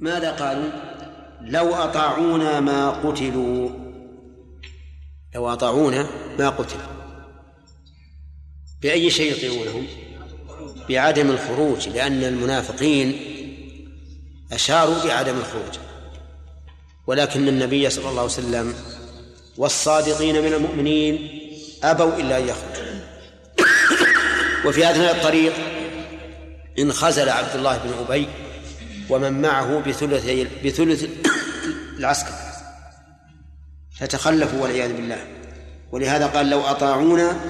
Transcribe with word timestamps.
ماذا 0.00 0.30
قالوا؟ 0.30 0.70
لو 1.40 1.74
أطاعونا 1.74 2.60
ما 2.60 2.90
قتلوا. 2.90 3.70
لو 5.34 5.48
أطاعونا 5.52 6.06
ما 6.38 6.48
قتلوا. 6.48 6.82
بأي 8.82 9.10
شيء 9.10 9.32
يطيعونهم 9.32 9.86
بعدم 10.88 11.30
الخروج 11.30 11.88
لأن 11.88 12.24
المنافقين 12.24 13.20
أشاروا 14.52 15.04
بعدم 15.04 15.36
الخروج. 15.36 15.74
ولكن 17.06 17.48
النبي 17.48 17.90
صلى 17.90 18.08
الله 18.08 18.20
عليه 18.20 18.32
وسلم 18.32 18.74
والصادقين 19.56 20.42
من 20.42 20.52
المؤمنين 20.52 21.40
أبوا 21.82 22.16
إلا 22.16 22.38
أن 22.38 22.48
يخرجوا. 22.48 23.00
وفي 24.66 24.90
أثناء 24.90 25.16
الطريق 25.16 25.52
انخزل 26.78 27.28
عبد 27.28 27.56
الله 27.56 27.78
بن 27.78 27.90
أبي 28.08 28.28
ومن 29.10 29.42
معه 29.42 29.78
بثلث 29.78 30.26
بثلث 30.64 31.08
العسكر. 31.98 32.34
فتخلفوا 33.98 34.62
والعياذ 34.62 34.92
بالله. 34.92 35.26
ولهذا 35.92 36.26
قال 36.26 36.50
لو 36.50 36.60
أطاعونا 36.60 37.40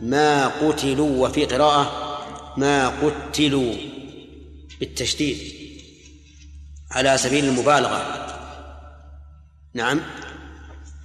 ما 0.00 0.46
قتلوا 0.46 1.28
وفي 1.28 1.44
قراءة 1.44 2.14
ما 2.56 2.88
قتلوا 2.88 3.74
بالتشديد 4.80 5.38
على 6.90 7.18
سبيل 7.18 7.44
المبالغة. 7.44 8.26
نعم. 9.74 10.00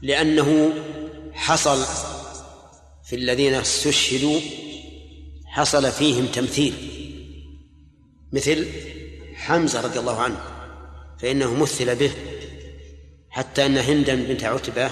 لأنه 0.02 0.74
حصل 1.34 1.86
في 3.04 3.16
الذين 3.16 3.54
استشهدوا 3.54 4.40
حصل 5.46 5.92
فيهم 5.92 6.26
تمثيل. 6.26 6.74
مثل 8.34 8.68
حمزة 9.40 9.82
رضي 9.82 10.00
الله 10.00 10.22
عنه 10.22 10.38
فإنه 11.20 11.54
مثل 11.54 11.96
به 11.96 12.12
حتى 13.30 13.66
أن 13.66 13.78
هندا 13.78 14.16
بنت 14.16 14.44
عتبة 14.44 14.90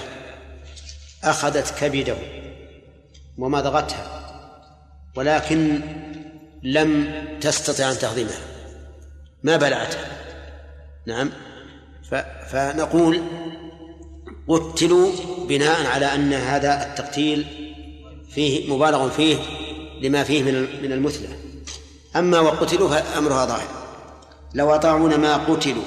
أخذت 1.24 1.74
كبده 1.80 2.16
ومضغتها 3.38 4.18
ولكن 5.16 5.80
لم 6.62 7.14
تستطع 7.40 7.90
أن 7.90 7.98
تهضمها 7.98 8.40
ما 9.42 9.56
بلعتها. 9.56 10.06
نعم 11.06 11.30
فنقول 12.50 13.22
قتلوا 14.48 15.12
بناء 15.48 15.86
على 15.86 16.14
أن 16.14 16.32
هذا 16.32 16.86
التقتيل 16.86 17.46
فيه 18.30 18.72
مبالغ 18.72 19.08
فيه 19.08 19.36
لما 20.02 20.24
فيه 20.24 20.42
من 20.82 20.92
المثلى 20.92 21.28
أما 22.16 22.40
وقتلوا 22.40 22.88
فأمرها 22.88 23.46
ظاهر. 23.46 23.77
لو 24.54 24.74
أطاعون 24.74 25.14
ما 25.14 25.36
قتلوا. 25.36 25.84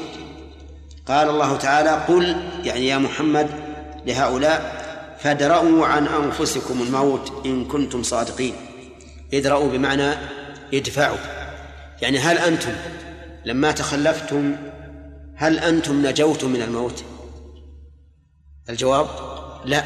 قال 1.08 1.30
الله 1.30 1.58
تعالى 1.58 1.90
قل 1.90 2.36
يعني 2.64 2.88
يا 2.88 2.98
محمد 2.98 3.50
لهؤلاء 4.06 4.82
فادرأوا 5.20 5.86
عن 5.86 6.08
أنفسكم 6.08 6.82
الموت 6.82 7.46
إن 7.46 7.66
كنتم 7.66 8.04
صادقين. 8.04 8.54
ادرأوا 9.34 9.70
بمعنى 9.72 10.14
ادفعوا. 10.74 11.18
يعني 12.02 12.20
هل 12.20 12.38
أنتم 12.38 12.74
لما 13.46 13.72
تخلفتم 13.72 14.56
هل 15.36 15.60
أنتم 15.60 16.08
نجوتم 16.08 16.50
من 16.50 16.62
الموت؟ 16.62 17.04
الجواب 18.70 19.08
لا. 19.66 19.84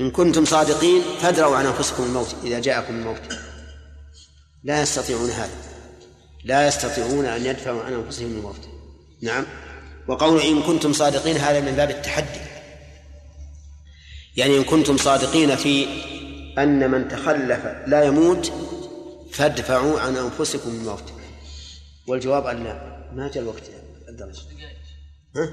إن 0.00 0.10
كنتم 0.10 0.44
صادقين 0.44 1.02
فادروا 1.20 1.56
عن 1.56 1.66
أنفسكم 1.66 2.02
الموت 2.02 2.34
إذا 2.44 2.58
جاءكم 2.60 2.94
الموت. 2.94 3.22
لا 4.64 4.82
يستطيعون 4.82 5.30
هذا. 5.30 5.75
لا 6.46 6.66
يستطيعون 6.66 7.24
أن 7.24 7.46
يدفعوا 7.46 7.82
عن 7.82 7.92
أنفسهم 7.92 8.26
الموت. 8.26 8.68
نعم. 9.22 9.46
وقول 10.08 10.40
إن 10.40 10.62
كنتم 10.62 10.92
صادقين 10.92 11.36
هذا 11.36 11.60
من 11.60 11.72
باب 11.72 11.90
التحدي. 11.90 12.40
يعني 14.36 14.58
إن 14.58 14.64
كنتم 14.64 14.96
صادقين 14.96 15.56
في 15.56 15.86
أن 16.58 16.90
من 16.90 17.08
تخلف 17.08 17.66
لا 17.86 18.04
يموت 18.04 18.52
فادفعوا 19.32 20.00
عن 20.00 20.16
أنفسكم 20.16 20.70
الموت. 20.70 21.12
والجواب 22.06 22.46
أن 22.46 22.64
لا. 22.64 22.96
ما 23.12 23.30
جاء 23.34 23.42
الوقت 23.42 23.62
الدرس 24.08 24.46
ها؟ 25.36 25.50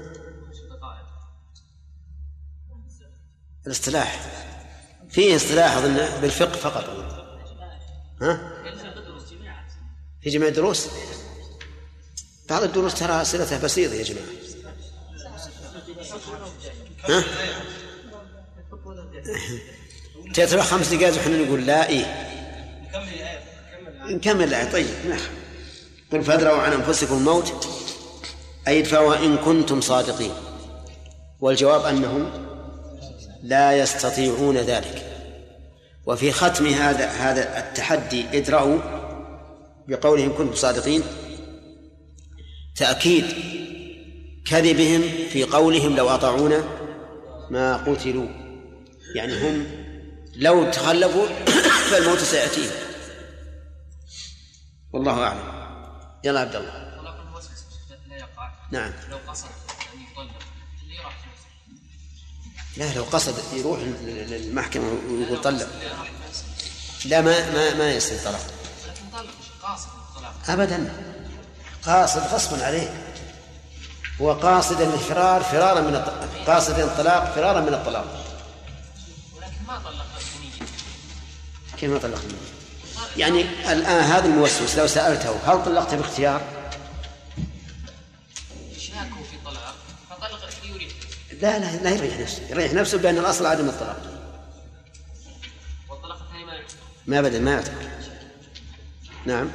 الاصطلاح. 3.66 4.26
فيه 5.10 5.36
اصطلاح 5.36 5.76
أظن 5.76 6.20
بالفقه 6.20 6.56
فقط. 6.56 6.84
ها؟ 8.22 8.53
في 10.24 10.30
جميع 10.30 10.48
الدروس. 10.48 10.86
بعض 12.50 12.62
الدروس 12.62 12.94
ترى 12.94 13.24
صلتها 13.24 13.58
بسيطة 13.58 13.94
يا 13.94 14.02
جماعة. 14.02 14.26
ها؟ 17.04 17.24
تترى 20.34 20.62
خمس 20.62 20.88
دقائق 20.88 21.16
وحنا 21.16 21.36
نقول 21.36 21.66
لا 21.66 21.88
إيه. 21.88 22.30
نكمل 24.04 24.44
الآية. 24.44 24.72
طيب 24.72 24.86
قل 26.12 26.24
فادروا 26.24 26.56
عن 26.56 26.72
أنفسكم 26.72 27.14
الموت 27.14 27.68
أي 28.68 28.80
ادفعوا 28.80 29.16
إن 29.16 29.36
كنتم 29.36 29.80
صادقين. 29.80 30.34
والجواب 31.40 31.84
أنهم 31.84 32.46
لا 33.42 33.78
يستطيعون 33.78 34.56
ذلك. 34.56 35.10
وفي 36.06 36.32
ختم 36.32 36.66
هذا 36.66 37.06
هذا 37.06 37.58
التحدي 37.58 38.38
ادرأوا 38.38 39.03
بقولهم 39.88 40.36
كنتم 40.36 40.54
صادقين. 40.54 41.02
تأكيد 42.76 43.24
كذبهم 44.46 45.28
في 45.28 45.44
قولهم 45.44 45.96
لو 45.96 46.08
أطاعونا 46.08 46.64
ما 47.50 47.76
قتلوا. 47.76 48.28
يعني 49.14 49.50
هم 49.50 49.66
لو 50.36 50.70
تخلفوا 50.70 51.26
فالموت 51.90 52.18
سيأتيهم. 52.18 52.72
والله 54.92 55.22
أعلم. 55.22 55.68
يلا 56.24 56.40
عبد 56.40 56.56
الله. 56.56 56.84
نعم. 58.74 58.92
لو 59.10 59.16
قصد 59.28 59.46
أن 59.94 60.00
يطلق 60.00 60.38
اللي 60.82 60.98
راح 61.04 61.24
لا 62.76 62.94
لو 62.94 63.02
قصد 63.02 63.34
يروح 63.52 63.80
للمحكمة 64.04 64.84
ويقول 65.10 65.40
طلق. 65.40 65.68
لا 67.04 67.20
ما 67.20 67.52
ما 67.52 67.74
ما 67.74 67.92
يصير 67.92 68.18
طلاق. 68.18 68.63
قاصد 69.64 69.88
ابدا. 70.48 70.92
قاصد 71.86 72.20
غصبا 72.20 72.66
عليه 72.66 73.04
هو 74.20 74.32
قاصد 74.32 74.80
الفرار 74.80 75.42
فرارا 75.42 75.80
من 75.80 75.94
الطلاق 75.94 76.28
قاصد 76.46 76.78
الطلاق 76.78 77.34
فرارا 77.34 77.60
من 77.60 77.74
الطلاق. 77.74 78.04
ولكن 79.36 79.66
ما 79.68 79.78
طلق 79.78 80.06
كيف 81.76 81.90
ما 81.90 81.98
طلق 81.98 82.22
يعني 83.16 83.40
الآن 83.72 84.04
هذا 84.04 84.26
الموسوس 84.26 84.76
لو 84.76 84.86
سألته 84.86 85.36
هل 85.46 85.64
طلقت 85.64 85.94
باختيار؟ 85.94 86.40
شاكوا 88.78 89.24
في 89.30 89.36
طلاق 89.44 89.74
فطلق 90.10 90.40
يريد. 90.64 90.92
لا 91.42 91.58
لا 91.58 91.76
لا 91.76 91.90
يريح 91.90 92.18
نفسه. 92.18 92.42
يريح 92.50 92.72
نفسه 92.72 92.98
بأن 92.98 93.18
الأصل 93.18 93.46
عدم 93.46 93.68
الطلاق. 93.68 94.02
والطلاق 95.90 96.22
الثاني 96.22 96.44
ما 96.44 96.60
ما 97.06 97.20
بدل 97.20 97.42
ما 97.42 97.50
يعتبر. 97.50 97.93
نعم. 99.26 99.48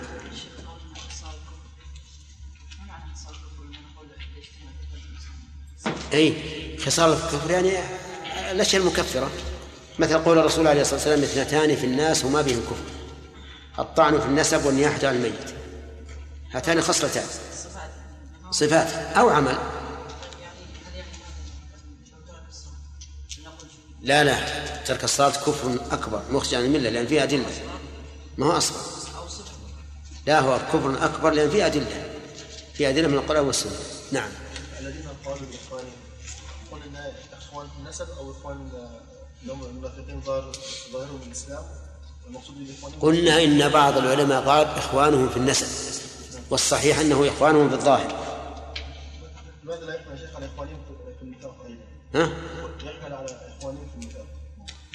أي 6.14 6.34
خصال 6.86 7.14
الكفر 7.14 7.52
يعني 7.52 7.80
الأشياء 8.52 8.82
المكفرة. 8.82 9.32
مثل 10.00 10.18
قول 10.18 10.40
الرسول 10.40 10.68
عليه 10.68 10.82
الصلاة 10.82 10.96
والسلام 10.96 11.24
اثنتان 11.24 11.76
في 11.76 11.86
الناس 11.86 12.26
وما 12.26 12.42
بهم 12.42 12.60
كفر. 12.60 13.00
الطعن 13.80 14.20
في 14.20 14.26
النسب 14.26 14.66
والنياحة 14.66 15.08
على 15.08 15.18
الميت. 15.18 15.54
هاتان 16.52 16.82
خصلتان. 16.82 17.26
صفات 18.52 18.88
أو 19.18 19.30
عمل. 19.30 19.58
لا 24.02 24.24
لا 24.24 24.38
ترك 24.86 25.04
الصلاة 25.04 25.30
كفر 25.30 25.78
أكبر 25.92 26.22
مخرج 26.32 26.56
عن 26.56 26.66
الملة 26.66 26.90
لأن 26.90 27.08
فيها 27.08 27.24
أدلة. 27.24 27.46
ما 28.38 28.46
هو 28.46 28.58
أصغر 28.58 28.99
لا 30.30 30.40
هو 30.40 30.60
كفر 30.74 31.06
أكبر 31.06 31.30
لأن 31.30 31.50
فيه 31.50 31.66
أدلة 31.66 32.04
في 32.74 32.90
أدلة 32.90 33.08
من 33.08 33.14
القرآن 33.14 33.46
والسنة. 33.46 33.72
نعم. 34.12 34.30
الذين 34.80 35.08
قالوا 35.26 35.48
لإخوانهم 35.52 35.94
قلنا 36.72 37.12
إخوان 37.34 37.68
في 37.68 37.80
النسب 37.80 38.08
أو 38.18 38.32
إخوان 38.32 38.70
لهم 39.46 39.66
المنافقين 39.66 40.22
ظاهرهم 40.94 41.20
الإسلام 41.28 41.64
قلنا 43.02 43.44
إن 43.44 43.70
بعض 43.70 43.98
العلماء 43.98 44.44
قال 44.44 44.68
إخوانهم 44.68 45.30
في 45.30 45.38
النسب 45.38 45.68
والصحيح 46.50 47.00
أنه 47.00 47.28
إخوانهم 47.28 47.70
في 47.70 47.76
الظاهر. 47.76 48.26
لماذا 49.64 49.86
لا 49.86 49.96
يحمل 49.96 50.20
شيخ 50.20 50.36
على 50.36 50.46
إخوانهم 50.46 50.78
في 51.20 51.24
النفاق 51.24 51.56
ها؟ 52.16 52.30
يحمل 52.84 53.14
على 53.14 53.26
إخوانهم 53.58 53.88
في 53.90 54.06
النفاق 54.06 54.26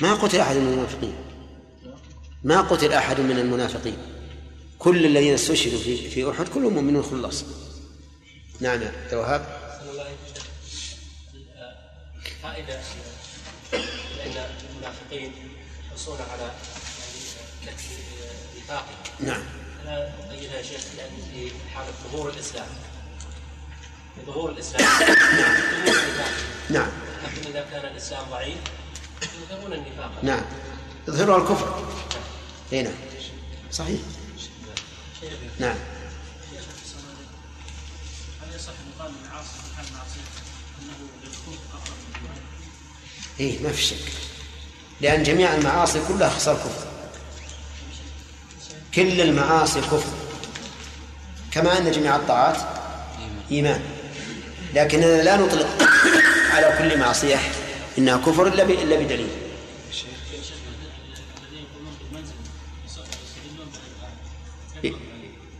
ما 0.00 0.14
قتل 0.14 0.40
أحد 0.40 0.56
من 0.56 0.72
المنافقين. 0.72 1.14
ما 2.44 2.60
قتل 2.60 2.92
أحد 2.92 3.20
من 3.20 3.38
المنافقين. 3.38 4.13
كل 4.84 5.06
الذين 5.06 5.34
استشهدوا 5.34 5.78
في 5.78 6.10
في 6.10 6.30
أحد 6.30 6.48
كلهم 6.48 6.74
مؤمنون 6.74 7.02
خلاص. 7.02 7.44
نعم 8.60 8.82
يا 8.82 9.16
وهاب 9.16 9.64
فائدة 12.42 12.80
لأن 13.72 14.50
المنافقين 14.70 15.32
يحرصون 15.86 16.18
على 16.32 16.50
يعني 17.66 17.78
نفاق. 18.58 18.86
نعم 19.20 19.42
أنا 19.84 20.14
أقيدها 20.28 20.56
يا 20.56 20.62
شيخ 20.62 20.80
لأن 20.96 21.10
في 21.32 21.50
حالة 21.74 21.92
ظهور 22.12 22.30
الإسلام. 22.30 22.66
ظهور 24.26 24.50
الإسلام. 24.50 24.82
نعم. 25.40 25.56
نعم. 26.70 26.90
لكن 27.24 27.50
إذا 27.50 27.66
كان 27.70 27.92
الإسلام 27.92 28.30
ضعيف 28.30 28.58
يظهرون 29.22 29.72
النفاق. 29.72 30.10
نعم. 30.22 30.44
يظهرون 31.08 31.42
الكفر. 31.42 31.84
اي 32.72 32.82
نعم 32.82 32.94
صحيح. 33.72 34.00
نعم. 35.58 35.76
هل 38.42 38.54
يصح 38.54 38.72
في 38.72 39.76
حال 39.76 39.86
انه 40.82 41.08
للكفر 41.22 41.52
اقرب 41.72 41.96
اي 43.40 43.58
ما 43.62 43.72
في 43.72 43.82
شك. 43.82 44.12
لأن 45.00 45.22
جميع 45.22 45.54
المعاصي 45.54 46.00
كلها 46.08 46.28
خصال 46.28 46.56
كفر. 46.56 46.86
كل 48.94 49.20
المعاصي 49.20 49.80
كفر. 49.80 50.12
كما 51.50 51.78
أن 51.78 51.92
جميع 51.92 52.16
الطاعات 52.16 52.56
إيمان. 53.50 53.82
لكننا 54.74 55.22
لا 55.22 55.36
نطلق 55.36 55.68
على 56.50 56.76
كل 56.78 56.98
معصية 56.98 57.40
إنها 57.98 58.16
كفر 58.16 58.46
إلا 58.46 58.64
بدليل. 58.96 59.43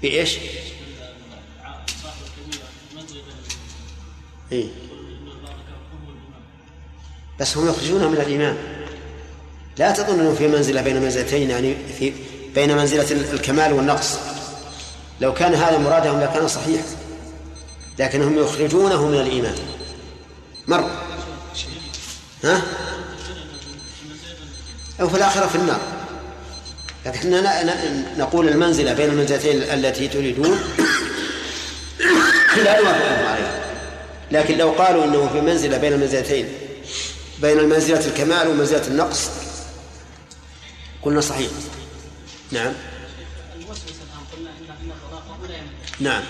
بإيش؟ 0.05 0.39
إيه؟ 4.53 4.67
بس 7.41 7.56
هم 7.56 7.69
يخرجونه 7.69 8.09
من 8.09 8.17
الإيمان 8.17 8.56
لا 9.79 9.91
تظن 9.91 10.21
أنه 10.21 10.35
في 10.35 10.49
منزلة 10.49 10.83
بين 10.83 11.03
منزلتين 11.03 11.51
يعني 11.51 11.77
في 11.99 12.12
بين 12.55 12.77
منزلة 12.77 13.33
الكمال 13.33 13.73
والنقص 13.73 14.19
لو 15.21 15.35
كان 15.35 15.55
هذا 15.55 15.79
مرادهم 15.79 16.21
لكان 16.21 16.49
صحيح 16.49 16.83
لكنهم 17.99 18.39
يخرجونه 18.39 19.06
من 19.06 19.21
الإيمان 19.21 19.55
مر 20.69 20.91
ها؟ 22.45 22.62
أو 25.01 25.09
في 25.09 25.17
الآخرة 25.17 25.47
في 25.47 25.55
النار 25.55 25.94
لكن 27.06 27.45
نقول 28.19 28.49
المنزلة 28.49 28.93
بين 28.93 29.11
المنزلتين 29.11 29.62
التي 29.62 30.09
تريدون 30.09 30.59
لا 32.56 32.81
نوافقهم 32.81 33.27
عليها. 33.27 33.65
لكن 34.31 34.59
لو 34.59 34.71
قالوا 34.71 35.05
إنه 35.05 35.29
في 35.29 35.41
منزلة 35.41 35.79
بين 35.79 35.93
المنزلتين 35.93 36.49
بين 37.43 37.69
منزلة 37.69 38.06
الكمال 38.06 38.49
ومنزلة 38.49 38.87
النقص 38.87 39.31
قلنا 41.03 41.21
صحيح. 41.21 41.51
نعم. 42.53 42.73
الآن 43.55 43.65
قلنا 44.33 44.51
الطلاق 44.95 45.39
ولا 45.43 45.55
يملك 45.55 46.01
نعم. 46.01 46.23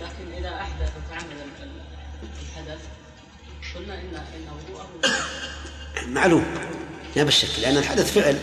لكن 0.00 0.38
إذا 0.38 0.48
أحدث 0.48 0.90
وتعمد 0.96 1.36
الحدث 2.22 2.80
قلنا 3.74 3.94
إن 3.94 4.14
إنه 4.36 4.78
هو 4.78 4.86
معلوم. 6.06 6.46
لا 7.16 7.22
بالشك 7.22 7.60
لأن 7.62 7.76
الحدث 7.76 8.12
فعل. 8.12 8.38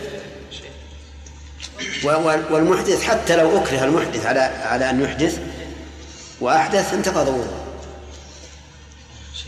والمحدث 2.50 3.02
حتى 3.02 3.36
لو 3.36 3.58
أكره 3.58 3.84
المحدث 3.84 4.26
على 4.26 4.40
على 4.40 4.90
أن 4.90 5.02
يحدث 5.02 5.38
وأحدث 6.40 6.94
انتقض 6.94 7.28
وضوءه 7.28 7.66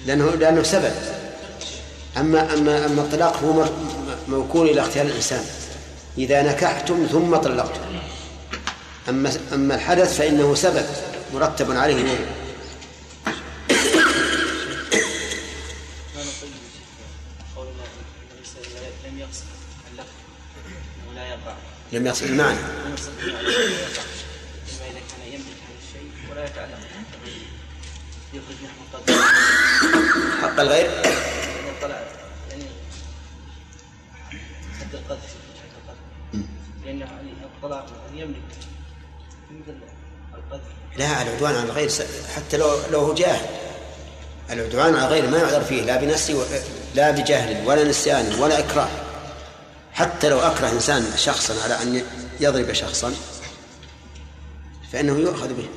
لأنه 0.06 0.30
لأنه 0.30 0.62
سبب. 0.62 0.92
أما 2.16 2.54
أما 2.54 2.86
أما 2.86 3.02
الطلاق 3.02 3.36
هو 3.44 3.64
موكول 4.28 4.68
إلى 4.68 4.80
اختيار 4.80 5.06
الإنسان. 5.06 5.44
إذا 6.18 6.42
نكحتم 6.42 7.06
ثم 7.12 7.36
طلقتم. 7.36 7.80
أما 9.08 9.32
أما 9.52 9.74
الحدث 9.74 10.16
فإنه 10.16 10.54
سبب 10.54 10.84
مرتب 11.34 11.70
عليه 11.70 11.94
الوضوء 11.94 12.41
لم 21.92 22.06
يصل 22.06 22.24
المعنى 22.24 22.58
حق 30.42 30.60
الغير 30.60 30.90
لأنه 36.84 37.06
الطلاق 37.56 37.86
يملك 38.14 38.36
مثل 39.50 39.74
لا 40.96 41.22
العدوان 41.22 41.54
على 41.54 41.64
الغير 41.64 41.90
حتى 42.36 42.56
لو 42.56 42.76
لو 42.92 43.00
هو 43.00 43.14
جاهل. 43.14 43.46
العدوان 44.50 44.94
على 44.94 45.04
الغير 45.04 45.30
ما 45.30 45.38
يعذر 45.38 45.64
فيه 45.64 45.82
لا 45.82 45.96
بنفسه 45.96 46.46
لا 46.94 47.10
بجهل 47.10 47.66
ولا 47.66 47.84
نسيان 47.84 48.34
ولا 48.40 48.58
إكراه. 48.58 48.88
حتى 49.92 50.28
لو 50.28 50.40
أكره 50.40 50.70
إنسان 50.70 51.12
شخصا 51.16 51.62
على 51.62 51.82
أن 51.82 52.02
يضرب 52.40 52.72
شخصا 52.72 53.14
فإنه 54.92 55.18
يؤخذ 55.18 55.54
به. 55.54 55.68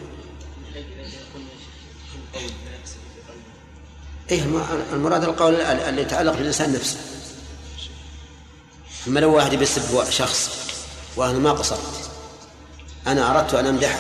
إيه 4.32 4.44
المراد 4.94 5.24
القول 5.24 5.62
اللي 5.62 6.02
يتعلق 6.02 6.34
بالإنسان 6.34 6.74
نفسه. 6.74 6.98
أما 9.08 9.20
لو 9.20 9.36
واحد 9.36 9.56
بيسب 9.56 10.10
شخص 10.10 10.50
وأنا 11.16 11.40
ما 11.40 11.52
قصرت 11.52 12.10
أنا 13.08 13.32
أردت 13.32 13.54
أن 13.54 13.66
أمدحه. 13.66 14.00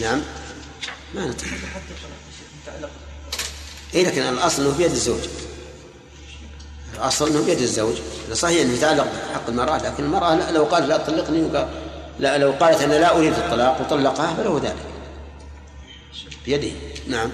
نعم؟ 0.00 0.22
ما 1.14 1.26
نتعلق 1.26 2.90
إيه 3.94 4.06
لكن 4.06 4.22
الأصل 4.22 4.62
أنه 4.62 4.76
بيد 4.76 4.90
الزوج. 4.90 5.20
الأصل 6.98 7.28
أنه 7.28 7.46
بيد 7.46 7.60
الزوج. 7.60 7.96
صحيح 8.32 8.60
أنه 8.60 8.72
يتعلق 8.72 9.04
بحق 9.04 9.48
المرأة 9.48 9.78
لكن 9.78 10.04
المرأة 10.04 10.50
لو 10.50 10.64
قالت 10.64 10.86
لا 10.86 10.96
تطلقني 10.96 11.66
لا 12.18 12.38
لو 12.38 12.52
قالت 12.52 12.80
أنا 12.80 12.94
لا 12.94 13.16
أريد 13.16 13.32
الطلاق 13.32 13.80
وطلقها 13.80 14.34
فله 14.34 14.60
ذلك. 14.64 14.86
بيده. 16.44 16.72
نعم. 17.08 17.30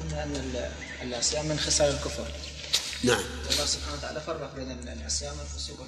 قلنا 0.00 0.24
أن 0.24 0.70
العصيان 1.02 1.48
من 1.48 1.58
خصال 1.58 1.88
الكفر. 1.88 2.26
نعم. 3.04 3.20
الله 3.50 3.64
سبحانه 3.64 3.96
وتعالى 3.98 4.20
فرق 4.20 4.54
بين 4.54 4.88
العصيان 4.88 5.32
والفسوق. 5.38 5.86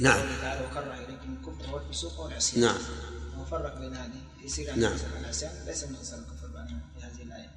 نعم. 0.00 0.20
تعالى 0.42 0.60
وكره 0.66 0.94
إليكم 0.94 1.36
الكفر 1.40 1.74
والفسوق 1.74 2.20
والعصيان. 2.20 2.60
نعم. 2.60 2.78
وفرق 3.40 3.78
بين 3.78 3.94
هذه. 3.96 4.44
يصير 4.44 4.74
نعم. 4.74 4.96
العصيان 5.20 5.52
ليس 5.66 5.84
من 5.84 5.96
خصال 6.02 6.18
الكفر 6.18 6.48
في 6.98 7.06
هذه 7.06 7.22
الآية. 7.22 7.50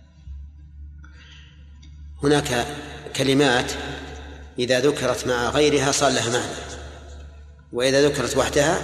هناك 2.23 2.67
كلمات 3.15 3.71
إذا 4.59 4.79
ذكرت 4.79 5.27
مع 5.27 5.49
غيرها 5.49 5.91
صار 5.91 6.11
لها 6.11 6.29
معنى. 6.29 6.51
وإذا 7.73 8.07
ذكرت 8.07 8.37
وحدها 8.37 8.81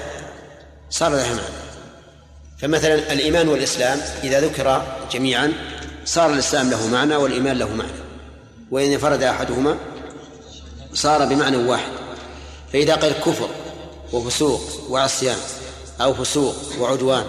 صار 0.90 1.12
لها 1.12 1.34
معنى. 1.34 1.56
فمثلا 2.60 3.14
الإيمان 3.14 3.48
والإسلام 3.48 4.00
إذا 4.24 4.40
ذكر 4.40 4.98
جميعا 5.12 5.54
صار 6.06 6.34
الإسلام 6.34 6.70
له 6.70 6.88
معنى 6.88 7.16
والإيمان 7.16 7.58
له 7.58 7.70
معنى. 7.76 7.92
وإن 8.72 8.92
انفرد 8.92 9.24
أحدهما 9.24 9.78
صار 10.94 11.26
بمعنى 11.26 11.58
واحد. 11.58 11.92
فإذا 12.74 12.96
قال 12.96 13.14
كفر 13.14 13.50
وفسوق 14.14 14.62
وعصيان 14.90 15.38
أو 16.02 16.14
فسوق 16.14 16.56
وعدوان 16.80 17.26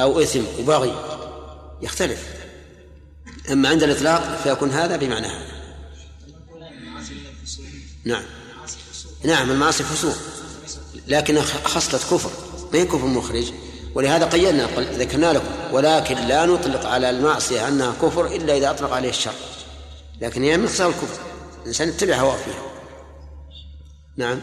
أو 0.00 0.20
إثم 0.20 0.40
وبغي 0.60 0.94
يختلف. 1.82 2.24
أما 3.52 3.68
عند 3.68 3.82
الإطلاق 3.82 4.40
فيكون 4.44 4.70
هذا 4.70 4.96
بمعنى 4.96 5.26
هذا. 5.26 5.53
نعم. 8.04 8.22
نعم 9.24 9.50
المعاصي 9.50 9.84
فسوق. 9.84 10.16
لكن 11.08 11.40
خصلة 11.42 11.98
كفر. 11.98 12.30
ما 12.72 12.78
هي 12.78 12.84
كفر 12.84 13.06
مخرج؟ 13.06 13.52
ولهذا 13.94 14.26
قيدنا 14.26 14.66
ذكرنا 14.80 15.32
لكم. 15.32 15.54
ولكن 15.72 16.16
لا 16.16 16.46
نطلق 16.46 16.86
على 16.86 17.10
المعصية 17.10 17.68
أنها 17.68 17.92
كفر 18.02 18.26
إلا 18.26 18.56
إذا 18.56 18.70
أطلق 18.70 18.92
عليه 18.92 19.08
الشر. 19.08 19.34
لكن 20.20 20.42
هي 20.42 20.56
من 20.56 20.68
خصال 20.68 20.86
الكفر. 20.86 21.22
الإنسان 21.62 21.88
يتبع 21.88 22.16
هواه 22.16 22.36
فيها. 22.36 22.62
نعم. 24.16 24.40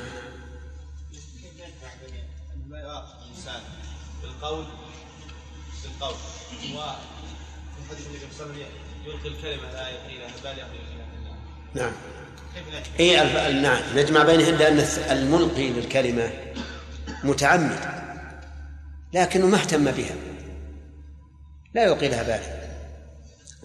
بالقول 4.22 4.66
بالقول. 5.84 6.16
حديث 7.90 8.08
النبي 8.08 8.20
صلى 8.20 8.46
الله 8.46 8.56
عليه 8.56 8.66
وسلم 8.66 8.66
يلقي 9.06 9.28
الكلمة 9.28 9.72
لا 9.72 9.90
يلقيها 9.90 10.28
بل 10.44 10.60
يقول 10.60 10.82
نعم. 11.74 11.92
اي 13.00 13.16
نعم. 13.62 13.82
نجمع 13.96 14.24
بينهن 14.24 14.56
لأن 14.56 14.80
الملقي 15.12 15.70
للكلمة 15.70 16.30
متعمد 17.24 17.80
لكنه 19.14 19.48
ما 19.48 19.58
اهتم 19.58 19.92
بها. 19.92 20.16
لا 21.74 21.84
يلقي 21.84 22.08
لها 22.08 22.24
بالا 22.24 22.62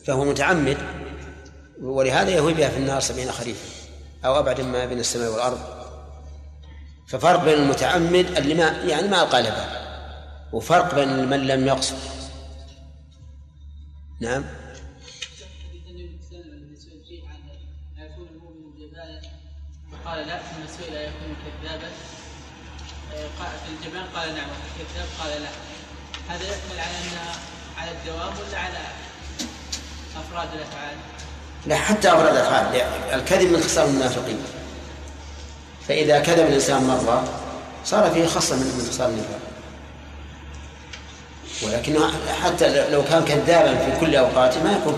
فهو 0.06 0.24
متعمد 0.24 0.78
ولهذا 1.80 2.30
يهوي 2.30 2.54
بها 2.54 2.68
في 2.68 2.76
النار 2.76 3.00
سبعين 3.00 3.32
خريفا 3.32 3.68
أو 4.24 4.38
أبعد 4.38 4.60
ما 4.60 4.86
بين 4.86 4.98
السماء 4.98 5.32
والأرض. 5.32 5.58
ففرق 7.08 7.44
بين 7.44 7.54
المتعمد 7.54 8.26
اللي 8.36 8.54
ما 8.54 8.68
يعني 8.68 9.08
ما 9.08 9.22
ألقى 9.22 9.42
له 9.42 9.66
وفرق 10.52 10.94
بين 10.94 11.28
من 11.28 11.46
لم 11.46 11.66
يقصد. 11.66 11.96
نعم. 14.20 14.44
قال 20.16 20.26
لا 20.26 20.38
ثم 20.38 20.78
سئل 20.78 20.94
يكون 20.94 21.36
كذابا 21.44 21.88
في 23.40 23.70
الجبال 23.72 24.14
قال 24.14 24.34
نعم 24.34 24.46
وفي 24.48 24.82
الكذاب 24.82 25.08
قال 25.20 25.42
لا. 25.42 25.48
هذا 26.28 26.42
يحمل 26.42 26.78
على 26.78 26.90
أن 26.90 27.18
على 27.78 27.90
الدوام 27.90 28.32
ولا 28.38 28.58
على 28.58 28.78
أفراد 30.16 30.48
الأفعال؟ 30.54 30.96
لا 31.66 31.76
حتى 31.76 32.08
أفراد 32.08 32.36
الأفعال. 32.36 32.76
الكذب 33.14 33.52
من 33.52 33.60
خصال 33.62 33.88
المنافقين. 33.88 34.38
فإذا 35.88 36.20
كذب 36.20 36.46
الإنسان 36.46 36.84
مرة 36.84 37.24
صار 37.84 38.10
فيه 38.10 38.26
خصله 38.26 38.58
من 38.58 38.88
خصال 38.90 39.10
النفاق 39.10 39.40
ولكنه 41.62 42.12
حتى 42.44 42.90
لو 42.90 43.04
كان 43.04 43.24
كذابا 43.24 43.76
في 43.76 44.00
كل 44.00 44.16
أوقاته 44.16 44.62
ما 44.62 44.72
يكون 44.72 44.94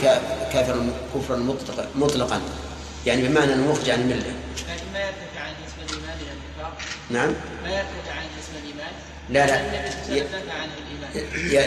كافرا 0.52 0.90
كفرا 1.14 1.56
مطلقا. 1.94 2.40
يعني 3.06 3.28
بمعنى 3.28 3.54
أنه 3.54 3.72
مخرج 3.72 3.90
عن 3.90 4.00
الملة 4.00 4.32
لكن 4.68 4.92
ما 4.92 4.98
يرتفع 4.98 5.40
عن 5.40 5.52
اسم 5.66 5.76
الايمان 5.88 6.18
إلى 6.20 6.30
النفاق 6.32 6.78
نعم. 7.10 7.32
ما 7.62 7.70
يرتفع 7.70 8.12
عن 8.12 8.26
اسم 8.40 8.52
الإيمان؟ 8.62 8.92
لا 9.30 9.46
لا. 9.46 9.58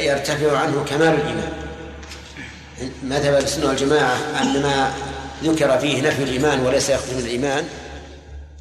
يرتفع 0.02 0.58
عنه 0.58 0.86
كمال 0.86 1.08
الإيمان. 1.08 1.54
مذهب 3.04 3.34
السنة 3.44 3.68
والجماعة 3.68 4.16
أن 4.42 4.62
ما 4.62 4.94
ذكر 5.44 5.80
فيه 5.80 6.02
نفي 6.02 6.24
الإيمان 6.24 6.60
وليس 6.60 6.90
يخرج 6.90 7.14
من 7.14 7.20
الإيمان 7.20 7.68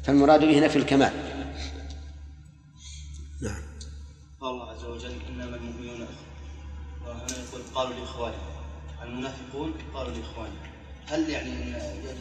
فالمراد 0.03 0.39
به 0.39 0.59
نفي 0.59 0.77
الكمال. 0.77 1.11
نعم. 3.41 3.61
قال 4.41 4.49
الله 4.51 4.69
عز 4.71 4.85
وجل 4.85 5.15
إنما 5.29 5.55
المؤمنون 5.55 6.01
اخوه 6.01 6.15
وهنا 7.07 7.25
يقول 7.47 7.61
قالوا 7.75 7.93
لاخوانهم 7.99 8.39
المنافقون 9.03 9.73
قالوا 9.93 10.11
لاخوانهم 10.13 10.57
هل 11.07 11.29
يعني 11.29 11.49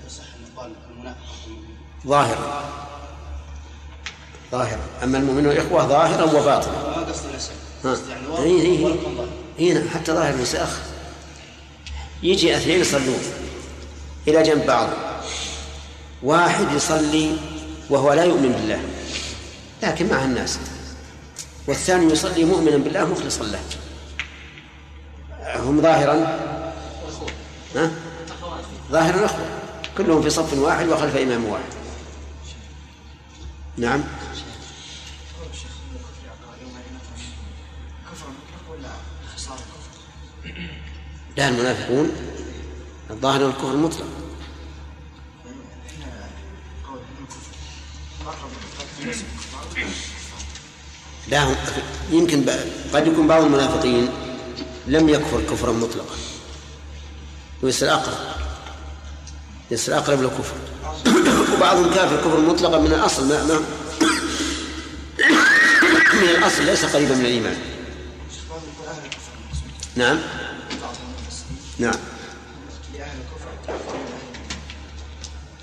يصح 0.06 0.24
أن 0.24 0.52
يقال 0.52 0.72
المنافق 0.90 1.48
ظاهرا 2.06 2.64
ظاهرا 4.52 4.80
أما 5.02 5.18
المؤمنون 5.18 5.56
اخوه 5.56 5.86
ظاهرا 5.86 6.24
وباطنا 6.24 7.06
قصدي 7.08 7.28
نسب 7.84 8.02
يعني 8.38 8.96
هي 9.58 9.72
هنا 9.72 9.90
حتى 9.90 10.12
ظاهر 10.12 10.34
المساخ 10.34 10.78
يجي 12.22 12.56
اثنين 12.56 12.80
يصلون 12.80 13.20
إلى 14.28 14.42
جنب 14.42 14.66
بعض. 14.66 14.88
واحد 16.22 16.72
يصلي 16.72 17.36
وهو 17.90 18.12
لا 18.12 18.24
يؤمن 18.24 18.52
بالله 18.52 18.80
لكن 19.82 20.08
مع 20.08 20.24
الناس. 20.24 20.58
والثاني 21.66 22.12
يصلي 22.12 22.44
مؤمنا 22.44 22.76
بالله 22.76 23.04
مخلصا 23.04 23.44
له. 23.44 23.60
هم 25.56 25.82
ظاهرا؟ 25.82 26.40
ها؟ 27.76 27.90
ظاهرا 28.90 29.24
إخوة. 29.24 29.46
كلهم 29.98 30.22
في 30.22 30.30
صف 30.30 30.58
واحد 30.58 30.88
وخلف 30.88 31.16
إمام 31.16 31.44
واحد. 31.44 31.72
نعم. 33.76 34.04
لا 41.36 41.48
المنافقون 41.48 42.12
الظاهر 43.10 43.48
الكفر 43.48 43.70
المطلق. 43.70 44.06
لا 51.28 51.56
يمكن 52.10 52.44
قد 52.94 53.06
يكون 53.06 53.26
بعض 53.26 53.42
المنافقين 53.42 54.08
لم 54.86 55.08
يكفر 55.08 55.40
كفرا 55.50 55.72
مطلقا. 55.72 56.16
ويصير 57.62 57.94
أقرب. 57.94 58.18
يصير 59.70 59.98
أقرب 59.98 60.22
للكفر. 60.22 60.54
وبعضهم 61.56 61.94
كافر 61.94 62.16
كفر 62.16 62.40
مطلقا 62.40 62.78
من 62.78 62.92
الأصل 62.92 63.28
ما 63.28 63.60
من 66.14 66.28
الأصل 66.28 66.64
ليس 66.64 66.84
قريبا 66.84 67.14
من 67.14 67.20
الإيمان. 67.20 67.58
نعم. 69.96 70.18
نعم. 71.80 71.94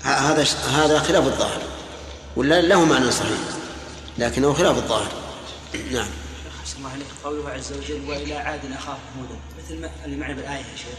هذا 0.02 0.44
هذا 0.68 0.98
خلاف 0.98 1.26
الظاهر. 1.26 1.62
ولا 2.36 2.60
له 2.60 2.84
معنى 2.84 3.10
صحيح. 3.10 3.38
لكنه 4.18 4.52
خلاف 4.54 4.76
الظاهر. 4.76 5.12
نعم. 5.92 6.08
أحسن 6.60 6.78
الله 6.78 6.90
عليك 6.90 7.06
قوله 7.24 7.50
عز 7.50 7.72
وجل 7.72 8.08
وإلى 8.08 8.34
عاد 8.34 8.60
أخاهم 8.72 8.98
هودا 9.18 9.40
مثل 9.58 9.80
ما 9.80 9.90
اللي 10.04 10.16
معنى 10.16 10.34
بالآية 10.34 10.56
يا 10.56 10.76
شيخ 10.76 10.98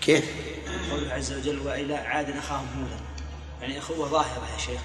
كيف؟ 0.00 0.24
قوله 0.90 1.12
عز 1.12 1.32
وجل 1.32 1.58
وإلى 1.58 1.94
عاد 1.94 2.30
أخاهم 2.30 2.66
هودا 2.78 3.00
يعني 3.60 3.78
أخوة 3.78 4.08
ظاهرة 4.08 4.48
يا 4.54 4.58
شيخ. 4.58 4.80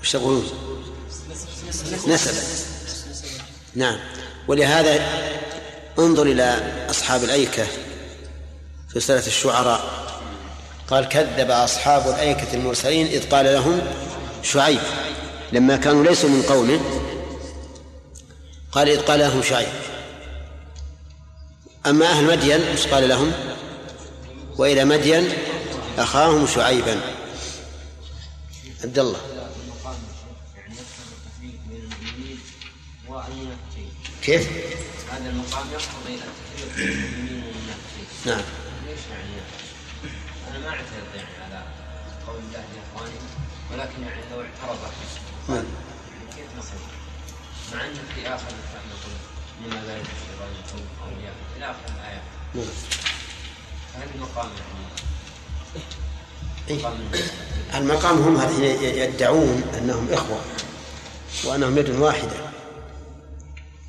وش 0.00 0.12
تقولون؟ 0.12 0.46
نسب. 2.06 2.34
نعم. 3.74 3.98
ولهذا 4.48 4.94
انظر 5.98 6.22
إلى 6.22 6.86
أصحاب 6.90 7.24
الأيكة 7.24 7.66
في 8.92 9.00
سورة 9.00 9.22
الشعراء. 9.26 10.10
قال 10.90 11.08
كذب 11.08 11.50
أصحاب 11.50 12.08
الأيكة 12.08 12.54
المرسلين 12.54 13.06
إذ 13.06 13.28
قال 13.30 13.44
لهم 13.44 13.80
شعيب. 14.42 14.80
لما 15.52 15.76
كانوا 15.76 16.04
ليسوا 16.04 16.28
من 16.28 16.42
قومه 16.42 16.80
قال 18.72 18.88
إذ 18.88 19.00
قال 19.00 19.18
لهم 19.18 19.42
شعيب. 19.42 19.72
أما 21.86 22.06
أهل 22.06 22.24
مدين 22.24 22.60
إيش 22.60 22.86
قال 22.86 23.08
لهم؟ 23.08 23.32
وإلى 24.56 24.84
مدين 24.84 25.32
أخاهم 25.98 26.46
شعيبا. 26.46 27.00
عبد 28.84 28.98
الله. 28.98 29.18
كيف؟ 34.22 34.48
والمنافقين 35.52 36.20
نعم 38.26 38.40
ليش 38.86 39.00
يعني 39.10 39.34
أنا 40.50 40.58
ما 40.58 40.68
اعترض 40.68 41.14
يعني 41.16 41.44
على 41.44 41.64
قول 42.26 42.36
الله 42.38 42.64
اخواني 42.94 43.14
ولكن 43.72 44.02
يعني 44.02 44.22
لو 44.30 44.40
اعترض 44.40 44.78
نعم 45.48 45.56
يعني 45.56 45.66
كيف 46.36 46.46
نصل؟ 46.58 46.80
مع 47.74 47.84
ان 47.86 47.94
في 48.14 48.28
اخر 48.28 48.46
نقول 48.90 49.16
مما 49.60 49.86
لا 49.86 49.96
يدخل 49.96 50.10
الشيطان 50.12 50.82
اولياء 51.04 51.34
إلى 51.56 51.64
اخر 51.70 51.94
الايات 51.96 52.22
نعم 52.54 52.64
فهل 53.94 54.08
المقام 54.14 54.46
يعني 54.46 54.86
إيه؟ 56.68 56.80
المقام 57.78 58.18
هم 58.18 58.62
يدعون 58.82 59.62
انهم 59.78 60.08
اخوه 60.12 60.40
وانهم 61.44 61.78
يد 61.78 61.90
واحدة 61.90 62.49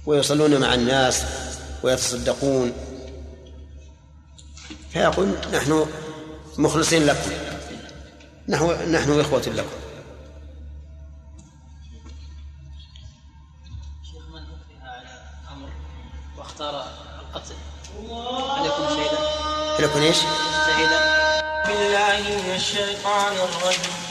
ويصلون 0.06 0.62
مع 0.62 0.74
الناس 0.74 1.24
ويتصدقون. 1.84 2.74
فيقول 4.94 5.36
نحن 5.54 5.86
مخلصين 6.58 7.06
لكم. 7.06 7.32
نحن 8.48 8.92
نحن 8.92 9.20
إخوة 9.20 9.42
لكم. 9.42 9.68
شيخ 14.04 14.24
من 14.34 14.44
على 14.82 15.10
أمر 15.54 15.70
واختار 16.38 16.86
القتل؟ 17.20 17.56
هل 18.60 18.66
يكون 18.66 18.88
شهيدا؟ 18.88 19.20
هل 19.80 19.84
يكون 19.84 20.02
إيش؟ 20.02 20.18
شهيدا. 20.68 21.00
بالله 21.68 22.44
من 22.44 22.56
الشيطان 22.56 23.34
الرجيم. 23.34 24.11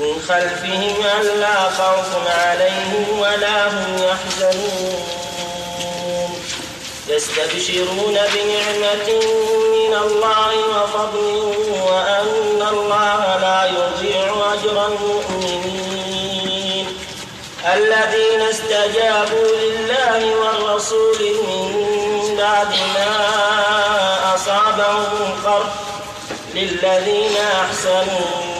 من 0.00 0.22
خلفهم 0.28 0.96
ألا 1.20 1.70
خوف 1.70 2.28
عليهم 2.28 3.18
ولا 3.18 3.68
هم 3.68 3.98
يحزنون. 3.98 5.04
يستبشرون 7.08 8.18
بنعمة 8.34 9.08
من 9.76 9.92
الله 10.04 10.52
وفضل 10.68 11.54
وأن 11.82 12.60
الله 12.72 13.22
لا 13.40 13.60
يضيع 13.64 14.26
أجر 14.54 14.76
المؤمنين. 14.86 16.86
الذين 17.74 18.42
استجابوا 18.42 19.56
لله 19.56 20.34
والرسول 20.34 21.20
من 21.48 21.70
بعد 22.38 22.72
ما 22.94 23.12
أصابهم 24.34 25.32
قرح 25.44 25.72
للذين 26.54 27.36
أحسنوا. 27.36 28.59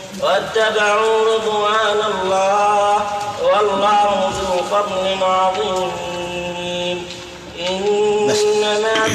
واتبعوا 0.19 1.35
رضوان 1.35 1.99
الله 2.11 2.95
والله 3.41 4.31
ذو 4.39 4.63
فضل 4.71 5.23
عظيم. 5.23 7.05
إنما 7.59 9.07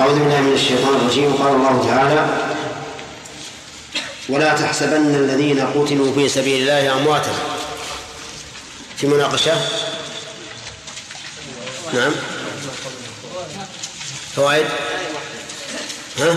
أعوذ 0.00 0.18
بالله 0.18 0.40
من 0.40 0.52
الشيطان 0.54 0.94
الرجيم. 0.94 1.36
قال 1.42 1.52
الله 1.54 1.84
تعالى 1.88 2.22
ولا 4.28 4.54
تحسبن 4.54 5.14
الذين 5.14 5.60
قتلوا 5.60 6.14
في 6.14 6.28
سبيل 6.28 6.68
الله 6.68 6.92
أمواتا. 6.92 7.34
في 8.96 9.06
مناقشة؟ 9.06 9.56
نعم. 11.92 12.12
فوائد؟ 14.36 14.66
ها؟ 16.18 16.36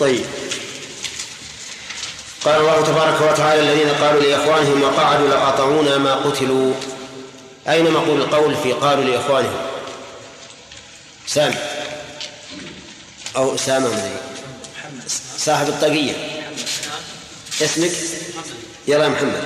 طيب. 0.00 0.24
قال 2.44 2.60
الله 2.60 2.80
تبارك 2.80 3.32
وتعالى 3.32 3.60
الذين 3.60 3.88
قالوا 3.88 4.22
لإخوانهم 4.22 4.82
وقعدوا 4.82 5.28
لأطعونا 5.28 5.98
ما 5.98 6.14
قتلوا. 6.14 6.74
أين 7.68 7.90
مقول 7.90 8.20
القول 8.20 8.56
في 8.56 8.72
قالوا 8.72 9.04
لإخوانهم؟ 9.04 9.66
سام. 11.26 11.54
أو 13.36 13.56
سام 13.56 13.88
صاحب 15.38 15.68
الطاقية. 15.68 16.42
اسمك؟ 17.62 17.92
يلا 18.88 19.08
محمد. 19.08 19.44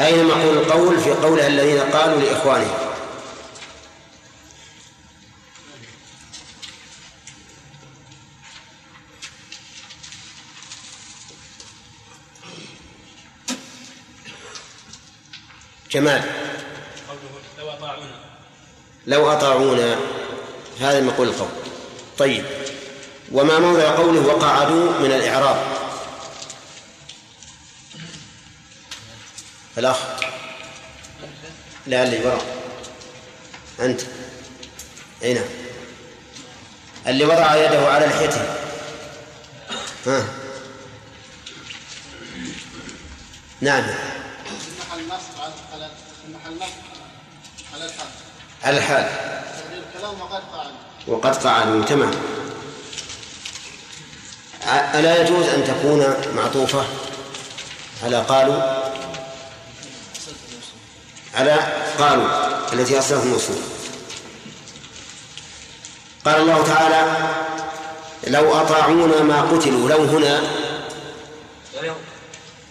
أين 0.00 0.24
مقول 0.24 0.58
القول 0.58 1.00
في 1.00 1.10
قولها 1.10 1.46
الذين 1.46 1.80
قالوا 1.80 2.20
لإخوانهم؟ 2.20 2.91
جمال. 15.92 16.22
لو 17.58 17.70
أطاعونا. 17.70 18.10
لو 19.06 19.32
أطاعونا 19.32 19.96
هذا 20.80 21.00
مقول 21.00 21.28
القول. 21.28 21.48
طيب. 22.18 22.44
وما 23.32 23.58
موضع 23.58 23.96
قوله 23.96 24.26
وقعدوا 24.26 24.98
من 24.98 25.12
الإعراب؟ 25.12 25.66
الأخ. 29.78 29.98
لا 31.86 32.02
اللي 32.02 32.26
وراء 32.26 32.44
أنت. 33.80 34.00
أين 35.22 35.40
اللي 37.06 37.24
وضع 37.24 37.56
يده 37.56 37.92
على 37.92 38.06
لحيته. 38.06 38.54
ها. 40.06 40.24
نعم. 43.60 44.11
على 47.74 47.84
الحال. 47.84 48.06
على 48.64 48.76
الحال 48.76 49.08
وقد 50.20 50.42
فعل 50.52 50.70
وقد 51.06 51.36
قعدوا 51.36 51.84
تمام. 51.84 52.10
ألا 54.94 55.22
يجوز 55.22 55.46
أن 55.46 55.64
تكون 55.64 56.14
معطوفة؟ 56.36 56.84
على 58.04 58.16
قالوا؟ 58.16 58.82
على 61.34 61.58
قالوا 61.98 62.28
التي 62.72 62.98
أصلها 62.98 63.24
موصول 63.24 63.56
قال 66.24 66.40
الله 66.40 66.64
تعالى 66.64 67.28
لو 68.26 68.54
أطاعونا 68.54 69.22
ما 69.22 69.42
قتلوا 69.42 69.88
لو 69.88 70.04
هنا 70.04 70.42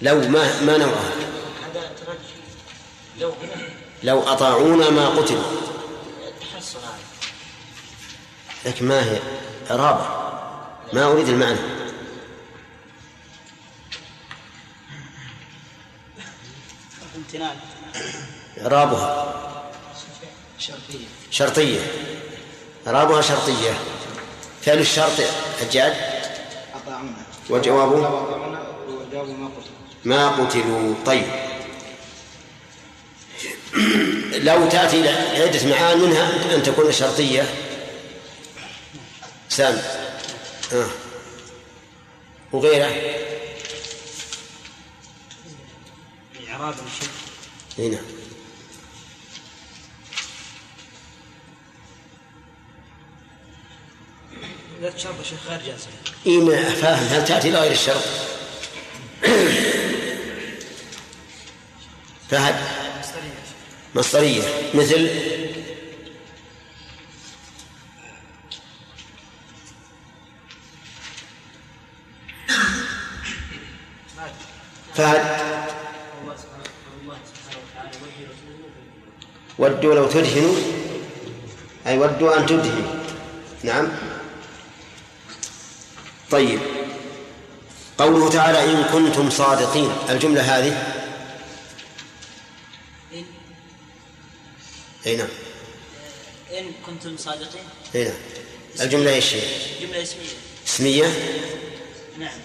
لو 0.01 0.15
ما 0.29 0.61
ما 0.61 0.77
نوعها؟ 0.77 1.30
لو 4.03 4.19
أطاعونا 4.21 4.89
ما 4.89 5.09
قتلوا 5.09 5.43
لكن 8.65 8.87
ما 8.87 9.11
هي؟ 9.11 9.19
إعرابة 9.71 10.05
ما 10.93 11.05
أريد 11.11 11.27
المعنى. 11.27 11.59
إعرابها 18.61 19.33
شرطية. 20.59 21.05
شرطية. 21.31 21.79
إعرابها 22.87 23.21
شرطية. 23.21 23.79
فعل 24.61 24.79
الشرط 24.79 25.21
حجاج 25.61 25.93
أطاعونا. 26.75 27.25
وجوابه؟ 27.49 28.27
ما 30.05 30.27
قتلوا. 30.27 30.95
طيب. 31.05 31.50
لو 34.33 34.69
تأتي 34.69 35.09
عدة 35.09 35.65
معان 35.69 35.99
منها 35.99 36.55
أن 36.55 36.63
تكون 36.63 36.91
شرطية. 36.91 37.53
سام. 39.49 39.81
آه. 40.73 40.87
وغيره. 42.51 42.95
إعراب 46.49 46.73
الشيء. 46.73 47.09
هنا 47.79 47.99
لا 54.81 54.89
تشرط 54.89 55.21
شيء 55.23 55.37
خارج 55.47 55.61
جازم. 55.65 55.87
إيه 56.25 56.39
ما 56.39 56.69
فاهم 56.69 57.07
هل 57.07 57.25
تأتي 57.25 57.51
لغير 57.51 57.71
الشرط؟ 57.71 58.03
فهد 62.29 62.55
مصدرية. 63.95 64.41
مثل 64.73 65.09
فهد. 74.93 75.41
ودوا 79.59 79.95
لو 79.95 80.07
تدهنوا. 80.07 80.55
أي 81.87 81.97
ودوا 81.97 82.37
أن 82.37 82.45
تدهنوا. 82.45 83.03
نعم. 83.63 83.87
طيب. 86.31 86.59
قوله 87.97 88.29
تعالى 88.29 88.71
إن 88.71 88.83
كنتم 88.83 89.29
صادقين. 89.29 89.91
الجملة 90.09 90.41
هذه. 90.41 91.00
أي 95.05 95.15
نعم. 95.15 95.27
إن 96.57 96.71
كنتم 96.85 97.17
صادقين؟ 97.17 97.63
أي 97.95 98.03
نعم. 98.03 98.13
الجملة 98.81 99.13
إيش 99.13 99.33
هي؟ 99.33 99.41
جملة 99.81 100.03
اسمية. 100.03 100.27
اسمية؟ 100.67 101.05
نعم. 102.19 102.39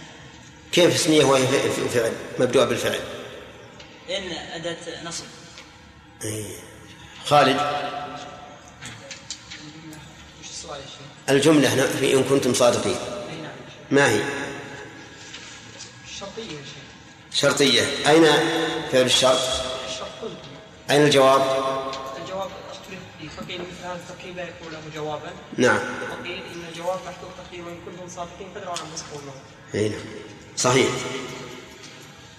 كيف 0.73 0.95
اسمية 0.95 1.25
وهي 1.25 1.47
فعل؟ 1.95 2.12
مبدوءة 2.38 2.64
بالفعل. 2.64 3.01
إن 4.11 4.33
أداة 4.33 5.05
نصب. 5.05 5.25
أي. 6.25 6.47
خالد. 7.25 7.57
وش 10.40 10.51
السؤال 10.51 10.81
يا 10.81 10.87
شيخ؟ 10.87 11.31
الجملة 11.31 11.75
هنا 11.75 11.87
في 11.87 12.14
إن 12.14 12.25
كنتم 12.25 12.55
صادقين. 12.55 12.97
نعم. 13.42 13.53
ما 13.90 14.11
هي؟ 14.11 14.21
شيخ. 16.19 16.29
شرطية. 17.33 17.83
أين 18.07 18.25
فعل 18.92 19.03
الشرط؟ 19.03 19.40
الشرط 19.88 20.09
قلت. 20.23 20.38
أين 20.90 21.05
الجواب؟ 21.05 21.66
الجواب 23.50 23.61
اختلف 23.61 23.61
فقيل 23.61 23.61
مثل 23.61 23.87
هذا 23.87 24.00
التقييم 24.11 24.37
لا 24.37 24.42
يكون 24.42 24.72
له 24.72 24.80
جوابا؟ 24.94 25.32
نعم. 25.56 25.78
وقيل 26.20 26.42
إن 26.54 26.64
الجواب 26.72 26.98
محذوف 27.06 27.30
تقييم 27.48 27.66
وإن 27.66 27.76
كنتم 27.87 28.09
صادقين 28.16 28.48
فادروا 28.54 28.72
عن 28.72 28.78
الموت 28.78 29.35
أي 29.74 29.88
نعم. 29.88 30.00
صحيح. 30.56 30.87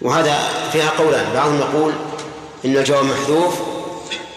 وهذا 0.01 0.69
فيها 0.71 0.89
قولان. 0.89 1.33
بعضهم 1.33 1.59
يقول 1.59 1.93
إن 2.65 2.77
الجواب 2.77 3.05
محذوف 3.05 3.53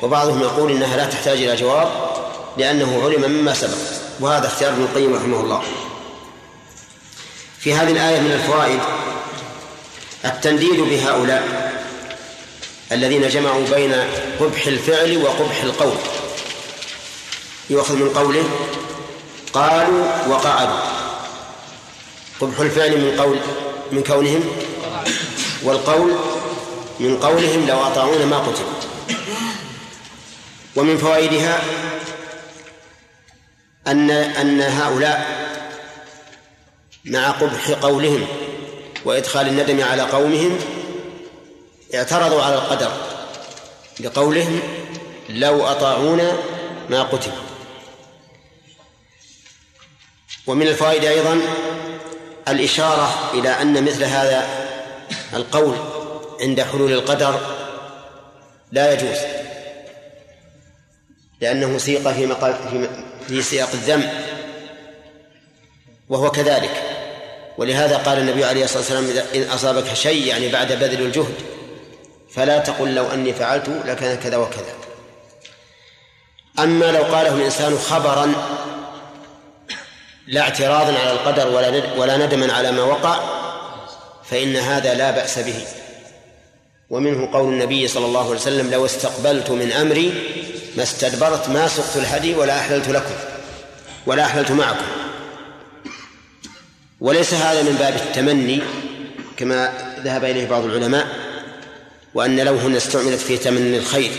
وبعضهم 0.03 0.43
يقول 0.43 0.73
إنها 0.73 0.97
لا 0.97 1.05
تحتاج 1.05 1.39
إلى 1.39 1.57
جواب 1.57 1.89
لأنه 2.57 3.03
علم 3.05 3.31
مما 3.31 3.55
سبق. 3.55 3.79
وهذا 4.21 4.47
اختيار 4.47 4.73
ابن 4.73 4.83
القيم 4.83 5.15
رحمه 5.15 5.41
الله. 5.41 5.63
في 7.59 7.75
هذه 7.75 7.93
الآية 7.93 8.21
من 8.21 8.33
الفوائد 8.33 8.81
التنديد 10.25 10.81
بهؤلاء 10.81 11.71
الذين 12.93 13.29
جمعوا 13.29 13.67
بين 13.67 13.93
قبح 14.41 14.67
الفعل 14.67 15.17
وقبح 15.17 15.63
القول. 15.63 15.97
يؤخذ 17.71 17.95
من 17.95 18.09
قوله 18.09 18.45
قالوا 19.53 20.27
وقعدوا. 20.29 20.81
قبح 22.41 22.61
الفعل 22.61 22.99
من 23.01 23.21
قول 23.21 23.39
من 23.93 24.03
كونهم 24.03 24.45
والقول 25.63 26.15
من 27.01 27.17
قولهم 27.17 27.67
لو 27.67 27.87
أطاعونا 27.87 28.25
ما 28.25 28.39
قتلوا. 28.39 28.81
ومن 30.77 30.99
فوائدها 30.99 31.61
أن 33.87 34.11
أن 34.11 34.61
هؤلاء 34.61 35.51
مع 37.05 37.31
قبح 37.31 37.71
قولهم 37.71 38.27
وإدخال 39.05 39.49
الندم 39.49 39.85
على 39.85 40.03
قومهم 40.03 40.59
اعترضوا 41.95 42.43
على 42.43 42.55
القدر 42.55 42.93
بقولهم 44.01 44.61
لو 45.29 45.67
أطاعونا 45.67 46.33
ما 46.91 47.03
قتلوا. 47.03 47.50
ومن 50.51 50.67
الفوائد 50.67 51.05
أيضا 51.05 51.41
الإشارة 52.49 53.31
إلى 53.35 53.49
أن 53.49 53.85
مثل 53.85 54.05
هذا 54.05 54.49
القول 55.35 55.77
عند 56.41 56.61
حلول 56.61 56.93
القدر 56.93 57.41
لا 58.73 58.93
يجوز 58.93 59.19
لأنه 61.41 61.79
سيق 61.79 62.09
في 62.09 62.27
مقال 62.27 62.55
في, 63.29 63.43
سياق 63.43 63.69
الذم 63.75 64.09
وهو 66.09 66.31
كذلك. 66.31 66.83
ولهذا 67.59 67.97
قال 67.97 68.19
النبي 68.19 68.45
عليه 68.45 68.65
الصلاة 68.65 68.79
والسلام 68.79 69.27
إن 69.35 69.51
أصابك 69.51 69.95
شيء 69.95 70.27
يعني 70.27 70.49
بعد 70.49 70.73
بذل 70.73 71.03
الجهد 71.03 71.35
فلا 72.31 72.59
تقل 72.59 72.95
لو 72.95 73.07
أني 73.07 73.33
فعلت 73.33 73.69
لكان 73.85 74.19
كذا 74.19 74.37
وكذا. 74.37 74.75
أما 76.59 76.93
لو 76.93 77.03
قاله 77.03 77.35
الإنسان 77.35 77.79
خبرا 77.79 78.35
لا 80.31 80.41
اعتراضا 80.41 80.99
على 80.99 81.13
القدر 81.13 81.49
ولا 81.49 81.83
ولا 81.97 82.27
ندما 82.27 82.53
على 82.53 82.73
ما 82.73 82.83
وقع 82.83 83.21
فإن 84.25 84.57
هذا 84.57 84.95
لا 84.95 85.11
بأس 85.11 85.39
به. 85.39 85.65
ومنه 86.91 87.33
قول 87.33 87.53
النبي 87.53 87.89
صلى 87.89 88.07
الله 88.07 88.21
عليه 88.21 88.31
وسلم 88.31 88.71
لو 88.71 88.85
استقبلت 88.85 89.51
من 89.51 89.73
أمري 89.73 90.13
ما 90.77 90.83
استدبرت 90.83 91.49
ما 91.49 91.69
سقت 91.69 91.97
الهدي 91.97 92.35
ولا 92.35 92.59
أحللت 92.59 92.89
لكم 92.89 93.15
ولا 94.07 94.25
أحللت 94.25 94.51
معكم. 94.51 94.87
وليس 97.01 97.35
هذا 97.35 97.63
من 97.63 97.73
باب 97.73 97.95
التمني 97.95 98.63
كما 99.37 99.73
ذهب 100.05 100.25
إليه 100.25 100.49
بعض 100.49 100.65
العلماء 100.65 101.07
وأن 102.15 102.41
لو 102.41 102.57
هنا 102.57 102.77
استعملت 102.77 103.21
في 103.21 103.37
تمني 103.37 103.79
الخير 103.79 104.11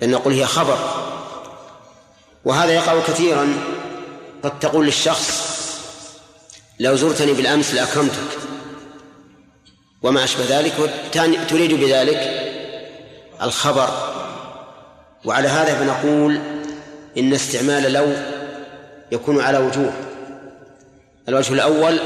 بل 0.00 0.10
نقول 0.10 0.32
هي 0.32 0.46
خبر. 0.46 0.78
وهذا 2.44 2.72
يقع 2.72 3.00
كثيرا 3.00 3.75
قد 4.46 4.58
تقول 4.58 4.86
للشخص 4.86 5.56
لو 6.80 6.96
زرتني 6.96 7.32
بالأمس 7.32 7.74
لأكرمتك. 7.74 8.38
وما 10.02 10.24
أشبه 10.24 10.44
ذلك 10.48 10.72
تريد 11.48 11.72
بذلك 11.72 12.52
الخبر. 13.42 13.88
وعلى 15.24 15.48
هذا 15.48 15.74
فنقول 15.74 16.40
إن 17.18 17.34
استعمال 17.34 17.92
لو 17.92 18.12
يكون 19.12 19.40
على 19.40 19.58
وجوه. 19.58 19.92
الوجه 21.28 21.52
الأول 21.52 22.00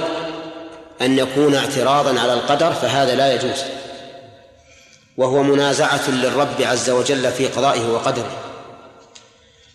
أن 1.00 1.18
يكون 1.18 1.54
اعتراضا 1.54 2.20
على 2.20 2.32
القدر 2.32 2.72
فهذا 2.72 3.14
لا 3.14 3.34
يجوز. 3.34 3.62
وهو 5.16 5.42
منازعة 5.42 6.10
للرب 6.10 6.62
عز 6.62 6.90
وجل 6.90 7.32
في 7.32 7.46
قضائه 7.46 7.88
وقدره. 7.88 8.36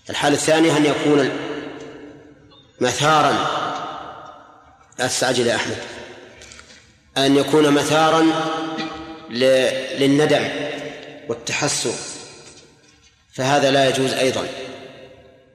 الحالة 0.09 0.35
الثانية 0.35 0.77
أن 0.77 0.85
يكون 0.85 1.29
مثارا. 2.81 3.31
لا 4.99 5.07
تستعجل 5.07 5.47
يا 5.47 5.55
أحمد. 5.55 5.77
أن 7.17 7.35
يكون 7.35 7.71
مثارا 7.71 8.25
للندم 9.29 10.49
والتحسر. 11.29 11.93
فهذا 13.33 13.71
لا 13.71 13.89
يجوز 13.89 14.13
أيضا 14.13 14.47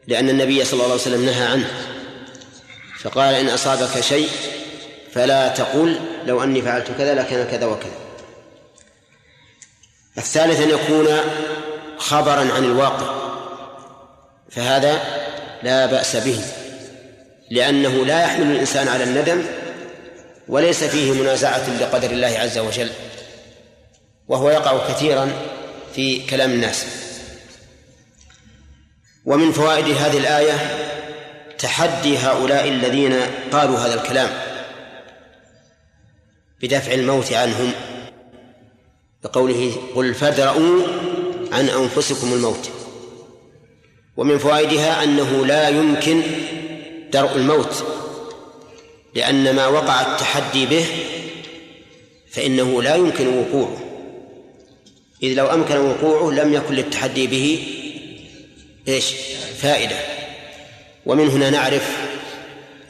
لأن 0.07 0.29
النبي 0.29 0.65
صلى 0.65 0.73
الله 0.73 0.85
عليه 0.85 0.95
وسلم 0.95 1.25
نهى 1.25 1.47
عنه. 1.47 1.71
فقال 3.01 3.35
إن 3.35 3.49
أصابك 3.49 4.01
شيء 4.01 4.29
فلا 5.15 5.49
تقل 5.49 6.01
لو 6.27 6.43
أني 6.43 6.63
فعلت 6.63 6.91
كذا 6.99 7.15
لكان 7.15 7.51
كذا 7.51 7.67
وكذا. 7.67 7.99
الثالث 10.19 10.61
أن 10.61 10.71
يكون 10.71 11.07
خبرا 11.99 12.53
عن 12.53 12.65
الواقع 12.65 13.15
فهذا 14.51 15.03
لا 15.63 15.87
بأس 15.87 16.17
به. 16.17 16.45
لأنه 17.51 18.07
لا 18.07 18.23
يحمل 18.23 18.51
الإنسان 18.51 18.89
على 18.89 19.05
الندم 19.05 19.43
وليس 20.49 20.85
فيه 20.85 21.13
منازعة 21.13 21.81
لقدر 21.81 22.11
الله 22.11 22.39
عز 22.39 22.59
وجل 22.59 22.91
وهو 24.29 24.51
يقع 24.51 24.89
كثيرا 24.89 25.33
في 25.95 26.27
كلام 26.27 26.51
الناس. 26.51 26.87
ومن 29.25 29.53
فوائد 29.53 29.85
هذه 29.85 30.19
الآية 30.19 30.55
تحدي 31.59 32.19
هؤلاء 32.19 32.69
الذين 32.69 33.21
قالوا 33.53 33.79
هذا 33.79 33.95
الكلام 33.95 34.31
بدفع 36.63 36.93
الموت 36.93 37.33
عنهم 37.33 37.73
بقوله 39.25 39.73
قل 39.95 40.15
فادرؤوا 40.15 40.83
عن 41.53 41.69
أنفسكم 41.69 42.33
الموت. 42.33 42.71
ومن 44.17 44.39
فوائدها 44.39 45.05
أنه 45.05 45.47
لا 45.47 45.69
يمكن 45.69 46.23
درء 47.13 47.37
الموت 47.37 47.85
لأن 49.15 49.55
ما 49.55 49.67
وقع 49.67 50.01
التحدي 50.01 50.67
به 50.67 50.87
فإنه 52.31 52.83
لا 52.83 52.95
يمكن 52.95 53.39
وقوعه. 53.39 53.77
إذ 55.23 55.35
لو 55.35 55.47
أمكن 55.47 55.77
وقوعه 55.77 56.31
لم 56.31 56.55
يكن 56.55 56.75
للتحدي 56.75 57.27
به 57.27 57.67
إيش؟ 58.89 59.15
فائدة. 59.59 59.97
ومن 61.07 61.29
هنا 61.29 61.51
نعرف 61.51 62.11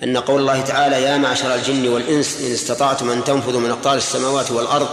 أن 0.03 0.17
قول 0.17 0.41
الله 0.41 0.61
تعالى 0.61 1.03
يا 1.03 1.17
معشر 1.17 1.55
الجن 1.55 1.89
والإنس 1.89 2.41
إن 2.41 2.53
استطعتم 2.53 3.11
أن 3.11 3.25
تنفذوا 3.25 3.61
من 3.61 3.71
أقطار 3.71 3.97
السماوات 3.97 4.51
والأرض 4.51 4.89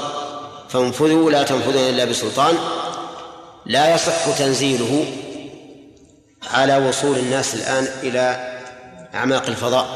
فانفذوا 0.70 1.32
لا 1.32 1.44
تنفذون 1.44 1.84
إلا 1.90 2.06
بسلطان 2.06 2.56
لا 3.66 3.96
يصح 3.96 4.38
تنزيله 4.38 5.06
على 6.52 6.78
وصول 6.78 7.18
الناس 7.18 7.56
الآن 7.56 7.88
إلى 8.04 8.57
أعماق 9.17 9.47
الفضاء 9.47 9.88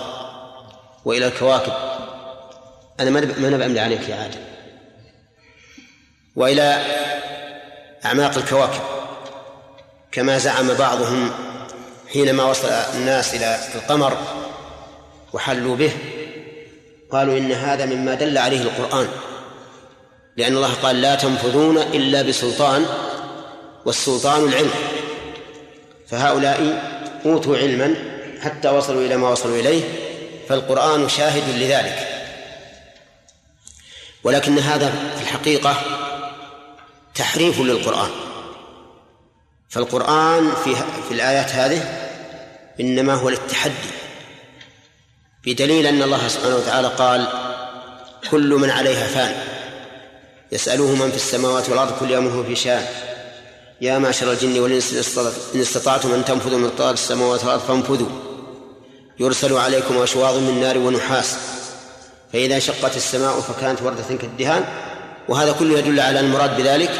وإلى 1.06 1.28
الكواكب. 1.28 1.74
أنا 3.00 3.10
ما 3.10 3.20
أنا 3.48 3.58
بأملي 3.58 3.80
عليك 3.80 4.10
يا 4.10 4.16
عادل. 4.16 4.40
وإلى 6.36 6.86
أعماق 8.06 8.38
الكواكب. 8.38 8.82
كما 10.12 10.38
زعم 10.38 10.74
بعضهم 10.74 11.32
حينما 12.14 12.44
وصل 12.44 12.68
الناس 12.68 13.36
إلى 13.36 13.60
القمر 13.76 14.18
وحلوا 15.34 15.76
به 15.76 15.92
قالوا 17.12 17.38
إن 17.38 17.52
هذا 17.52 17.86
مما 17.86 18.14
دل 18.14 18.38
عليه 18.38 18.62
القرآن. 18.62 19.08
لأن 20.38 20.56
الله 20.56 20.74
قال 20.74 21.02
لا 21.02 21.16
تنفذون 21.16 21.78
إلا 21.78 22.22
بسلطان 22.22 22.86
والسلطان 23.86 24.44
العلم. 24.44 24.72
فهؤلاء 26.08 26.84
أوتوا 27.26 27.58
علما 27.58 28.11
حتى 28.42 28.70
وصلوا 28.70 29.06
إلى 29.06 29.18
ما 29.18 29.30
وصلوا 29.30 29.60
إليه 29.60 29.84
فالقرآن 30.50 31.10
شاهد 31.10 31.50
لذلك. 31.50 32.08
ولكن 34.24 34.60
هذا 34.60 35.14
في 35.18 35.22
الحقيقة 35.22 35.76
تحريف 37.16 37.60
للقرآن. 37.60 38.10
فالقرآن 39.70 40.52
في 40.64 40.76
في 41.08 41.12
الآيات 41.12 41.52
هذه 41.52 42.10
إنما 42.80 43.14
هو 43.14 43.30
للتحدي 43.30 43.90
بدليل 45.46 45.88
أن 45.88 46.02
الله 46.02 46.28
سبحانه 46.28 46.56
وتعالى 46.56 46.88
قال 46.88 47.28
كل 48.32 48.50
من 48.50 48.70
عليها 48.70 49.08
فان 49.08 49.36
يسأله 50.52 50.96
من 50.96 51.10
في 51.10 51.16
السماوات 51.16 51.70
والأرض 51.70 52.00
كل 52.00 52.12
يوم 52.12 52.28
هو 52.28 52.44
في 52.44 52.56
شان. 52.56 52.86
يا 53.82 53.98
معشر 53.98 54.32
الجن 54.32 54.60
والإنس 54.60 55.16
إن 55.56 55.62
استطعتم 55.62 56.14
أن 56.14 56.26
تنفذوا 56.26 56.60
من 56.60 56.70
طال 56.70 56.94
السماوات 56.94 57.44
والأرض 57.44 57.62
فانفذوا. 57.62 58.31
يرسل 59.22 59.54
عليكم 59.54 60.02
أشواظ 60.02 60.38
من 60.38 60.62
نار 60.62 60.78
ونحاس 60.78 61.38
فإذا 62.34 62.60
شقت 62.60 62.96
السماء 62.96 63.40
فكانت 63.40 63.82
وردة 63.82 64.18
كالدهان 64.22 64.66
وهذا 65.30 65.52
كله 65.52 65.80
يدل 65.80 66.00
على 66.00 66.20
المراد 66.20 66.58
بذلك 66.58 66.92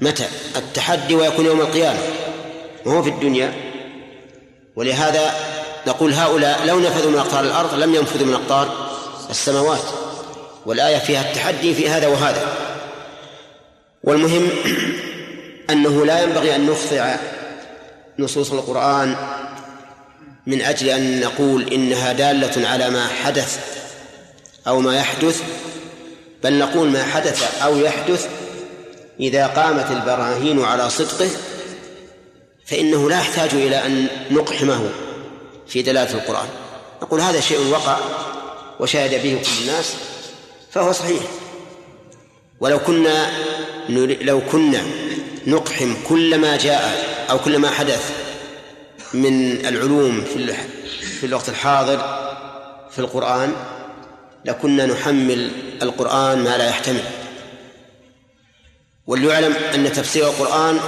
متى؟ 0.00 0.24
التحدي 0.56 1.14
ويكون 1.14 1.46
يوم 1.46 1.60
القيامة 1.60 1.98
وهو 2.86 3.02
في 3.02 3.08
الدنيا. 3.08 3.54
ولهذا 4.76 5.34
نقول 5.86 6.12
هؤلاء 6.12 6.66
لو 6.66 6.80
نفذوا 6.80 7.10
من 7.10 7.18
أقطار 7.18 7.44
الأرض 7.44 7.74
لم 7.74 7.94
ينفذوا 7.94 8.26
من 8.26 8.34
أقطار 8.34 8.90
السماوات. 9.30 9.84
والآية 10.66 10.98
فيها 10.98 11.20
التحدي 11.20 11.74
في 11.74 11.88
هذا 11.88 12.06
وهذا. 12.06 12.56
والمهم 14.04 14.48
أنه 15.70 16.06
لا 16.06 16.22
ينبغي 16.22 16.56
أن 16.56 16.66
نخضع 16.66 17.14
نصوص 18.18 18.52
القرآن 18.52 19.16
من 20.46 20.62
أجل 20.62 20.88
أن 20.88 21.20
نقول 21.20 21.72
إنها 21.72 22.12
دالة 22.12 22.68
على 22.68 22.90
ما 22.90 23.06
حدث 23.06 23.58
أو 24.66 24.80
ما 24.80 24.96
يحدث 24.96 25.42
بل 26.44 26.58
نقول 26.58 26.88
ما 26.88 27.04
حدث 27.04 27.62
أو 27.62 27.76
يحدث 27.76 28.28
إذا 29.20 29.46
قامت 29.46 29.90
البراهين 29.90 30.64
على 30.64 30.90
صدقه 30.90 31.28
فإنه 32.66 33.10
لا 33.10 33.18
يحتاج 33.18 33.54
إلى 33.54 33.86
أن 33.86 34.06
نقحمه 34.30 34.90
في 35.68 35.82
دلالة 35.82 36.14
القرآن. 36.14 36.48
نقول 37.02 37.20
هذا 37.20 37.40
شيء 37.40 37.66
وقع 37.70 37.98
وشهد 38.80 39.10
به 39.10 39.40
كل 39.42 39.62
الناس 39.62 39.94
فهو 40.70 40.92
صحيح. 40.92 41.22
ولو 42.60 42.78
كنا 42.78 43.30
لو 44.20 44.40
كنا 44.40 44.82
نقحم 45.46 45.94
كل 46.08 46.38
ما 46.38 46.56
جاء 46.56 47.04
أو 47.30 47.38
كل 47.38 47.58
ما 47.58 47.70
حدث 47.70 48.21
من 49.14 49.66
العلوم 49.66 50.24
في 50.24 50.54
في 51.20 51.26
الوقت 51.26 51.48
الحاضر 51.48 51.98
في 52.90 52.98
القرآن 52.98 53.52
لكنا 54.44 54.86
نحمل 54.86 55.50
القرآن 55.82 56.38
ما 56.38 56.58
لا 56.58 56.68
يحتمل. 56.68 57.04
وليعلم 59.06 59.54
أن 59.74 59.92
تفسير 59.92 60.26
القرآن 60.26 60.80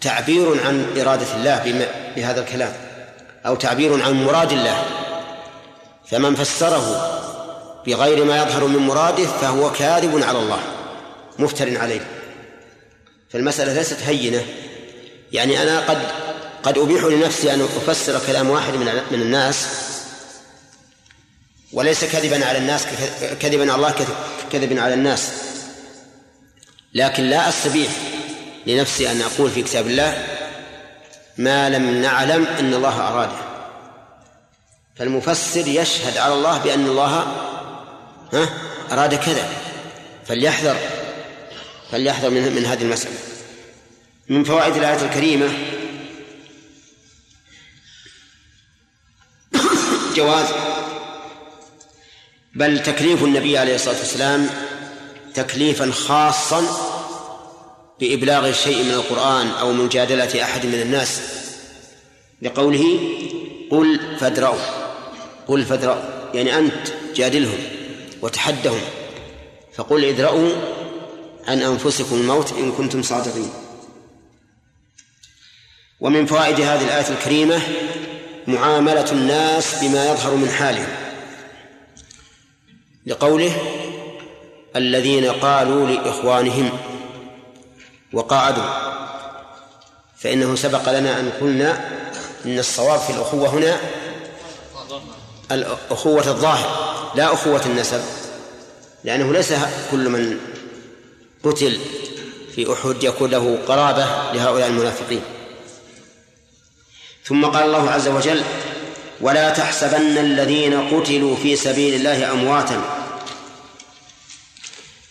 تعبير 0.00 0.66
عن 0.66 0.86
إرادة 1.00 1.36
الله 1.36 1.86
بهذا 2.16 2.40
الكلام 2.40 2.72
أو 3.46 3.56
تعبير 3.56 4.02
عن 4.02 4.24
مراد 4.24 4.52
الله. 4.52 4.84
فمن 6.10 6.34
فسره 6.34 7.12
بغير 7.86 8.24
ما 8.24 8.42
يظهر 8.42 8.66
من 8.66 8.78
مراده 8.78 9.26
فهو 9.26 9.72
كاذب 9.72 10.22
على 10.22 10.38
الله 10.38 10.60
مفتر 11.38 11.78
عليه. 11.78 12.06
فالمسألة 13.30 13.72
ليست 13.72 14.02
هينة. 14.02 14.44
يعني 15.32 15.62
أنا 15.62 15.80
قد 15.80 15.98
قد 16.66 16.78
أبيح 16.78 17.04
لنفسي 17.04 17.54
أن 17.54 17.60
أفسر 17.60 18.26
كلام 18.26 18.50
واحد 18.50 18.74
من 18.74 18.86
من 19.10 19.22
الناس 19.22 19.66
وليس 21.72 22.04
كذبا 22.04 22.46
على 22.46 22.58
الناس 22.58 22.86
كذبا 23.40 23.72
على 23.72 23.74
الله 23.74 23.94
كذبا 24.52 24.82
على 24.82 24.94
الناس. 24.94 25.28
لكن 26.94 27.22
لا 27.22 27.48
أستبيح 27.48 27.90
لنفسي 28.66 29.10
أن 29.10 29.22
أقول 29.22 29.50
في 29.50 29.62
كتاب 29.62 29.86
الله 29.86 30.26
ما 31.38 31.70
لم 31.70 32.02
نعلم 32.02 32.46
أن 32.46 32.74
الله 32.74 33.08
أراده. 33.08 33.38
فالمفسر 34.96 35.68
يشهد 35.68 36.16
على 36.16 36.34
الله 36.34 36.58
بأن 36.58 36.86
الله 36.86 37.26
ها 38.32 38.48
أراد 38.92 39.14
كذا. 39.14 39.48
فليحذر 40.26 40.76
فليحذر 41.92 42.30
من 42.30 42.52
من 42.54 42.66
هذه 42.66 42.82
المسألة. 42.82 43.16
من 44.28 44.44
فوائد 44.44 44.76
الآية 44.76 45.04
الكريمة 45.04 45.48
جواز 50.16 50.46
بل 52.54 52.82
تكليف 52.82 53.24
النبي 53.24 53.58
عليه 53.58 53.74
الصلاة 53.74 53.98
والسلام 53.98 54.50
تكليفا 55.34 55.90
خاصا 55.90 56.62
بإبلاغ 58.00 58.52
شيء 58.52 58.84
من 58.84 58.90
القرآن 58.90 59.48
أو 59.48 59.72
مجادلة 59.72 60.42
أحد 60.42 60.66
من 60.66 60.74
الناس 60.74 61.20
لقوله 62.42 63.00
قل 63.70 64.00
فادرأوا 64.20 64.58
قل 65.48 65.64
فادرأوا 65.64 66.02
يعني 66.34 66.58
أنت 66.58 66.88
جادلهم 67.14 67.58
وتحدهم 68.22 68.80
فقل 69.74 70.04
ادرأوا 70.04 70.48
عن 71.48 71.62
أنفسكم 71.62 72.16
الموت 72.16 72.52
إن 72.52 72.72
كنتم 72.72 73.02
صادقين. 73.02 73.50
ومن 76.00 76.26
فوائد 76.26 76.60
هذه 76.60 76.84
الآية 76.84 77.08
الكريمة 77.08 77.60
معاملة 78.48 79.12
الناس 79.12 79.84
بما 79.84 80.12
يظهر 80.12 80.34
من 80.34 80.50
حالهم. 80.50 80.88
لقوله 83.06 83.52
الذين 84.76 85.30
قالوا 85.30 85.86
لإخوانهم 85.86 86.70
وقعدوا 88.12 88.64
فإنه 90.18 90.54
سبق 90.54 90.98
لنا 90.98 91.20
أن 91.20 91.30
قلنا 91.40 91.90
إن 92.44 92.58
الصواب 92.58 93.00
في 93.00 93.10
الأخوة 93.10 93.48
هنا 93.48 93.80
الأخوة 95.52 96.28
الظاهر 96.28 96.86
لا 97.14 97.32
أخوة 97.32 97.66
النسب. 97.66 98.00
لأنه 99.04 99.32
ليس 99.32 99.52
كل 99.90 100.08
من 100.08 100.38
قتل 101.44 101.78
في 102.54 102.72
أحد 102.72 103.04
يكون 103.04 103.30
له 103.30 103.58
قرابة 103.68 104.06
لهؤلاء 104.32 104.68
المنافقين. 104.68 105.22
ثم 107.28 107.44
قال 107.44 107.62
الله 107.64 107.90
عز 107.90 108.08
وجل 108.08 108.42
ولا 109.20 109.50
تحسبن 109.50 110.18
الذين 110.18 110.88
قتلوا 110.88 111.36
في 111.36 111.56
سبيل 111.56 111.94
الله 111.94 112.32
أمواتا. 112.32 112.82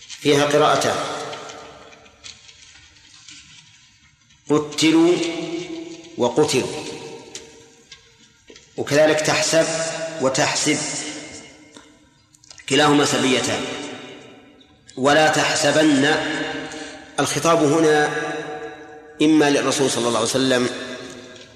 فيها 0.07 0.45
قراءتان 0.45 0.95
قتلوا 4.49 5.13
وقتلوا. 6.17 6.83
وكذلك 8.77 9.21
تحسب 9.21 9.65
وتحسب. 10.21 10.77
كلاهما 12.69 13.05
سبيتان. 13.05 13.65
ولا 14.97 15.27
تحسبن. 15.27 16.15
الخطاب 17.19 17.63
هنا 17.63 18.09
إما 19.21 19.49
للرسول 19.49 19.91
صلى 19.91 20.07
الله 20.07 20.19
عليه 20.19 20.29
وسلم 20.29 20.69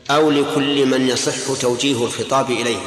أو 0.10 0.32
لكل 0.32 0.86
من 0.86 1.10
يصح 1.10 1.62
توجيه 1.62 2.04
الخطاب 2.04 2.52
إليه. 2.52 2.82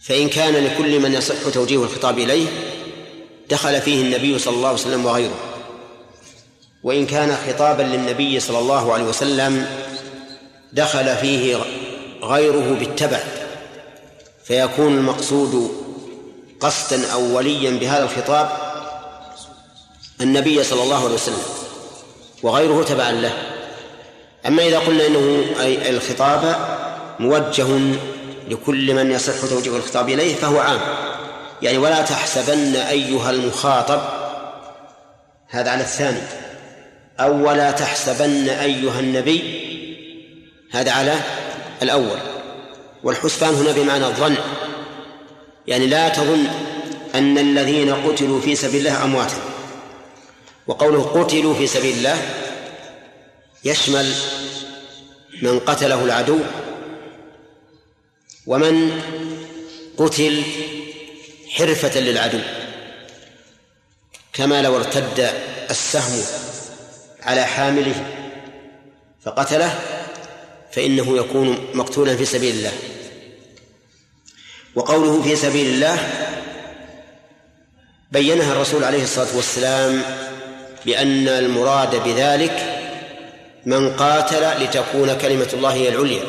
فإن 0.00 0.28
كان 0.28 0.64
لكل 0.64 1.00
من 1.00 1.14
يصح 1.14 1.48
توجيه 1.54 1.82
الخطاب 1.82 2.18
إليه 2.18 2.48
دخل 3.50 3.80
فيه 3.80 4.02
النبي 4.02 4.38
صلى 4.38 4.56
الله 4.56 4.68
عليه 4.68 4.78
وسلم 4.78 5.06
وغيره. 5.06 5.38
وإن 6.82 7.06
كان 7.06 7.36
خطابا 7.46 7.82
للنبي 7.82 8.40
صلى 8.40 8.58
الله 8.58 8.92
عليه 8.92 9.04
وسلم 9.04 9.66
دخل 10.72 11.16
فيه 11.16 11.56
غيره 12.22 12.76
بالتبع. 12.78 13.20
فيكون 14.44 14.98
المقصود 14.98 15.70
قصدا 16.60 17.12
أوليا 17.12 17.70
بهذا 17.70 18.04
الخطاب 18.04 18.50
النبي 20.20 20.64
صلى 20.64 20.82
الله 20.82 21.04
عليه 21.04 21.14
وسلم 21.14 21.42
وغيره 22.42 22.82
تبعا 22.82 23.12
له. 23.12 23.55
أما 24.46 24.66
إذا 24.66 24.78
قلنا 24.78 25.06
إنه 25.06 25.44
أي 25.60 25.90
الخطاب 25.90 26.56
موجه 27.18 27.66
لكل 28.48 28.94
من 28.94 29.10
يصح 29.10 29.50
توجيه 29.50 29.76
الخطاب 29.76 30.08
إليه 30.08 30.34
فهو 30.34 30.58
عام. 30.58 30.80
يعني 31.62 31.78
ولا 31.78 32.02
تحسبن 32.02 32.76
أيها 32.76 33.30
المخاطب 33.30 34.00
هذا 35.48 35.70
على 35.70 35.80
الثاني. 35.80 36.20
أو 37.20 37.48
ولا 37.48 37.70
تحسبن 37.70 38.48
أيها 38.48 39.00
النبي 39.00 39.42
هذا 40.72 40.92
على 40.92 41.14
الأول. 41.82 42.18
والحسبان 43.02 43.54
هنا 43.54 43.72
بمعنى 43.72 44.06
الظن. 44.06 44.36
يعني 45.66 45.86
لا 45.86 46.08
تظن 46.08 46.46
أن 47.14 47.38
الذين 47.38 47.94
قتلوا 47.94 48.40
في 48.40 48.56
سبيل 48.56 48.86
الله 48.86 49.04
أمواتا 49.04 49.36
وقوله 50.66 51.02
قتلوا 51.02 51.54
في 51.54 51.66
سبيل 51.66 51.96
الله 51.96 52.16
يشمل 53.66 54.14
من 55.42 55.58
قتله 55.58 56.04
العدو 56.04 56.38
ومن 58.46 59.02
قتل 59.96 60.42
حرفة 61.50 62.00
للعدو 62.00 62.38
كما 64.32 64.62
لو 64.62 64.76
ارتد 64.76 65.30
السهم 65.70 66.22
على 67.22 67.44
حامله 67.44 68.06
فقتله 69.22 69.80
فإنه 70.72 71.16
يكون 71.16 71.66
مقتولا 71.74 72.16
في 72.16 72.24
سبيل 72.24 72.54
الله. 72.54 72.72
وقوله 74.74 75.22
في 75.22 75.36
سبيل 75.36 75.66
الله 75.66 75.98
بينها 78.12 78.52
الرسول 78.52 78.84
عليه 78.84 79.02
الصلاة 79.02 79.36
والسلام 79.36 80.02
بأن 80.86 81.28
المراد 81.28 81.96
بذلك 81.96 82.75
من 83.66 83.90
قاتل 83.90 84.62
لتكون 84.64 85.14
كلمة 85.14 85.48
الله 85.52 85.72
هي 85.72 85.88
العليا. 85.88 86.22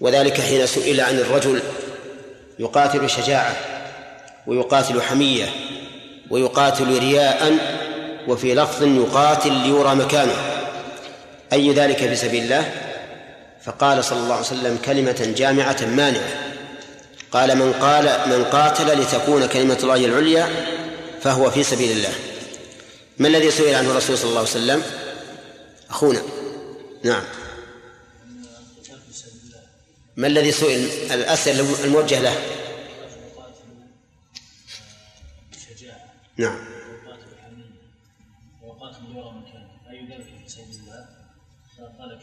وذلك 0.00 0.40
حين 0.40 0.66
سئل 0.66 1.00
عن 1.00 1.18
الرجل 1.18 1.62
يقاتل 2.58 3.10
شجاعة 3.10 3.56
ويقاتل 4.46 5.02
حمية 5.02 5.48
ويقاتل 6.30 6.98
رياء 6.98 7.56
وفي 8.28 8.54
لفظ 8.54 8.82
يقاتل 8.82 9.52
ليرى 9.52 9.94
مكانه. 9.94 10.36
أي 11.52 11.72
ذلك 11.72 11.96
في 11.96 12.16
سبيل 12.16 12.44
الله؟ 12.44 12.72
فقال 13.64 14.04
صلى 14.04 14.18
الله 14.18 14.34
عليه 14.34 14.46
وسلم 14.46 14.78
كلمة 14.84 15.34
جامعة 15.36 15.76
مانعة. 15.86 16.28
قال 17.32 17.56
من 17.56 17.72
قال 17.72 18.04
من 18.26 18.44
قاتل 18.44 19.00
لتكون 19.00 19.46
كلمة 19.46 19.78
الله 19.82 20.04
العليا 20.04 20.48
فهو 21.22 21.50
في 21.50 21.62
سبيل 21.62 21.90
الله. 21.90 22.12
ما 23.18 23.28
الذي 23.28 23.50
سئل 23.50 23.74
عنه 23.74 23.90
الرسول 23.90 24.18
صلى 24.18 24.28
الله 24.28 24.40
عليه 24.40 24.50
وسلم؟ 24.50 24.82
أخونا. 25.90 26.22
نعم. 27.04 27.24
ما 30.16 30.26
الذي 30.26 30.52
سئل؟ 30.52 31.12
الأسئلة 31.12 31.84
الموجه 31.84 32.20
له. 32.20 32.56
نعم. 36.38 36.76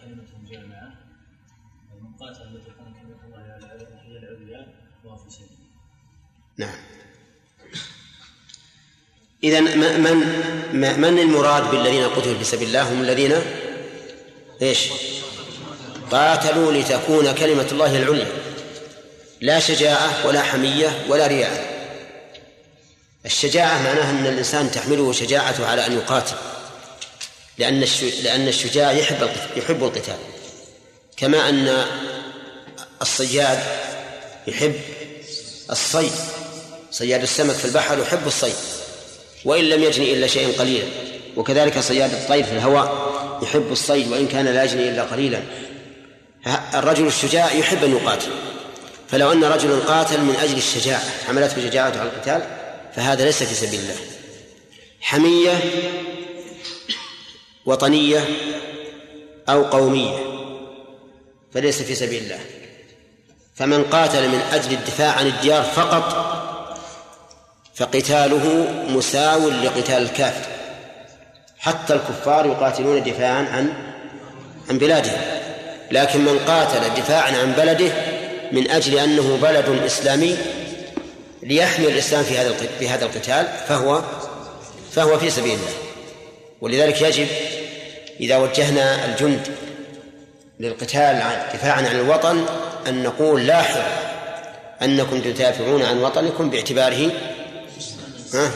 كلمة 0.04 0.49
جامعة 0.52 0.93
لتكون 2.21 2.93
كلمة 2.93 3.26
الله 3.26 3.58
العليا 3.58 4.73
وهو 5.04 5.17
في 5.17 5.30
سبيل 5.30 5.58
نعم. 6.58 6.83
إذا 9.43 9.60
من 9.60 11.01
من 11.01 11.19
المراد 11.19 11.71
بالذين 11.71 12.10
قتلوا 12.10 12.38
في 12.38 12.43
سبيل 12.43 12.67
الله 12.67 12.82
هم 12.82 13.01
الذين؟ 13.01 13.41
إيش؟ 14.62 14.79
قاتلوا 16.12 16.71
لتكون 16.73 17.32
كلمة 17.32 17.67
الله 17.71 17.97
العليا. 17.97 18.27
لا 19.41 19.60
شجاعة 19.60 20.27
ولا 20.27 20.41
حمية 20.41 21.06
ولا 21.10 21.27
رياء. 21.27 21.73
الشجاعة 23.25 23.84
معناها 23.84 24.10
أن 24.10 24.27
الإنسان 24.27 24.71
تحمله 24.71 25.12
شجاعته 25.12 25.67
على 25.67 25.86
أن 25.86 25.93
يقاتل. 25.93 26.36
لأن 27.58 27.86
لأن 28.23 28.47
الشجاع 28.47 28.91
يحب 28.91 29.29
يحب 29.58 29.84
القتال. 29.84 30.17
كما 31.17 31.49
أن 31.49 31.86
الصياد 33.01 33.60
يحب 34.47 34.75
الصيد. 35.71 36.12
صياد 36.91 37.21
السمك 37.21 37.56
في 37.56 37.65
البحر 37.65 37.99
يحب 37.99 38.27
الصيد. 38.27 38.56
وإن 39.45 39.63
لم 39.63 39.84
يجني 39.84 40.13
إلا 40.13 40.27
شيئا 40.27 40.60
قليلا. 40.60 40.86
وكذلك 41.36 41.79
صياد 41.79 42.13
الطير 42.13 42.43
في 42.43 42.51
الهواء 42.51 43.13
يحب 43.43 43.71
الصيد 43.71 44.12
وإن 44.12 44.27
كان 44.27 44.45
لا 44.45 44.63
يجني 44.63 44.89
إلا 44.89 45.03
قليلا. 45.03 45.41
الرجل 46.73 47.08
الشجاع 47.08 47.53
يحب 47.53 47.84
أن 47.84 47.91
يقاتل 47.91 48.32
فلو 49.10 49.32
أن 49.32 49.43
رجلا 49.43 49.79
قاتل 49.79 50.21
من 50.21 50.36
أجل 50.36 50.58
الشجاعة 50.58 51.03
حملته 51.27 51.69
شجاعته 51.69 51.99
على 51.99 52.10
القتال 52.10 52.41
فهذا 52.95 53.25
ليس 53.25 53.43
في 53.43 53.56
سبيل 53.56 53.79
الله. 53.79 53.95
حمية 55.01 55.60
وطنية 57.65 58.25
أو 59.49 59.63
قومية 59.63 60.17
فليس 61.53 61.82
في 61.82 61.95
سبيل 61.95 62.23
الله. 62.23 62.39
فمن 63.56 63.84
قاتل 63.84 64.27
من 64.27 64.39
أجل 64.51 64.73
الدفاع 64.73 65.12
عن 65.12 65.27
الديار 65.27 65.63
فقط 65.63 66.33
فقتاله 67.75 68.67
مساو 68.89 69.49
لقتال 69.49 70.01
الكافر. 70.03 70.53
حتى 71.59 71.93
الكفار 71.93 72.45
يقاتلون 72.45 73.03
دفاعا 73.03 73.47
عن 73.51 73.73
عن 74.69 74.77
بلادهم 74.77 75.21
لكن 75.91 76.25
من 76.25 76.39
قاتل 76.39 77.01
دفاعا 77.01 77.31
عن 77.31 77.53
بلده 77.57 77.91
من 78.51 78.71
أجل 78.71 78.99
أنه 78.99 79.39
بلد 79.41 79.81
إسلامي 79.86 80.38
ليحمي 81.43 81.88
الإسلام 81.88 82.23
في 82.23 82.38
هذا 82.38 82.53
في 82.79 82.89
هذا 82.89 83.05
القتال 83.05 83.47
فهو 83.67 84.01
فهو 84.91 85.17
في 85.19 85.29
سبيل 85.29 85.53
الله. 85.53 85.73
ولذلك 86.62 87.01
يجب 87.01 87.27
إذا 88.19 88.38
وجهنا 88.38 89.05
الجند 89.05 89.47
للقتال 90.59 91.23
دفاعا 91.53 91.77
عن 91.77 91.95
الوطن 91.95 92.45
أن 92.88 93.03
نقول 93.03 93.47
لاحظوا 93.47 93.83
أنكم 94.81 95.21
تدافعون 95.21 95.83
عن 95.83 95.97
وطنكم 95.97 96.49
باعتباره 96.49 97.12
ها؟ 98.34 98.52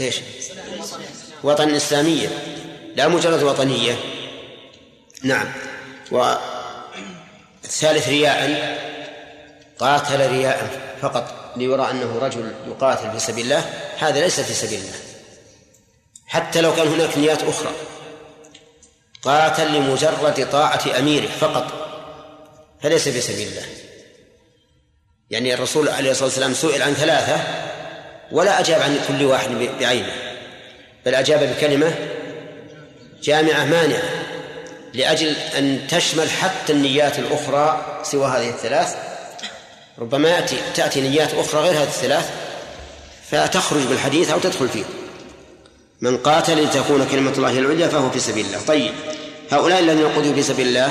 إيش؟ 0.00 0.20
وطن 1.42 1.74
إسلامية. 1.74 2.28
لا 2.96 3.08
مجرد 3.08 3.42
وطنية. 3.42 3.98
نعم. 5.22 5.52
والثالث 6.10 8.08
رياء. 8.08 8.74
قاتل 9.78 10.30
رياء 10.30 10.80
فقط 11.02 11.52
ليرى 11.56 11.90
أنه 11.90 12.18
رجل 12.18 12.52
يقاتل 12.66 13.12
في 13.12 13.18
سبيل 13.18 13.44
الله. 13.44 13.60
هذا 13.98 14.20
ليس 14.20 14.40
في 14.40 14.54
سبيل 14.54 14.80
الله. 14.80 14.98
حتى 16.26 16.60
لو 16.60 16.76
كان 16.76 16.88
هناك 16.88 17.18
نيات 17.18 17.42
أخرى. 17.42 17.72
قاتل 19.22 19.74
لمجرد 19.74 20.50
طاعة 20.50 20.98
أميره 20.98 21.26
فقط. 21.26 21.72
فليس 22.82 23.08
في 23.08 23.20
سبيل 23.20 23.48
الله. 23.48 23.83
يعني 25.30 25.54
الرسول 25.54 25.88
عليه 25.88 26.10
الصلاة 26.10 26.24
والسلام 26.24 26.54
سئل 26.54 26.82
عن 26.82 26.94
ثلاثة 26.94 27.36
ولا 28.32 28.60
أجاب 28.60 28.82
عن 28.82 28.98
كل 29.08 29.24
واحد 29.24 29.50
بعينه 29.80 30.12
بل 31.06 31.14
أجاب 31.14 31.54
بكلمة 31.56 31.94
جامعة 33.22 33.64
مانعة 33.64 34.02
لأجل 34.94 35.36
أن 35.58 35.80
تشمل 35.88 36.30
حتى 36.30 36.72
النيات 36.72 37.18
الأخرى 37.18 38.00
سوى 38.02 38.26
هذه 38.26 38.48
الثلاث. 38.48 38.96
ربما 39.98 40.28
يأتي 40.28 40.56
تأتي 40.74 41.00
نيات 41.00 41.34
أخرى 41.34 41.60
غير 41.60 41.72
هذه 41.72 41.82
الثلاث 41.82 42.30
فتخرج 43.30 43.82
بالحديث 43.82 44.30
أو 44.30 44.38
تدخل 44.38 44.68
فيه. 44.68 44.84
من 46.00 46.16
قاتل 46.16 46.64
لتكون 46.64 47.06
كلمة 47.10 47.32
الله 47.32 47.58
العليا 47.58 47.88
فهو 47.88 48.10
في 48.10 48.20
سبيل 48.20 48.46
الله. 48.46 48.60
طيب 48.66 48.92
هؤلاء 49.50 49.80
الذين 49.80 50.08
قتلوا 50.08 50.34
في 50.34 50.42
سبيل 50.42 50.68
الله 50.68 50.90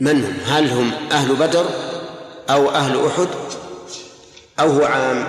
من 0.00 0.24
هم؟ 0.24 0.36
هل 0.46 0.70
هم 0.70 0.92
أهل 1.12 1.34
بدر 1.34 1.91
أو 2.50 2.70
أهل 2.70 3.06
أحد 3.06 3.28
أو 4.60 4.70
هو 4.70 4.84
عام. 4.84 5.28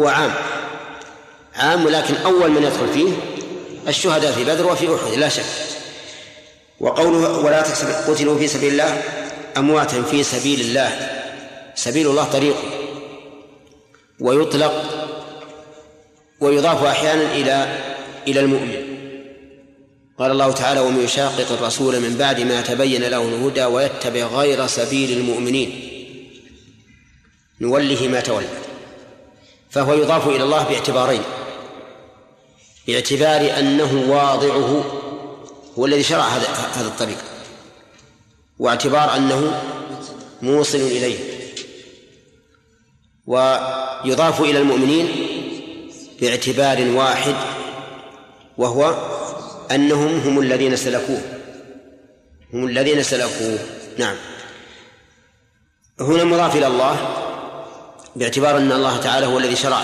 هو 0.00 0.08
عام. 0.08 0.34
عام 1.56 1.86
ولكن 1.86 2.14
أول 2.14 2.50
من 2.50 2.62
يدخل 2.62 2.88
فيه 2.94 3.12
الشهداء 3.88 4.32
في 4.32 4.44
بدر 4.44 4.66
وفي 4.66 4.94
أحد 4.94 5.18
لا 5.18 5.28
شك. 5.28 5.44
وقوله 6.80 7.38
ولا 7.38 7.62
تحسب 7.62 8.10
قتلوا 8.10 8.38
في 8.38 8.48
سبيل 8.48 8.72
الله 8.72 9.02
أمواتا 9.56 10.02
في 10.02 10.22
سبيل 10.22 10.60
الله. 10.60 11.10
سبيل 11.74 12.06
الله 12.06 12.24
طريقه 12.24 12.62
ويطلق 14.20 14.84
ويضاف 16.40 16.84
أحيانا 16.84 17.22
إلى 17.22 17.78
إلى 18.26 18.40
المؤمن. 18.40 18.87
قال 20.18 20.30
الله 20.30 20.52
تعالى 20.52 20.80
ومن 20.80 21.04
يشاقق 21.04 21.52
الرسول 21.52 22.00
من 22.00 22.16
بعد 22.16 22.40
ما 22.40 22.60
تبين 22.60 23.02
له 23.04 23.22
الهدى 23.22 23.64
ويتبع 23.64 24.26
غير 24.26 24.66
سبيل 24.66 25.18
المؤمنين. 25.18 25.88
نوله 27.60 28.08
ما 28.08 28.20
تولى 28.20 28.48
فهو 29.70 29.94
يضاف 29.94 30.28
إلى 30.28 30.44
الله 30.44 30.62
باعتبارين 30.64 31.22
باعتبار 32.86 33.58
أنه 33.58 34.04
واضعه 34.08 34.84
هو 35.78 35.86
الذي 35.86 36.02
شرع 36.02 36.28
هذا 36.28 36.48
هذا 36.74 36.88
الطريق 36.88 37.18
واعتبار 38.58 39.16
أنه 39.16 39.62
موصل 40.42 40.78
إليه 40.78 41.18
ويضاف 43.26 44.40
إلى 44.40 44.58
المؤمنين 44.58 45.08
باعتبار 46.20 46.90
واحد 46.90 47.34
وهو 48.58 49.17
أنهم 49.72 50.20
هم 50.20 50.40
الذين 50.40 50.76
سلكوه. 50.76 51.22
هم 52.52 52.66
الذين 52.66 53.02
سلكوه. 53.02 53.58
نعم. 53.98 54.16
هنا 56.00 56.24
مضاف 56.24 56.56
إلى 56.56 56.66
الله 56.66 56.96
باعتبار 58.16 58.56
أن 58.56 58.72
الله 58.72 58.96
تعالى 58.96 59.26
هو 59.26 59.38
الذي 59.38 59.56
شرع 59.56 59.82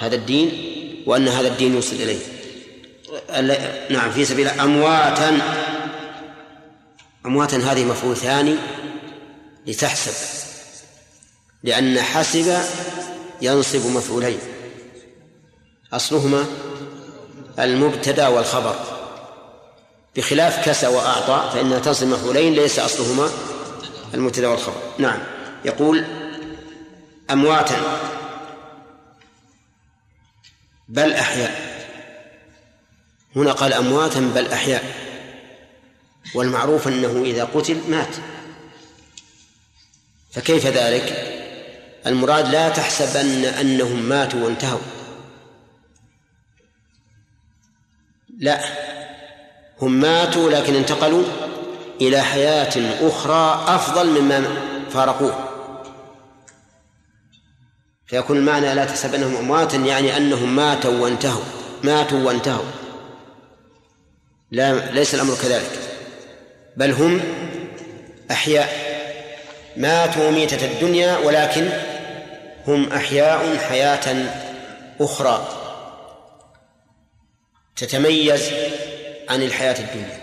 هذا 0.00 0.14
الدين 0.14 0.50
وأن 1.06 1.28
هذا 1.28 1.48
الدين 1.48 1.74
يوصل 1.74 1.96
إليه. 1.96 2.18
نعم 3.90 4.10
في 4.10 4.24
سبيل 4.24 4.48
أمواتا 4.48 5.38
أمواتا 7.26 7.56
هذه 7.56 7.84
مفعول 7.84 8.16
ثاني 8.16 8.56
لتحسب. 9.66 10.12
لأن 11.64 12.00
حسب 12.00 12.56
ينصب 13.42 13.86
مفعولين. 13.86 14.38
أصلهما 15.92 16.46
المبتدأ 17.58 18.28
والخبر. 18.28 18.99
بخلاف 20.20 20.68
كسى 20.68 20.86
وأعطى 20.86 21.50
فإنها 21.54 21.78
تنصب 21.78 22.06
مفعولين 22.06 22.54
ليس 22.54 22.78
أصلهما 22.78 23.30
المبتدأ 24.14 24.48
والخبر. 24.48 24.82
نعم. 24.98 25.18
يقول 25.64 26.04
أمواتا 27.30 27.76
بل 30.88 31.12
أحياء. 31.12 31.80
هنا 33.36 33.52
قال 33.52 33.72
أمواتا 33.72 34.20
بل 34.34 34.52
أحياء. 34.52 34.94
والمعروف 36.34 36.88
أنه 36.88 37.22
إذا 37.24 37.44
قتل 37.44 37.80
مات. 37.88 38.16
فكيف 40.32 40.66
ذلك؟ 40.66 41.36
المراد 42.06 42.48
لا 42.48 42.68
تحسبن 42.68 43.44
أنهم 43.44 44.02
ماتوا 44.02 44.44
وانتهوا. 44.44 44.80
لا. 48.38 48.60
هم 49.82 49.92
ماتوا 49.92 50.50
لكن 50.50 50.74
انتقلوا 50.74 51.24
إلى 52.00 52.20
حياة 52.20 53.06
أخرى 53.08 53.64
أفضل 53.66 54.20
مما 54.20 54.44
فارقوه. 54.90 55.48
فيكون 58.06 58.36
المعنى 58.36 58.74
لا 58.74 58.84
تحسب 58.84 59.14
أنهم 59.14 59.36
أمواتا 59.36 59.76
يعني 59.76 60.16
أنهم 60.16 60.56
ماتوا 60.56 61.00
وانتهوا 61.00 61.44
ماتوا 61.82 62.18
وانتهوا. 62.18 62.64
لا 64.50 64.90
ليس 64.90 65.14
الأمر 65.14 65.34
كذلك. 65.34 65.78
بل 66.76 66.90
هم 66.90 67.20
أحياء. 68.30 68.90
ماتوا 69.76 70.30
ميتة 70.30 70.66
الدنيا 70.66 71.18
ولكن 71.18 71.68
هم 72.66 72.92
أحياء 72.92 73.58
حياة 73.58 74.34
أخرى. 75.00 75.48
تتميز 77.76 78.50
عن 79.30 79.42
الحياة 79.42 79.78
الدنيا. 79.78 80.20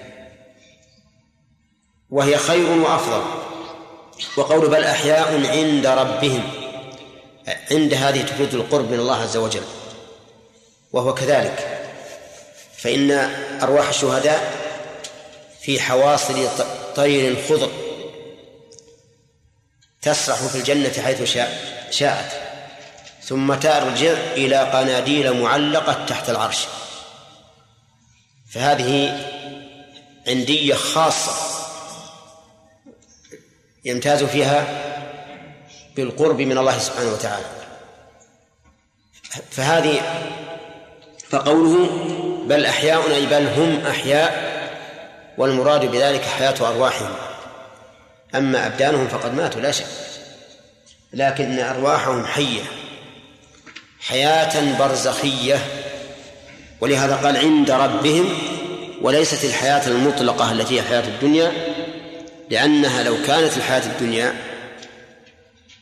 وهي 2.09 2.37
خير 2.37 2.69
وأفضل. 2.69 3.23
وقول 4.37 4.69
بل 4.69 4.83
أحياء 4.83 5.47
عند 5.47 5.87
ربهم. 5.87 6.43
عند 7.71 7.93
هذه 7.93 8.21
تفيد 8.21 8.53
القرب 8.53 8.91
من 8.91 8.99
الله 8.99 9.21
عز 9.21 9.37
وجل. 9.37 9.63
وهو 10.93 11.13
كذلك. 11.13 11.87
فإن 12.77 13.11
أرواح 13.61 13.89
الشهداء 13.89 14.53
في 15.61 15.79
حواصل 15.79 16.49
طير 16.95 17.43
خضر 17.49 17.71
تسرح 20.01 20.37
في 20.37 20.55
الجنة 20.55 21.03
حيث 21.03 21.23
شاء 21.23 21.77
شاءت. 21.91 22.31
ثم 23.23 23.53
ترجع 23.53 24.11
إلى 24.33 24.57
قناديل 24.57 25.41
معلقة 25.41 26.05
تحت 26.05 26.29
العرش. 26.29 26.67
فهذه 28.57 29.19
عندية 30.27 30.73
خاصة 30.73 31.31
يمتاز 33.85 34.23
فيها 34.23 34.67
بالقرب 35.95 36.41
من 36.41 36.57
الله 36.57 36.77
سبحانه 36.77 37.11
وتعالى. 37.11 37.45
فهذه 39.51 40.01
فقوله 41.29 41.89
بل 42.47 42.65
أحياء 42.65 43.11
أي 43.11 43.25
بل 43.25 43.47
هم 43.47 43.85
أحياء 43.87 44.57
والمراد 45.37 45.85
بذلك 45.85 46.21
حياة 46.21 46.55
أرواحهم. 46.61 47.15
أما 48.35 48.67
أبدانهم 48.67 49.07
فقد 49.07 49.33
ماتوا 49.33 49.61
لا 49.61 49.71
شك. 49.71 49.85
لكن 51.13 51.59
أرواحهم 51.59 52.25
حية 52.25 52.63
حياة 53.99 54.77
برزخية. 54.79 55.86
ولهذا 56.81 57.15
قال 57.15 57.37
عند 57.37 57.71
ربهم 57.71 58.25
وليست 59.01 59.45
الحياة 59.45 59.87
المطلقة 59.87 60.51
التي 60.51 60.75
هي 60.75 60.81
حياة 60.81 61.07
الدنيا 61.07 61.51
لأنها 62.49 63.03
لو 63.03 63.15
كانت 63.27 63.57
الحياة 63.57 63.85
الدنيا 63.85 64.33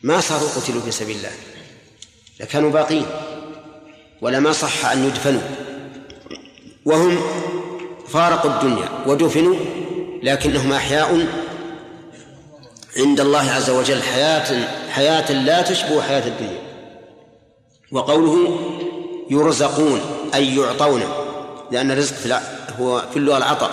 ما 0.02 0.20
صاروا 0.20 0.48
قتلوا 0.48 0.82
في 0.82 0.90
سبيل 0.90 1.16
الله 1.16 1.30
لكانوا 2.40 2.70
باقين 2.70 3.06
ولما 4.20 4.52
صح 4.52 4.86
أن 4.86 5.04
يدفنوا. 5.04 5.40
وهم 6.84 7.18
فارقوا 8.08 8.50
الدنيا 8.50 8.88
ودفنوا 9.06 9.56
لكنهم 10.22 10.72
أحياء 10.72 11.26
عند 12.96 13.20
الله 13.20 13.50
عز 13.50 13.70
وجل 13.70 14.02
حياة 14.02 14.68
حياة 14.90 15.32
لا 15.32 15.62
تشبه 15.62 16.02
حياة 16.02 16.26
الدنيا. 16.26 16.58
وقوله 17.92 18.58
يرزقون 19.30 20.00
أي 20.36 20.56
يعطون 20.56 21.02
لأن 21.70 21.90
الرزق 21.90 22.14
في 22.14 22.40
هو 22.78 23.02
في 23.12 23.16
اللغة 23.16 23.36
العطاء. 23.36 23.70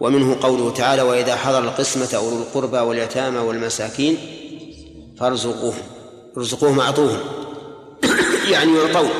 ومنه 0.00 0.36
قوله 0.40 0.72
تعالى 0.72 1.02
وإذا 1.02 1.36
حضر 1.36 1.58
القسمة 1.58 2.08
أولو 2.14 2.36
القربى 2.36 2.78
واليتامى 2.78 3.38
والمساكين 3.38 4.18
فارزقوهم. 5.18 5.82
ارزقوهم 6.36 6.80
أعطوهم. 6.80 7.20
يعني 8.52 8.78
يعطون. 8.78 9.10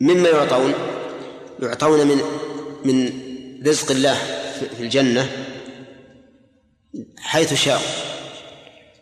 مما 0.00 0.28
يعطون؟ 0.28 0.74
يعطون 1.62 2.06
من 2.06 2.22
من 2.84 3.12
رزق 3.66 3.90
الله 3.90 4.14
في 4.76 4.82
الجنة 4.82 5.30
حيث 7.18 7.54
شاءوا. 7.54 7.82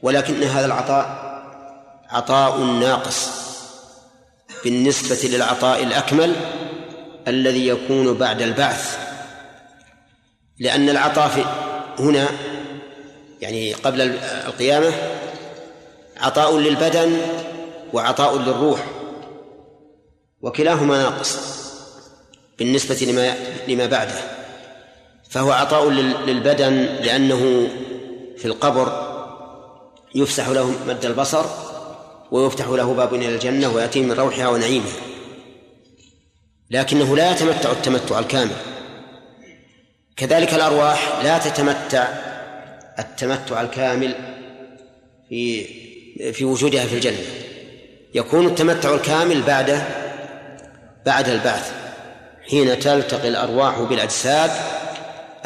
ولكن 0.03 0.43
هذا 0.43 0.67
العطاء 0.67 1.31
عطاء 2.11 2.59
ناقص. 2.61 3.50
بالنسبة 4.65 5.29
للعطاء 5.37 5.83
الأكمل 5.83 6.37
الذي 7.29 7.69
يكون 7.69 8.15
بعد 8.15 8.43
البعث. 8.43 8.99
لأن 10.59 10.89
العطاء 10.89 11.45
هنا 11.99 12.29
يعني 13.41 13.75
قبل 13.75 14.01
القيامة 14.47 14.93
عطاء 16.17 16.59
للبدن 16.59 17.17
وعطاء 17.93 18.39
للروح 18.39 18.87
وكلاهما 20.43 21.03
ناقص 21.03 21.39
بالنسبة 22.59 23.07
لما 23.13 23.35
لما 23.69 23.87
بعده. 23.87 24.21
فهو 25.31 25.53
عطاء 25.53 25.91
للبدن 25.91 26.73
لأنه 27.03 27.69
في 28.39 28.45
القبر 28.45 29.11
يفسح 30.15 30.49
له 30.49 30.75
مد 30.89 31.05
البصر 31.05 31.45
ويفتح 32.33 32.67
له 32.69 32.95
باب 32.95 33.15
إلى 33.15 33.29
الجنة 33.35 33.69
ويأتيه 33.75 34.03
من 34.03 34.13
روحها 34.13 34.49
ونعيمها. 34.49 34.93
لكنه 36.71 37.17
لا 37.17 37.31
يتمتع 37.31 37.73
التمتع 37.73 38.19
الكامل. 38.19 38.57
كذلك 40.17 40.55
الأرواح 40.55 41.23
لا 41.25 41.39
تتمتع 41.39 42.09
التمتع 42.99 43.61
الكامل 43.61 44.15
في 45.29 45.65
في 46.33 46.45
وجودها 46.45 46.87
في 46.87 46.95
الجنة. 46.95 47.19
يكون 48.15 48.47
التمتع 48.47 48.95
الكامل 48.95 49.43
بعد 49.43 49.83
بعد 51.07 51.29
البعث 51.29 51.73
حين 52.51 52.79
تلتقي 52.79 53.29
الأرواح 53.29 53.81
بالأجساد 53.81 54.51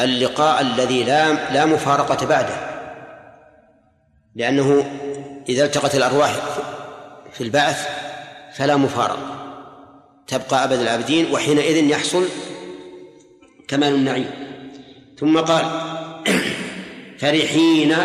اللقاء 0.00 0.60
الذي 0.60 1.04
لا 1.04 1.32
لا 1.32 1.66
مفارقة 1.66 2.26
بعده. 2.26 2.56
لأنه 4.34 4.86
إذا 5.48 5.64
التقت 5.64 5.94
الأرواح 5.94 6.36
في 7.32 7.40
البعث 7.40 7.88
فلا 8.56 8.76
مفارقة 8.76 9.44
تبقى 10.26 10.64
أبد 10.64 10.80
الآبدين 10.80 11.32
وحينئذ 11.32 11.76
يحصل 11.90 12.24
كمال 13.68 13.94
النعيم. 13.94 14.30
ثم 15.18 15.38
قال 15.38 15.64
فرحين 17.20 17.96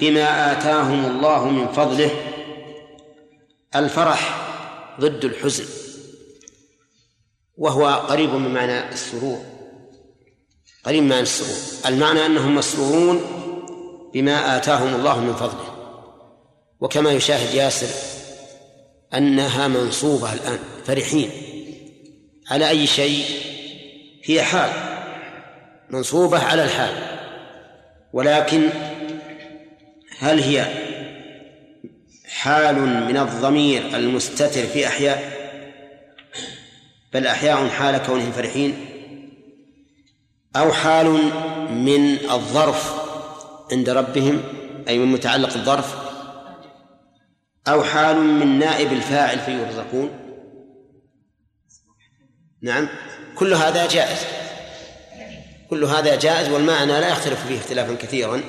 بما 0.00 0.52
آتاهم 0.52 1.04
الله 1.04 1.48
من 1.48 1.68
فضله 1.68 2.10
الفرح 3.76 4.50
ضد 5.00 5.24
الحزن 5.24 5.64
وهو 7.56 7.86
قريب 7.86 8.34
من 8.34 8.54
معنى 8.54 8.92
السرور 8.92 9.38
قريب 10.84 11.02
من 11.02 11.08
معنى 11.08 11.22
السرور 11.22 11.80
المعنى 11.86 12.26
أنهم 12.26 12.54
مسرورون 12.54 13.20
بما 14.14 14.56
آتاهم 14.56 14.94
الله 14.94 15.20
من 15.20 15.32
فضله. 15.32 15.73
وكما 16.80 17.12
يشاهد 17.12 17.54
ياسر 17.54 17.86
أنها 19.14 19.68
منصوبة 19.68 20.32
الآن 20.32 20.58
فرحين. 20.86 21.30
على 22.50 22.68
أي 22.68 22.86
شيء؟ 22.86 23.24
هي 24.24 24.42
حال 24.42 24.70
منصوبة 25.90 26.38
على 26.38 26.64
الحال. 26.64 26.94
ولكن 28.12 28.70
هل 30.18 30.40
هي 30.40 30.66
حال 32.28 32.74
من 32.80 33.16
الضمير 33.16 33.96
المستتر 33.96 34.66
في 34.66 34.86
أحياء؟ 34.86 35.34
بل 37.12 37.26
أحياء 37.26 37.68
حال 37.68 37.98
كونهم 37.98 38.32
فرحين؟ 38.32 38.86
أو 40.56 40.72
حال 40.72 41.06
من 41.70 42.30
الظرف 42.30 42.94
عند 43.72 43.90
ربهم 43.90 44.42
أي 44.88 44.98
من 44.98 45.12
متعلق 45.12 45.54
الظرف 45.54 46.03
أو 47.68 47.82
حال 47.82 48.20
من 48.20 48.58
نائب 48.58 48.92
الفاعل 48.92 49.38
فيرزقون؟ 49.38 50.10
نعم. 52.62 52.88
كل 53.36 53.54
هذا 53.54 53.88
جائز. 53.88 54.18
كل 55.70 55.84
هذا 55.84 56.16
جائز 56.16 56.48
والمعنى 56.48 56.92
لا 56.92 57.08
يختلف 57.08 57.46
فيه 57.46 57.58
اختلافا 57.58 57.94
كثيرا. 57.94 58.42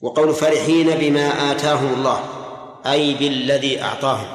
وقول 0.00 0.34
فرحين 0.34 0.90
بما 0.90 1.52
آتاهم 1.52 1.94
الله 1.94 2.28
أي 2.86 3.14
بالذي 3.14 3.82
أعطاهم 3.82 4.28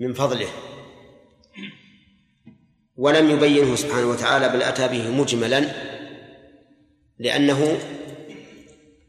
من 0.00 0.14
فضله. 0.14 0.48
ولم 2.96 3.30
يبينه 3.30 3.76
سبحانه 3.76 4.06
وتعالى 4.06 4.48
بل 4.48 4.62
أتى 4.62 4.88
به 4.88 5.10
مجملا 5.10 5.70
لأنه 7.18 7.78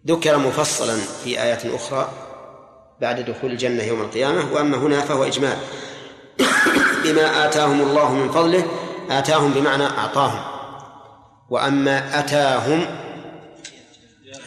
ذكر 0.07 0.37
مفصلا 0.37 0.97
في 1.23 1.41
آيات 1.41 1.65
أخرى 1.65 2.24
بعد 3.01 3.25
دخول 3.25 3.51
الجنة 3.51 3.83
يوم 3.83 4.01
القيامة 4.01 4.53
وأما 4.53 4.77
هنا 4.77 5.01
فهو 5.01 5.23
إجمال. 5.23 5.57
بما 7.03 7.45
آتاهم 7.45 7.81
الله 7.81 8.13
من 8.13 8.31
فضله 8.31 8.65
آتاهم 9.09 9.51
بمعنى 9.51 9.83
أعطاهم. 9.83 10.39
وأما 11.49 12.19
أتاهم 12.19 12.85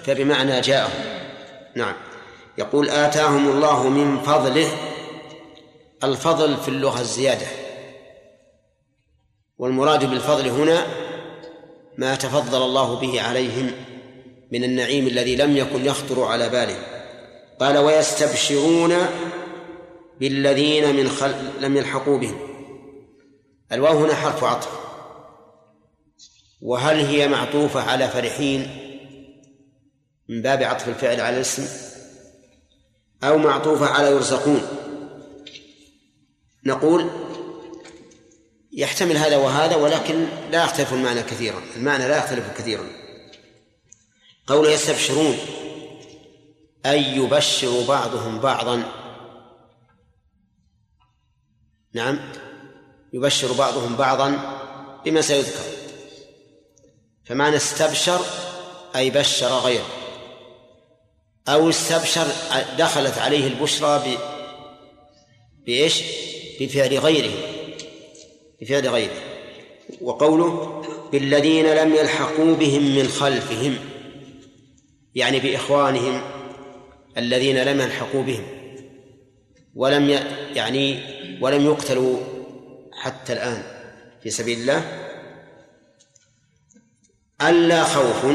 فبمعنى 0.04 0.60
جاءهم. 0.60 1.04
نعم. 1.76 1.94
يقول 2.58 2.90
آتاهم 2.90 3.48
الله 3.48 3.88
من 3.88 4.20
فضله 4.20 4.70
الفضل 6.04 6.56
في 6.56 6.68
اللغة 6.68 7.00
الزيادة. 7.00 7.46
والمراد 9.58 10.04
بالفضل 10.04 10.48
هنا 10.48 10.86
ما 11.98 12.14
تفضل 12.14 12.62
الله 12.62 12.96
به 12.96 13.22
عليهم 13.22 13.70
من 14.52 14.64
النعيم 14.64 15.06
الذي 15.06 15.36
لم 15.36 15.56
يكن 15.56 15.84
يخطر 15.84 16.24
على 16.24 16.48
بالهم 16.48 16.97
قال 17.60 17.78
ويستبشرون 17.78 18.94
بالذين 20.20 20.96
من 20.96 21.08
خل... 21.08 21.34
لم 21.60 21.76
يلحقوا 21.76 22.18
بهم. 22.18 22.38
الواو 23.72 24.04
هنا 24.04 24.14
حرف 24.14 24.44
عطف. 24.44 24.68
وهل 26.62 26.96
هي 26.96 27.28
معطوفة 27.28 27.80
على 27.82 28.08
فرحين 28.08 28.60
من 30.28 30.42
باب 30.42 30.62
عطف 30.62 30.88
الفعل 30.88 31.20
على 31.20 31.36
الاسم. 31.36 31.68
أو 33.22 33.38
معطوفة 33.38 33.86
على 33.86 34.10
يرزقون. 34.10 34.62
نقول 36.64 37.10
يحتمل 38.72 39.16
هذا 39.16 39.36
وهذا 39.36 39.76
ولكن 39.76 40.26
لا 40.50 40.64
يختلف 40.64 40.92
المعنى 40.92 41.22
كثيرا. 41.22 41.62
المعنى 41.76 42.08
لا 42.08 42.18
يختلف 42.18 42.58
كثيرا. 42.58 42.86
قول 44.46 44.68
يستبشرون. 44.68 45.38
أي 46.90 47.16
يبشر 47.16 47.84
بعضهم 47.88 48.40
بعضا. 48.40 48.92
نعم 51.94 52.18
يبشر 53.12 53.52
بعضهم 53.52 53.96
بعضا 53.96 54.58
بما 55.04 55.20
سيذكر. 55.20 55.64
فمعنى 57.24 57.56
استبشر 57.56 58.20
أي 58.96 59.10
بشر 59.10 59.46
غيره. 59.46 59.86
أو 61.48 61.68
استبشر 61.68 62.26
دخلت 62.78 63.18
عليه 63.18 63.46
البشرى 63.46 63.98
ب... 63.98 64.18
بإيش؟ 65.66 66.02
بفعل 66.60 66.98
غيره. 66.98 67.32
بفعل 68.60 68.88
غيره. 68.88 69.22
وقوله 70.00 70.82
بالذين 71.12 71.66
لم 71.66 71.94
يلحقوا 71.94 72.54
بهم 72.54 72.82
من 72.82 73.08
خلفهم 73.08 73.78
يعني 75.14 75.40
بإخوانهم. 75.40 76.37
الذين 77.18 77.56
لم 77.56 77.80
يلحقوا 77.80 78.22
بهم 78.22 78.46
ولم 79.74 80.20
يعني 80.54 81.00
ولم 81.40 81.66
يقتلوا 81.66 82.18
حتى 82.92 83.32
الآن 83.32 83.62
في 84.22 84.30
سبيل 84.30 84.58
الله. 84.60 84.82
ألا 87.42 87.84
خوف 87.84 88.26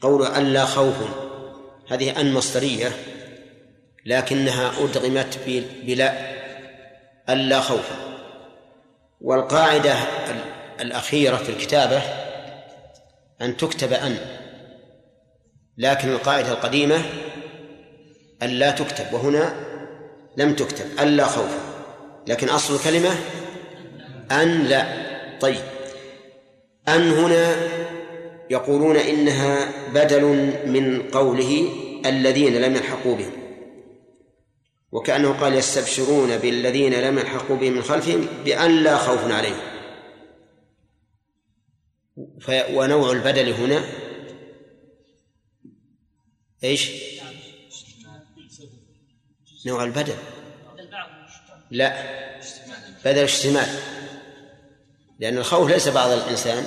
قول 0.00 0.26
ألا 0.26 0.64
خوف 0.64 0.94
هذه 1.88 2.20
أن 2.20 2.32
مصدرية 2.32 2.92
لكنها 4.06 4.84
أدغمت 4.84 5.38
بلا 5.82 6.12
ألا 7.28 7.60
خوف. 7.60 7.90
والقاعدة 9.20 9.94
الأخيرة 10.80 11.36
في 11.36 11.48
الكتابة 11.48 12.02
أن 13.42 13.56
تكتب 13.56 13.92
أن 13.92 14.37
لكن 15.78 16.08
القاعدة 16.08 16.52
القديمة 16.52 17.02
أن 18.42 18.48
لا 18.48 18.70
تكتب 18.70 19.12
وهنا 19.12 19.54
لم 20.36 20.54
تكتب 20.54 20.86
ألا 21.00 21.24
خوف. 21.24 21.58
لكن 22.26 22.48
أصل 22.48 22.74
الكلمة 22.74 23.10
أن 24.30 24.64
لا. 24.64 24.86
طيب. 25.40 25.62
أن 26.88 27.10
هنا 27.10 27.56
يقولون 28.50 28.96
إنها 28.96 29.68
بدل 29.94 30.22
من 30.66 31.02
قوله 31.02 31.68
الذين 32.06 32.60
لم 32.60 32.76
يلحقوا 32.76 33.16
بهم. 33.16 33.32
وكأنه 34.92 35.32
قال 35.32 35.54
يستبشرون 35.54 36.36
بالذين 36.36 36.94
لم 36.94 37.18
يلحقوا 37.18 37.56
بهم 37.56 37.72
من 37.72 37.82
خلفهم 37.82 38.26
بأن 38.44 38.70
لا 38.70 38.96
خوف 38.96 39.32
عليهم. 39.32 39.60
ونوع 42.74 43.12
البدل 43.12 43.52
هنا 43.52 43.84
إيش؟ 46.64 46.90
نوع 49.66 49.84
البدل 49.84 50.14
لا. 51.70 52.18
بدل 53.04 53.22
اشتمال 53.22 53.68
لأن 55.20 55.38
الخوف 55.38 55.70
ليس 55.70 55.88
بعض 55.88 56.10
الإنسان. 56.10 56.66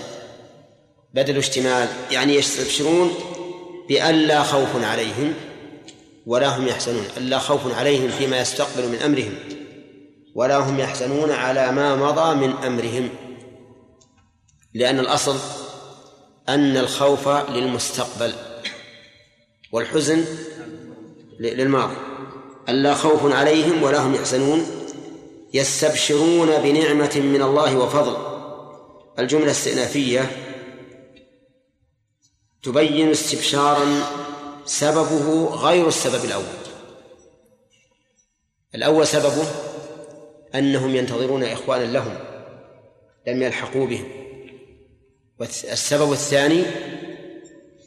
بدل 1.13 1.37
اشتمال 1.37 1.87
يعني 2.11 2.35
يستبشرون 2.35 3.15
بأن 3.89 4.15
لا 4.15 4.43
خوف 4.43 4.83
عليهم 4.83 5.33
ولا 6.25 6.57
هم 6.57 6.67
يحزنون. 6.67 7.05
ألا 7.17 7.39
خوف 7.39 7.77
عليهم 7.77 8.09
فيما 8.09 8.39
يستقبل 8.39 8.87
من 8.87 8.95
أمرهم 8.95 9.33
ولا 10.35 10.57
هم 10.57 10.79
يحزنون 10.79 11.31
على 11.31 11.71
ما 11.71 11.95
مضى 11.95 12.35
من 12.35 12.51
أمرهم. 12.63 13.09
لأن 14.73 14.99
الأصل 14.99 15.37
أن 16.49 16.77
الخوف 16.77 17.27
للمستقبل. 17.27 18.50
والحزن 19.71 20.25
للماضي 21.39 21.95
ألا 22.69 22.93
خوف 22.93 23.33
عليهم 23.33 23.83
ولا 23.83 23.99
هم 23.99 24.15
يحزنون. 24.15 24.65
يستبشرون 25.53 26.47
بنعمة 26.47 27.15
من 27.15 27.41
الله 27.41 27.77
وفضل. 27.77 28.17
الجملة 29.19 29.51
استئنافية. 29.51 30.31
تبين 32.63 33.09
استبشارا 33.09 34.03
سببه 34.65 35.45
غير 35.45 35.87
السبب 35.87 36.25
الأول. 36.25 36.43
الأول 38.75 39.07
سببه 39.07 39.45
أنهم 40.55 40.95
ينتظرون 40.95 41.43
إخوانا 41.43 41.83
لهم. 41.83 42.17
لم 43.27 43.41
يلحقوا 43.43 43.87
بهم. 43.87 44.11
والسبب 45.39 46.11
الثاني 46.11 46.63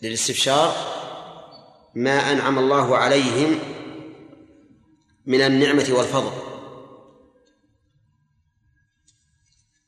للاستبشار 0.03 0.94
ما 1.95 2.33
أنعم 2.33 2.59
الله 2.59 2.97
عليهم 2.97 3.59
من 5.27 5.41
النعمة 5.41 5.87
والفضل. 5.91 6.33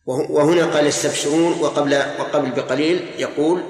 وهنا 0.07 0.75
قال 0.75 0.87
يستبشرون 0.87 1.61
وقبل 1.61 1.95
وقبل 1.95 2.51
بقليل 2.51 3.21
يقول 3.21 3.63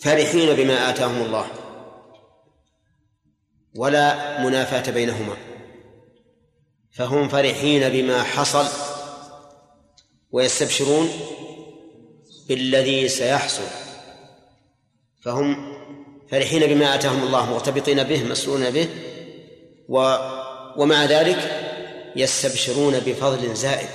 فرحين 0.00 0.56
بما 0.56 0.90
آتاهم 0.90 1.22
الله. 1.22 1.46
ولا 3.76 4.40
منافاة 4.44 4.92
بينهما. 4.92 5.36
فهم 6.90 7.28
فرحين 7.28 7.88
بما 7.88 8.22
حصل 8.22 8.66
ويستبشرون 10.30 11.08
بالذي 12.48 13.08
سيحصل. 13.08 13.66
فهم 15.24 15.71
فرحين 16.32 16.66
بما 16.66 16.94
آتاهم 16.94 17.22
الله 17.22 17.50
مرتبطين 17.50 18.02
به 18.02 18.24
مسرورين 18.24 18.70
به. 18.70 18.88
و 19.88 20.16
ومع 20.76 21.04
ذلك 21.04 21.38
يستبشرون 22.16 23.00
بفضل 23.00 23.54
زائد. 23.54 23.88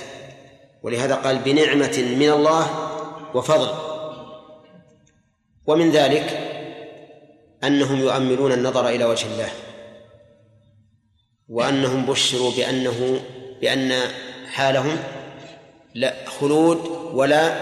ولهذا 0.83 1.15
قال 1.15 1.37
بنعمة 1.37 2.15
من 2.19 2.29
الله 2.29 2.67
وفضل. 3.33 3.69
ومن 5.67 5.91
ذلك 5.91 6.39
أنهم 7.63 7.99
يؤملون 7.99 8.51
النظر 8.51 8.89
إلى 8.89 9.05
وجه 9.05 9.25
الله. 9.25 9.49
وأنهم 11.49 12.05
بشروا 12.05 12.51
بأنه 12.51 13.19
بأن 13.61 14.01
حالهم 14.47 14.97
لا 15.95 16.13
خلود 16.39 16.77
ولا 17.13 17.55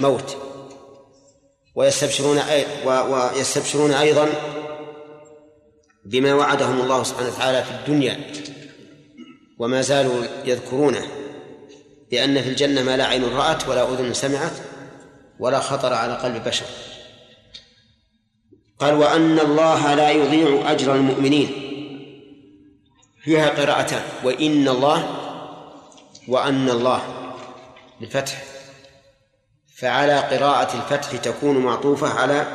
موت. 0.00 0.41
ويستبشرون 1.74 2.40
ويستبشرون 2.84 3.90
أيضا 3.92 4.28
بما 6.04 6.34
وعدهم 6.34 6.80
الله 6.80 7.02
سبحانه 7.02 7.28
وتعالى 7.28 7.64
في 7.64 7.70
الدنيا 7.70 8.20
وما 9.58 9.82
زالوا 9.82 10.24
يذكرونه 10.44 11.06
بأن 12.10 12.42
في 12.42 12.48
الجنة 12.48 12.82
ما 12.82 12.96
لا 12.96 13.06
عين 13.06 13.24
رأت 13.24 13.68
ولا 13.68 13.92
أذن 13.92 14.14
سمعت 14.14 14.52
ولا 15.38 15.60
خطر 15.60 15.92
على 15.92 16.14
قلب 16.14 16.44
بشر. 16.44 16.64
قال 18.78 18.94
وأن 18.94 19.38
الله 19.38 19.94
لا 19.94 20.10
يضيع 20.10 20.70
أجر 20.72 20.94
المؤمنين. 20.94 21.48
فيها 23.22 23.48
قراءتان 23.48 24.02
وإن 24.24 24.68
الله 24.68 25.08
وأن 26.28 26.70
الله. 26.70 27.02
بالفتح. 28.00 28.51
فعلى 29.82 30.18
قراءة 30.18 30.76
الفتح 30.76 31.16
تكون 31.16 31.58
معطوفة 31.58 32.08
على 32.08 32.46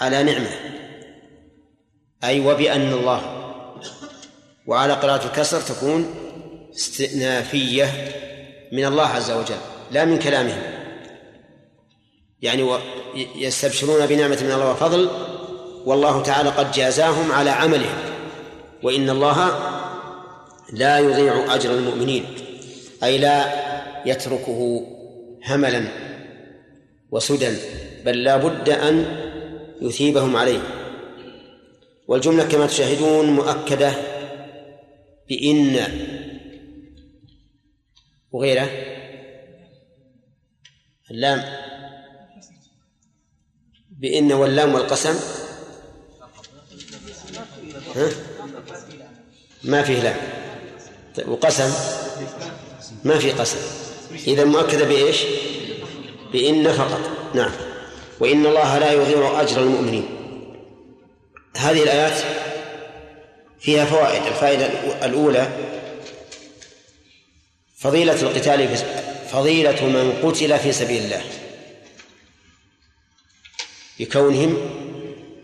على 0.00 0.22
نعمة. 0.22 0.50
أي 2.24 2.40
وبأن 2.46 2.92
الله. 2.92 3.22
وعلى 4.66 4.92
قراءة 4.92 5.26
الكسر 5.26 5.60
تكون 5.60 6.14
استئنافية 6.74 8.14
من 8.72 8.84
الله 8.84 9.06
عز 9.06 9.30
وجل 9.30 9.58
لا 9.90 10.04
من 10.04 10.18
كلامهم. 10.18 10.62
يعني 12.42 12.78
يستبشرون 13.14 14.06
بنعمة 14.06 14.38
من 14.42 14.52
الله 14.52 14.70
وفضل 14.70 15.10
والله 15.84 16.22
تعالى 16.22 16.48
قد 16.48 16.72
جازاهم 16.72 17.32
على 17.32 17.50
عملهم. 17.50 17.98
وإن 18.82 19.10
الله 19.10 19.50
لا 20.72 20.98
يضيع 20.98 21.54
أجر 21.54 21.70
المؤمنين. 21.70 22.49
أي 23.04 23.18
لا 23.18 23.44
يتركه 24.06 24.86
هملا 25.46 25.88
وسدى 27.10 27.56
بل 28.04 28.24
لا 28.24 28.36
بد 28.36 28.68
أن 28.68 29.04
يثيبهم 29.82 30.36
عليه. 30.36 30.60
والجملة 32.08 32.48
كما 32.48 32.66
تشاهدون 32.66 33.26
مؤكدة 33.26 33.92
بإن 35.28 35.86
وغيره 38.32 38.70
اللام 41.10 41.42
بإن 43.90 44.32
واللام 44.32 44.74
والقسم. 44.74 45.14
ها؟ 47.96 48.08
ما 49.64 49.82
فيه 49.82 50.02
لام. 50.02 50.16
طيب 51.16 51.28
وقسم. 51.28 52.09
ما 53.04 53.18
في 53.18 53.32
قسم 53.32 53.58
إذا 54.26 54.44
مؤكدة 54.44 54.84
بإيش؟ 54.84 55.16
بإن 56.32 56.72
فقط. 56.72 57.00
نعم. 57.34 57.50
وإن 58.20 58.46
الله 58.46 58.78
لا 58.78 58.92
يضيع 58.92 59.40
أجر 59.40 59.62
المؤمنين. 59.62 60.08
هذه 61.56 61.82
الآيات 61.82 62.22
فيها 63.60 63.84
فوائد. 63.84 64.26
الفائدة 64.26 64.66
الأولى 65.04 65.48
فضيلة 67.76 68.22
القتال 68.22 68.76
في 68.76 68.84
فضيلة 69.32 69.86
من 69.86 70.12
قتل 70.22 70.58
في 70.58 70.72
سبيل 70.72 71.02
الله. 71.02 71.22
بكونهم 74.00 74.58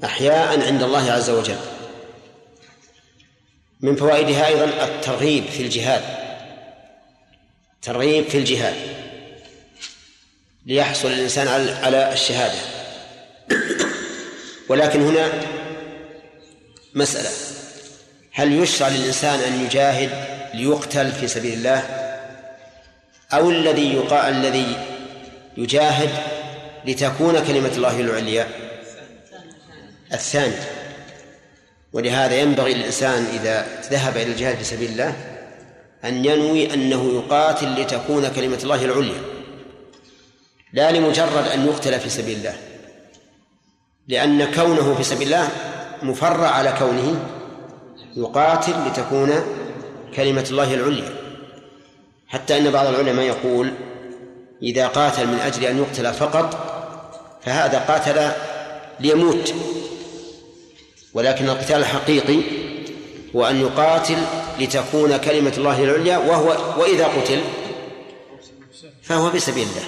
أحياء 0.04 0.66
عند 0.66 0.82
الله 0.82 1.12
عز 1.12 1.30
وجل. 1.30 1.58
من 3.80 3.96
فوائدها 3.96 4.46
أيضا 4.46 4.64
الترغيب 4.64 5.44
في 5.44 5.62
الجهاد. 5.62 6.15
ترغيب 7.86 8.28
في 8.28 8.38
الجهاد 8.38 8.74
ليحصل 10.66 11.08
الإنسان 11.12 11.48
على 11.82 12.12
الشهادة. 12.12 12.58
ولكن 14.68 15.02
هنا 15.02 15.32
مسألة. 16.94 17.30
هل 18.32 18.52
يشرع 18.52 18.88
للإنسان 18.88 19.40
أن 19.40 19.64
يجاهد 19.64 20.10
ليقتل 20.54 21.12
في 21.12 21.28
سبيل 21.28 21.52
الله؟ 21.52 21.78
أو 23.32 23.50
الذي 23.50 23.94
يقال 23.94 24.34
الذي 24.34 24.76
يجاهد 25.56 26.10
لتكون 26.84 27.44
كلمة 27.44 27.72
الله 27.76 28.00
العليا؟ 28.00 28.48
الثاني. 30.12 30.56
ولهذا 31.92 32.34
ينبغي 32.34 32.74
للإنسان 32.74 33.26
إذا 33.40 33.66
ذهب 33.90 34.16
إلى 34.16 34.32
الجهاد 34.32 34.56
في 34.56 34.64
سبيل 34.64 34.90
الله 34.90 35.35
أن 36.04 36.24
ينوي 36.24 36.74
أنه 36.74 37.12
يقاتل 37.14 37.80
لتكون 37.80 38.28
كلمة 38.28 38.58
الله 38.62 38.84
العليا. 38.84 39.20
لا 40.72 40.92
لمجرد 40.92 41.48
أن 41.54 41.66
يقتل 41.66 42.00
في 42.00 42.08
سبيل 42.08 42.36
الله. 42.36 42.56
لأن 44.08 44.52
كونه 44.54 44.94
في 44.94 45.02
سبيل 45.02 45.26
الله 45.26 45.48
مفرع 46.02 46.48
على 46.48 46.74
كونه 46.78 47.28
يقاتل 48.16 48.72
لتكون 48.86 49.32
كلمة 50.16 50.46
الله 50.50 50.74
العليا. 50.74 51.14
حتى 52.28 52.58
أن 52.58 52.70
بعض 52.70 52.86
العلماء 52.86 53.24
يقول 53.24 53.72
إذا 54.62 54.86
قاتل 54.86 55.26
من 55.26 55.38
أجل 55.38 55.64
أن 55.64 55.78
يقتل 55.78 56.14
فقط 56.14 56.72
فهذا 57.42 57.78
قاتل 57.78 58.32
ليموت. 59.00 59.54
ولكن 61.14 61.48
القتال 61.48 61.76
الحقيقي 61.76 62.65
هو 63.36 63.46
أن 63.46 63.60
يقاتل 63.60 64.16
لتكون 64.60 65.16
كلمة 65.16 65.52
الله 65.58 65.84
العليا 65.84 66.18
وهو 66.18 66.80
وإذا 66.80 67.06
قتل 67.06 67.40
فهو 69.02 69.30
في 69.30 69.38
سبيل 69.38 69.62
الله. 69.68 69.84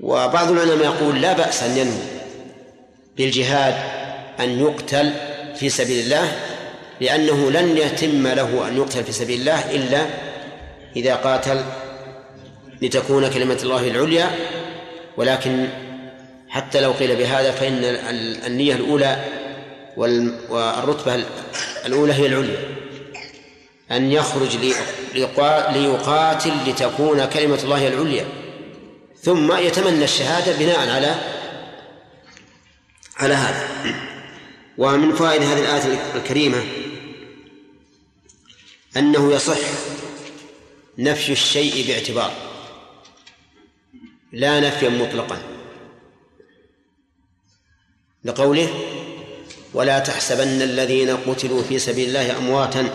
وبعض 0.00 0.50
العلماء 0.50 0.84
يقول 0.84 1.20
لا 1.22 1.32
بأس 1.32 1.62
أن 1.62 1.76
ينوي 1.76 2.02
بالجهاد 3.16 3.74
أن 4.40 4.60
يقتل 4.60 5.12
في 5.56 5.68
سبيل 5.68 6.04
الله 6.04 6.32
لأنه 7.00 7.50
لن 7.50 7.76
يتم 7.76 8.26
له 8.26 8.68
أن 8.68 8.76
يقتل 8.76 9.04
في 9.04 9.12
سبيل 9.12 9.40
الله 9.40 9.70
إلا 9.70 10.06
إذا 10.96 11.14
قاتل 11.14 11.64
لتكون 12.82 13.30
كلمة 13.30 13.58
الله 13.62 13.88
العليا. 13.88 14.30
ولكن 15.16 15.68
حتى 16.48 16.80
لو 16.80 16.92
قيل 16.92 17.16
بهذا 17.16 17.50
فإن 17.50 17.84
النية 18.46 18.74
الأولى 18.74 19.24
والرتبة 19.96 21.24
الأولى 21.86 22.12
هي 22.12 22.26
العليا. 22.26 22.76
أن 23.90 24.12
يخرج 24.12 24.56
ليقاتل 25.74 26.52
لتكون 26.66 27.24
كلمة 27.24 27.58
الله 27.62 27.88
العليا. 27.88 28.26
ثم 29.22 29.56
يتمنى 29.56 30.04
الشهادة 30.04 30.58
بناء 30.58 30.78
على 30.78 31.14
على 33.16 33.34
هذا. 33.34 33.68
ومن 34.78 35.14
فوائد 35.14 35.42
هذه 35.42 35.58
الآية 35.58 36.16
الكريمة 36.16 36.64
أنه 38.96 39.32
يصح 39.32 39.58
نفي 40.98 41.32
الشيء 41.32 41.86
باعتبار 41.86 42.32
لا 44.32 44.60
نفيا 44.60 44.88
مطلقا. 44.88 45.42
لقوله 48.24 48.68
ولا 49.74 49.98
تحسبن 49.98 50.62
الذين 50.62 51.16
قتلوا 51.16 51.62
في 51.62 51.78
سبيل 51.78 52.08
الله 52.08 52.38
أمواتا. 52.38 52.88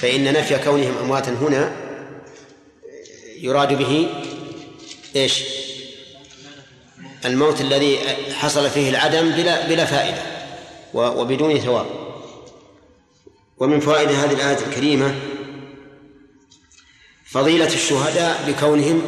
فإن 0.00 0.32
نفي 0.32 0.58
كونهم 0.58 0.98
أمواتا 1.02 1.30
هنا 1.30 1.72
يراد 3.40 3.78
به 3.78 4.08
إيش؟ 5.16 5.42
الموت 7.24 7.60
الذي 7.60 7.98
حصل 8.34 8.70
فيه 8.70 8.90
العدم 8.90 9.30
بلا 9.30 9.66
بلا 9.68 9.84
فائدة 9.84 10.22
وبدون 10.94 11.58
ثواب. 11.58 11.86
ومن 13.58 13.80
فوائد 13.80 14.08
هذه 14.08 14.32
الآية 14.32 14.58
الكريمة 14.66 15.14
فضيلة 17.24 17.74
الشهداء 17.74 18.44
بكونهم 18.48 19.02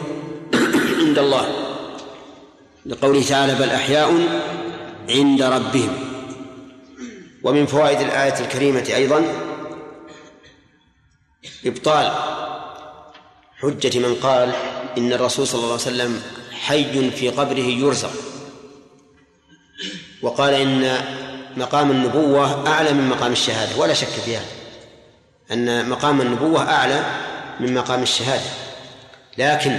عند 1.07 1.19
الله. 1.19 1.69
لقوله 2.87 3.23
تعالى 3.23 3.55
بل 3.55 3.71
أحياء 3.71 4.15
عند 5.09 5.43
ربهم. 5.43 5.97
ومن 7.43 7.67
فوائد 7.67 8.01
الآية 8.01 8.41
الكريمة 8.41 8.87
أيضا 8.95 9.25
إبطال 11.67 12.13
حجة 13.61 13.99
من 13.99 14.15
قال 14.15 14.53
إن 14.99 15.13
الرسول 15.13 15.47
صلى 15.47 15.59
الله 15.59 15.73
عليه 15.73 15.83
وسلم 15.83 16.23
حي 16.53 17.11
في 17.11 17.29
قبره 17.29 17.59
يرزق. 17.59 18.13
وقال 20.23 20.55
إن 20.55 21.01
مقام 21.57 21.91
النبوة 21.91 22.69
أعلى 22.69 22.93
من 22.93 23.09
مقام 23.09 23.33
الشهادة 23.33 23.77
ولا 23.77 23.95
شك 23.95 24.07
في 24.07 24.37
هذا. 24.37 24.47
أن 25.53 25.89
مقام 25.89 26.21
النبوة 26.21 26.71
أعلى 26.71 27.05
من 27.61 27.75
مقام 27.75 28.03
الشهادة. 28.03 28.51
لكن 29.39 29.79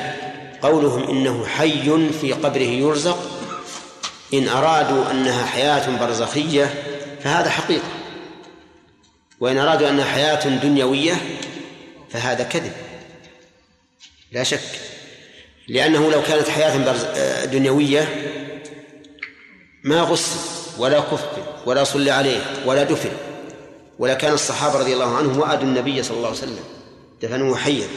قولهم 0.61 1.03
إنه 1.03 1.45
حي 1.45 2.09
في 2.21 2.33
قبره 2.33 2.61
يرزق 2.61 3.17
إن 4.33 4.47
أرادوا 4.47 5.11
أنها 5.11 5.45
حياة 5.45 5.99
برزخية 5.99 6.83
فهذا 7.23 7.49
حقيقة. 7.49 7.87
وإن 9.39 9.57
أرادوا 9.57 9.89
أنها 9.89 10.05
حياة 10.05 10.47
دنيوية 10.47 11.37
فهذا 12.09 12.43
كذب. 12.43 12.71
لا 14.31 14.43
شك. 14.43 14.79
لأنه 15.67 16.11
لو 16.11 16.21
كانت 16.21 16.49
حياة 16.49 17.45
دنيوية 17.45 18.25
ما 19.83 20.01
غسل 20.01 20.39
ولا 20.77 20.99
كفر 20.99 21.61
ولا 21.65 21.83
صلى 21.83 22.11
عليه 22.11 22.41
ولا 22.65 22.83
دفن. 22.83 23.11
ولا 23.99 24.13
كان 24.13 24.33
الصحابة 24.33 24.79
رضي 24.79 24.93
الله 24.93 25.17
عنهم 25.17 25.39
وأدوا 25.39 25.63
النبي 25.63 26.03
صلى 26.03 26.17
الله 26.17 26.27
عليه 26.27 26.37
وسلم. 26.37 26.63
دفنوه 27.21 27.57
حيا. 27.57 27.87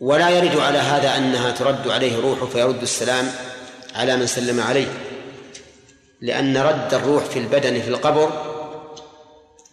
ولا 0.00 0.30
يرد 0.30 0.56
على 0.56 0.78
هذا 0.78 1.16
أنها 1.16 1.50
ترد 1.50 1.88
عليه 1.88 2.16
روحه 2.16 2.46
فيرد 2.46 2.82
السلام 2.82 3.32
على 3.96 4.16
من 4.16 4.26
سلم 4.26 4.60
عليه. 4.60 4.92
لأن 6.20 6.56
رد 6.56 6.94
الروح 6.94 7.24
في 7.24 7.38
البدن 7.38 7.80
في 7.80 7.88
القبر 7.88 8.30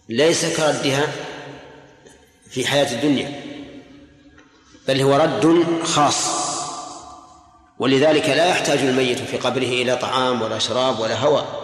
ليس 0.10 0.58
كردها 0.58 1.08
في 2.50 2.68
حياة 2.68 2.92
الدنيا 2.96 3.44
بل 4.88 5.02
هو 5.02 5.16
رد 5.16 5.64
خاص. 5.84 6.44
ولذلك 7.80 8.30
لا 8.30 8.50
يحتاج 8.50 8.80
الميت 8.80 9.20
في 9.20 9.38
قبره 9.38 9.64
إلى 9.64 9.96
طعام 9.96 10.42
ولا 10.42 10.60
شراب 10.60 11.00
ولا 11.00 11.20
هواء 11.20 11.64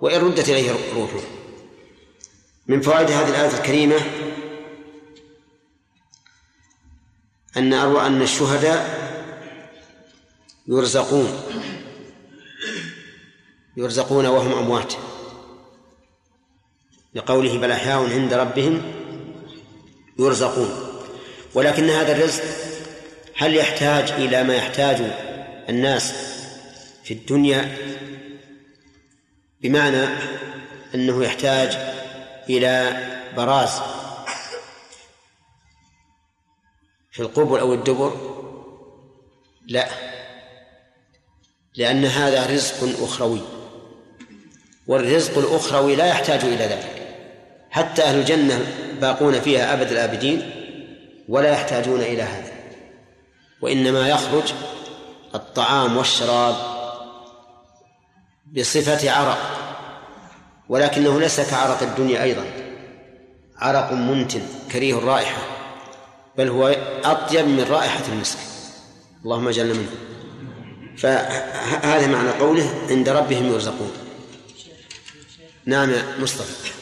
وإن 0.00 0.20
ردت 0.20 0.48
إليه 0.48 0.72
روحه. 0.94 1.20
من 2.66 2.80
فوائد 2.80 3.10
هذه 3.10 3.28
الآية 3.28 3.58
الكريمة 3.58 3.96
أن 7.56 7.72
أروى 7.72 8.06
أن 8.06 8.22
الشهداء 8.22 9.02
يرزقون. 10.68 11.42
يرزقون 13.76 14.26
وهم 14.26 14.52
أموات. 14.52 14.94
لقوله 17.14 17.58
بل 17.58 17.70
أحياء 17.70 18.10
عند 18.12 18.34
ربهم 18.34 18.82
يرزقون. 20.18 20.70
ولكن 21.54 21.90
هذا 21.90 22.16
الرزق 22.16 22.42
هل 23.36 23.56
يحتاج 23.56 24.10
إلى 24.10 24.44
ما 24.44 24.54
يحتاج 24.56 24.96
الناس 25.68 26.12
في 27.04 27.14
الدنيا؟ 27.14 27.76
بمعنى 29.60 30.06
أنه 30.94 31.24
يحتاج 31.24 31.76
إلى 32.48 33.06
براز 33.36 33.80
في 37.12 37.20
القبر 37.20 37.60
أو 37.60 37.74
الدبر؟ 37.74 38.32
لا. 39.66 39.88
لأن 41.74 42.04
هذا 42.04 42.46
رزق 42.46 43.02
أخروي. 43.02 43.40
والرزق 44.86 45.38
الأخروي 45.38 45.96
لا 45.96 46.06
يحتاج 46.06 46.44
إلى 46.44 46.64
ذلك. 46.64 47.08
حتى 47.70 48.02
أهل 48.02 48.18
الجنة 48.18 48.66
باقون 49.00 49.40
فيها 49.40 49.72
أبد 49.72 49.90
الآبدين 49.92 50.50
ولا 51.28 51.50
يحتاجون 51.50 52.00
إلى 52.00 52.22
هذا. 52.22 52.52
وإنما 53.62 54.08
يخرج 54.08 54.52
الطعام 55.34 55.96
والشراب 55.96 56.54
بصفة 58.56 59.10
عرق 59.10 59.38
ولكنه 60.68 61.20
ليس 61.20 61.40
كعرق 61.40 61.82
الدنيا 61.82 62.22
أيضا. 62.22 62.44
عرق 63.58 63.92
منتن 63.92 64.42
كريه 64.72 64.98
الرائحة 64.98 65.42
بل 66.38 66.48
هو 66.48 66.76
أطيب 67.04 67.46
من 67.46 67.66
رائحة 67.70 68.04
المسك. 68.12 68.38
اللهم 69.24 69.48
اجعلنا 69.48 69.74
منه. 69.74 69.90
فهذا 70.96 72.06
معنى 72.06 72.30
قوله 72.30 72.74
عند 72.90 73.08
ربهم 73.08 73.52
يرزقون. 73.52 73.92
نعم 75.66 75.90
يا 75.90 76.16
مصطفى. 76.18 76.72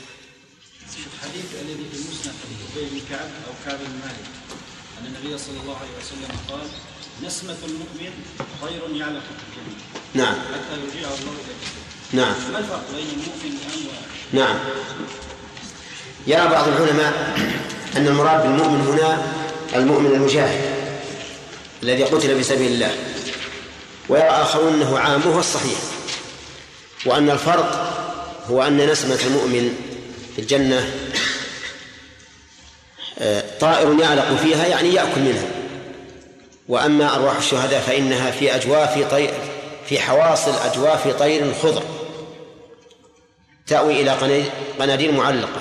الحديث 1.14 1.44
الذي 1.62 1.84
في 1.92 1.96
المسند 1.96 2.34
حديث 2.42 2.60
ابي 2.76 2.88
بن 2.90 3.00
كعب 3.10 3.30
أو 3.46 3.52
كعب 3.66 3.78
بن 3.78 3.98
مالك. 4.04 4.26
أن 5.00 5.06
النبي 5.06 5.38
صلى 5.38 5.60
الله 5.62 5.76
عليه 5.76 5.96
وسلم 6.00 6.36
قال 6.50 6.68
نسمة 7.26 7.56
المؤمن 7.68 8.12
خير 8.60 8.96
يعلق 8.96 9.20
في 9.20 9.42
الجنة 9.48 9.76
نعم. 10.14 10.34
حتى 10.34 10.80
يرجعه 10.80 11.14
الله 11.14 11.32
اليه 11.32 12.22
نعم. 12.22 12.34
ما 12.52 12.58
الفرق 12.58 12.84
بين 12.96 13.06
المؤمن 13.06 13.58
الان 13.58 13.86
و 13.86 13.90
نعم. 14.32 14.58
يرى 16.26 16.48
بعض 16.48 16.68
العلماء 16.68 17.38
أن 17.96 18.06
المراد 18.06 18.42
بالمؤمن 18.42 18.80
هنا 18.80 19.32
المؤمن 19.74 20.06
المجاهد 20.06 20.74
الذي 21.82 22.04
قتل 22.04 22.36
في 22.36 22.42
سبيل 22.42 22.72
الله 22.72 22.94
ويرى 24.08 24.28
آخرون 24.28 24.74
أنه 24.74 24.98
عام 24.98 25.26
وهو 25.26 25.40
الصحيح 25.40 25.78
وأن 27.06 27.30
الفرق 27.30 27.89
هو 28.50 28.62
أن 28.62 28.90
نسمة 28.90 29.18
المؤمن 29.26 29.74
في 30.36 30.40
الجنة 30.42 30.90
آه، 33.18 33.44
طائر 33.60 34.00
يعلق 34.00 34.36
فيها 34.36 34.66
يعني 34.66 34.94
يأكل 34.94 35.20
منها. 35.20 35.46
وأما 36.68 37.14
أرواح 37.14 37.36
الشهداء 37.36 37.80
فإنها 37.80 38.30
في 38.30 38.54
أجواف 38.54 39.10
طير 39.10 39.34
في 39.86 40.00
حواصل 40.00 40.52
أجواف 40.70 41.08
طير 41.08 41.54
خضر 41.62 41.82
تأوي 43.66 44.00
إلى 44.00 44.10
قناديل 44.78 45.14
معلقة. 45.14 45.60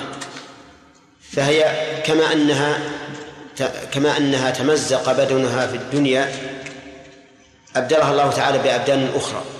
فهي 1.32 1.76
كما 2.06 2.34
أنها 2.34 2.80
كما 3.92 4.18
أنها 4.18 4.52
تمزق 4.52 5.12
بدنها 5.12 5.68
في 5.68 5.76
الدنيا 5.76 6.32
أبدلها 7.76 8.12
الله 8.12 8.32
تعالى 8.32 8.58
بأبدان 8.58 9.12
أخرى. 9.16 9.59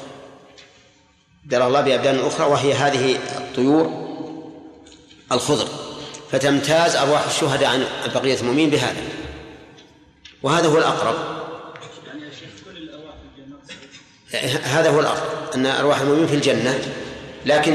أبدلها 1.50 1.68
الله 1.68 1.82
بأبدان 1.82 2.20
أخرى 2.20 2.48
وهي 2.48 2.74
هذه 2.74 3.18
الطيور 3.38 4.10
الخضر. 5.32 5.68
فتمتاز 6.32 6.96
أرواح 6.96 7.26
الشهداء 7.26 7.70
عن 7.70 7.86
بقية 8.16 8.40
المؤمنين 8.40 8.70
بهذا. 8.70 9.02
وهذا 10.44 10.68
هو 10.68 10.78
الأقرب. 10.78 11.16
هذا 14.64 14.90
هو 14.90 15.00
الأقرب 15.00 15.56
أن 15.56 15.66
أرواح 15.66 16.02
المؤمنين 16.02 16.28
في 16.28 16.36
الجنة. 16.36 16.80
لكن 17.46 17.74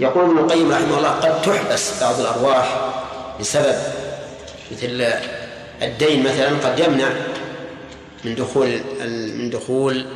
يقول 0.00 0.24
ابن 0.24 0.38
القيم 0.38 0.72
رحمه 0.72 0.98
الله 0.98 1.10
قد 1.10 1.42
تحبس 1.42 2.00
بعض 2.00 2.20
الأرواح 2.20 2.92
بسبب 3.40 3.76
مثل 4.72 5.12
الدين 5.82 6.24
مثلا 6.24 6.48
قد 6.48 6.78
يمنع 6.78 7.08
من 8.24 8.34
دخول 8.34 8.80
من 9.34 9.50
دخول 9.50 10.06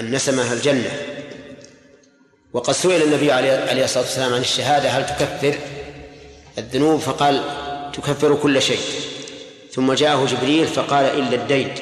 النسمة 0.00 0.52
الجنة. 0.52 0.90
وقد 2.56 2.72
سئل 2.72 3.02
النبي 3.02 3.32
عليه 3.32 3.84
الصلاة 3.84 4.04
والسلام 4.04 4.34
عن 4.34 4.40
الشهادة 4.40 4.88
هل 4.88 5.06
تكفر؟ 5.06 5.58
الذنوب 6.58 7.00
فقال 7.00 7.42
تكفر 7.92 8.34
كل 8.34 8.62
شيء. 8.62 8.80
ثم 9.72 9.92
جاءه 9.92 10.26
جبريل 10.26 10.66
فقال 10.66 11.04
إلا 11.04 11.34
الدين. 11.34 11.74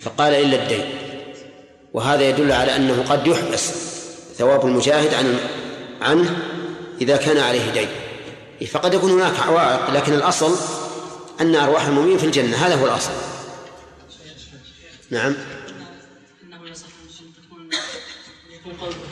فقال 0.00 0.34
إلا 0.34 0.62
الدين. 0.62 0.84
وهذا 1.92 2.28
يدل 2.28 2.52
على 2.52 2.76
أنه 2.76 3.04
قد 3.08 3.26
يحبس 3.26 3.70
ثواب 4.38 4.66
المجاهد 4.66 5.14
عن 5.14 5.38
عنه 6.00 6.36
إذا 7.00 7.16
كان 7.16 7.38
عليه 7.38 7.70
دين. 7.70 7.88
فقد 8.66 8.94
يكون 8.94 9.10
هناك 9.10 9.40
عوائق 9.40 9.90
لكن 9.90 10.12
الأصل 10.12 10.56
أن 11.40 11.54
أرواح 11.54 11.86
المؤمنين 11.86 12.18
في 12.18 12.26
الجنة. 12.26 12.66
هذا 12.66 12.74
هو 12.74 12.86
الأصل. 12.86 13.12
نعم. 15.10 15.36
إنه 16.42 16.70
يصح 16.70 16.86
تكون 17.48 17.70
يكون 18.60 18.72
قوله 18.80 19.09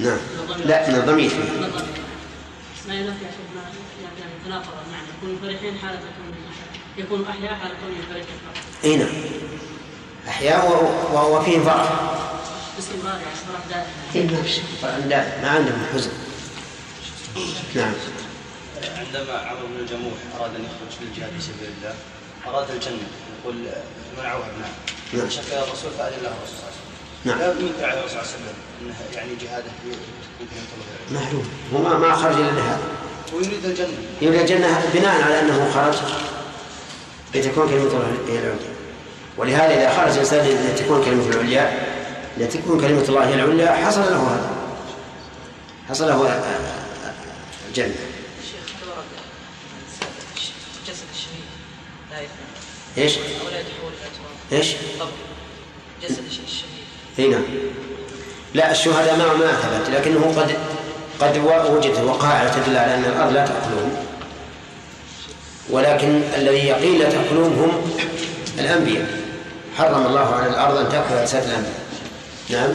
نعم. 0.00 0.18
لا 0.64 0.88
من 0.88 0.94
الضمير 0.94 1.30
ما 2.88 2.94
ينفي 2.94 3.24
يا 3.24 3.30
شيخ 3.30 3.62
يعني 4.20 4.32
تناقض 4.46 4.74
المعنى. 4.86 5.06
يكون 5.18 5.38
فرحين 5.42 5.78
حال 5.78 5.98
تكون 5.98 6.34
يكون 6.96 7.26
أحياء 7.30 7.54
حال 7.54 7.70
كونه 7.70 8.00
فرحين 8.08 8.26
إي 8.84 8.96
نعم. 8.96 9.08
أحياء 10.28 10.66
وهو 11.12 11.42
فيه 11.42 11.58
فرح. 11.58 11.92
باستمرار 12.76 13.18
يعني 13.20 13.36
فرح 13.36 13.84
دائم. 14.14 15.08
لا 15.08 15.42
ما 15.42 15.48
عندهم 15.50 15.86
حزن. 15.94 16.10
نعم. 17.74 17.92
عندما 18.96 19.38
عمرو 19.38 19.66
بن 19.66 19.80
الجموح 19.80 20.14
أراد 20.40 20.54
أن 20.54 20.64
يخرج 20.64 21.06
للجهاد 21.08 21.30
في 21.30 21.40
سبيل 21.40 21.70
الله 21.78 21.94
أراد 22.46 22.70
الجنة. 22.70 23.08
يقول 23.42 23.56
منعوها 24.18 24.46
ابناء 24.46 24.70
نعم. 25.12 25.30
شكى 25.30 25.58
الرسول 25.58 25.90
فأذن 25.98 26.22
له 26.22 26.28
الرسول 26.28 26.58
نعم. 27.24 27.38
على 27.38 27.50
الرسول 27.52 27.70
صلى 27.80 27.80
الله 27.82 28.20
عليه 28.20 28.20
وسلم 28.20 28.54
انه 28.82 28.94
يعني 29.14 29.30
جهاده 29.40 29.70
معلوم. 31.10 31.48
هو 31.74 31.82
ما 31.82 31.98
ما 31.98 32.14
خرج 32.16 32.34
إلا 32.34 32.50
لهذا 32.50 32.80
ويريد 33.32 33.64
الجنة. 33.64 33.88
يريد 34.22 34.40
الجنة 34.40 34.90
بناء 34.94 35.22
على 35.22 35.40
أنه 35.40 35.70
خرج 35.74 35.94
لتكون 37.34 37.68
كلمة 37.68 37.82
الله 37.82 38.16
هي 38.28 38.38
العليا. 38.38 38.56
ولهذا 39.36 39.74
إذا 39.74 39.96
خرج 39.96 40.12
الإنسان 40.12 40.46
لتكون 40.46 41.04
كلمة 41.04 41.28
العليا 41.28 41.86
لتكون 42.38 42.80
كلمة 42.80 43.04
الله 43.08 43.28
هي 43.28 43.34
العليا 43.34 43.86
حصل 43.86 44.00
له 44.00 44.34
هذا. 44.34 44.50
حصل 45.88 46.08
له 46.08 46.28
يفهم. 52.16 52.30
إيش؟ 52.98 53.18
إيش؟ 54.52 54.74
جسد 56.02 56.24
الشهيد. 56.26 56.79
إي 57.20 57.28
نعم. 57.28 57.42
لا 58.54 58.70
الشهداء 58.70 59.16
ما 59.16 59.32
ما 59.34 59.52
ثبت 59.52 59.90
لكنه 59.90 60.34
قد 60.36 60.56
قد 61.20 61.38
وجدت 61.70 61.98
وقائع 61.98 62.48
تدل 62.48 62.76
على 62.76 62.94
أن 62.94 63.04
الأرض 63.04 63.32
لا 63.32 63.46
تأكلهم. 63.46 63.96
ولكن 65.70 66.22
الذي 66.36 66.66
يقين 66.66 66.98
لا 66.98 67.10
تأكلهم 67.10 67.52
هم 67.52 67.92
الأنبياء. 68.58 69.06
حرم 69.78 70.06
الله 70.06 70.34
على 70.34 70.50
الأرض 70.50 70.76
أن 70.76 70.88
تأكل 70.88 71.14
أجساد 71.14 71.42
الأنبياء. 71.42 71.80
نعم. 72.50 72.74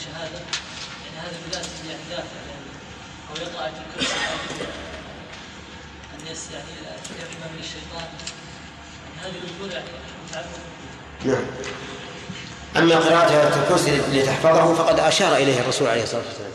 الشهاده 0.00 0.40
يعني 1.04 1.18
هذا 1.18 1.36
بذاته 1.46 1.88
يعني 1.88 2.02
دافع 2.10 2.40
يعني 2.50 2.70
أو 3.30 3.34
يطلع 3.34 3.66
في 3.66 3.82
كل 3.94 4.06
الناس 6.22 6.50
يعني 6.52 6.64
يعلم 7.18 7.54
من 7.54 7.60
الشيطان. 7.60 8.08
هذه 9.22 9.34
الأمور 9.44 9.72
يعني 9.72 9.86
نعم. 11.24 11.44
أما 12.76 12.98
قراءة 12.98 13.30
آية 13.30 13.62
الكرسي 13.62 14.00
لتحفظه 14.12 14.74
فقد 14.74 15.00
أشار 15.00 15.36
إليه 15.36 15.60
الرسول 15.60 15.88
عليه 15.88 16.02
الصلاة 16.02 16.22
والسلام. 16.28 16.50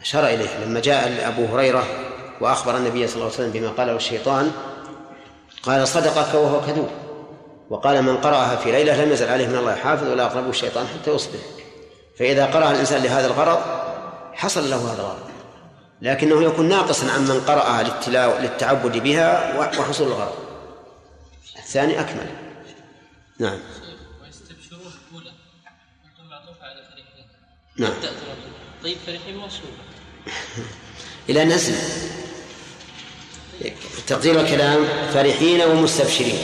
أشار 0.00 0.26
إليه 0.26 0.58
لما 0.64 0.80
جاء 0.80 1.28
أبو 1.28 1.46
هريرة 1.46 1.86
وأخبر 2.40 2.76
النبي 2.76 3.06
صلى 3.06 3.14
الله 3.14 3.24
عليه 3.24 3.34
وسلم 3.34 3.50
بما 3.50 3.68
قاله 3.68 3.96
الشيطان 3.96 4.52
قال 5.62 5.88
صدقك 5.88 6.34
وهو 6.34 6.60
كذوب. 6.60 6.88
وقال 7.70 8.02
من 8.02 8.16
قرأها 8.16 8.56
في 8.56 8.72
ليلة 8.72 9.04
لم 9.04 9.12
يزل 9.12 9.28
عليه 9.28 9.46
من 9.46 9.56
الله 9.56 9.74
حافظ 9.74 10.08
ولا 10.08 10.26
أقربه 10.26 10.50
الشيطان 10.50 10.86
حتى 10.86 11.10
يصبح. 11.10 11.40
فإذا 12.18 12.46
قرأ 12.46 12.70
الإنسان 12.70 13.02
لهذا 13.02 13.26
الغرض 13.26 13.58
حصل 14.32 14.70
له 14.70 14.76
هذا 14.76 15.00
الغرض. 15.02 15.29
لكنه 16.02 16.42
يكون 16.44 16.68
ناقصا 16.68 17.10
عن 17.12 17.28
من 17.28 17.40
قرأها 17.40 17.82
للتلاو 17.82 18.38
للتعبد 18.38 18.98
بها 18.98 19.58
وحصول 19.58 20.06
الغرض. 20.06 20.34
الثاني 21.56 22.00
أكمل. 22.00 22.26
نعم. 23.38 23.58
ويستبشرون 24.22 24.92
أولى 25.14 25.32
معطوف 26.30 26.62
على 26.62 26.80
نعم. 27.76 27.92
طيب 28.82 28.96
فريقين 29.06 29.36
موصول 29.36 29.70
إلى 31.28 31.44
نزل. 31.44 31.74
تقدير 34.06 34.40
الكلام 34.40 34.84
فرحين 35.14 35.62
ومستبشرين. 35.62 36.38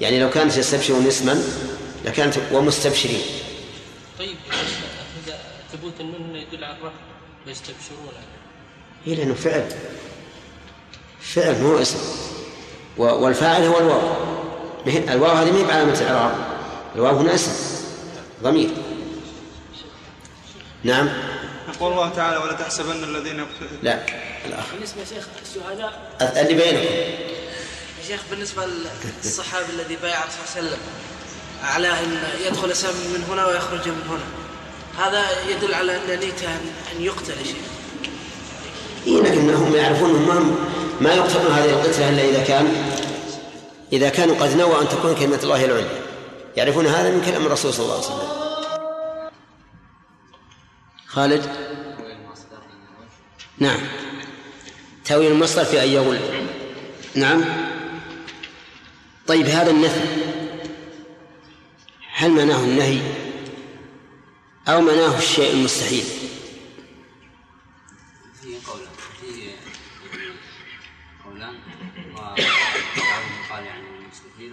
يعني 0.00 0.20
لو 0.20 0.30
كانت 0.30 0.56
يستبشرون 0.56 1.06
اسما 1.06 1.42
لكانت 2.04 2.34
ومستبشرين. 2.52 3.22
طيب 4.18 4.36
إذا 5.26 5.38
ثبوت 5.72 6.00
النون 6.00 6.36
يدل 6.36 6.64
على 6.64 6.76
الرفع 6.76 6.96
ويستبشرون. 7.46 8.12
هي 9.06 9.14
لأنه 9.14 9.34
فعل. 9.34 9.68
فعل 11.20 11.62
مو 11.62 11.78
اسم. 11.78 11.98
والفاعل 12.96 13.62
هو 13.62 13.78
الواو. 13.78 14.14
الواو 14.86 15.30
هذه 15.30 15.52
ما 15.52 15.58
هي 15.58 15.64
بعلامة 15.64 16.00
الإعراب. 16.00 16.34
الواو 16.94 17.16
هنا 17.16 17.34
اسم. 17.34 17.52
ضمير. 18.42 18.70
نعم. 20.84 21.08
يقول 21.74 21.92
الله 21.92 22.08
تعالى 22.08 22.36
ولا 22.36 22.52
تحسبن 22.52 23.04
الذين 23.04 23.38
يقتلون 23.38 23.78
لا. 23.82 24.06
الأخ 24.46 24.64
بالنسبة 24.74 25.00
يا 25.00 25.06
شيخ 25.06 25.26
الشهداء 25.42 26.12
اللي 26.20 26.54
بينكم. 26.54 26.94
يا 28.02 28.08
شيخ 28.08 28.20
بالنسبة 28.30 28.66
للصحابي 29.24 29.72
الذي 29.72 29.96
بايع 29.96 30.22
الرسول 30.22 30.40
صلى 30.54 30.60
الله 30.60 30.70
عليه 30.70 30.78
وسلم 30.78 30.80
على 31.62 31.88
أن 31.88 32.24
يدخل 32.46 32.76
سهم 32.76 32.94
من 32.94 33.24
هنا 33.30 33.46
ويخرج 33.46 33.88
من 33.88 34.02
هنا 34.08 34.26
هذا 35.06 35.24
يدل 35.50 35.74
على 35.74 35.96
أن 35.96 36.20
نيته 36.20 36.54
أن 36.92 37.00
يقتل 37.02 37.38
يا 37.38 37.44
شيخ. 37.44 37.56
إيه 39.06 39.20
لكنهم 39.20 39.74
يعرفون 39.74 40.12
ما 40.12 40.56
ما 41.00 41.14
يقتلون 41.14 41.52
هذه 41.52 41.70
القتلة 41.70 42.08
إلا 42.08 42.24
إذا 42.24 42.44
كان 42.44 42.92
إذا 43.92 44.08
كانوا 44.08 44.36
قد 44.36 44.56
نووا 44.56 44.82
أن 44.82 44.88
تكون 44.88 45.14
كلمة 45.14 45.38
الله 45.42 45.64
العليا. 45.64 46.02
يعرفون 46.56 46.86
هذا 46.86 47.10
من 47.10 47.22
كلام 47.26 47.46
الرسول 47.46 47.72
صلى 47.72 47.84
الله 47.84 47.94
عليه 47.94 48.04
وسلم. 48.04 48.28
خالد؟ 51.06 51.46
نعم. 53.58 53.80
تأويل 55.04 55.32
المصدر 55.32 55.64
في 55.64 55.84
أن 55.84 55.88
يغل 55.88 56.18
نعم. 57.14 57.44
طيب 59.26 59.46
هذا 59.46 59.70
النفي. 59.70 60.00
هل 62.14 62.30
معناه 62.30 62.60
النهي 62.60 63.00
أو 64.68 64.80
معناه 64.80 65.18
الشيء 65.18 65.52
المستحيل؟ 65.52 66.04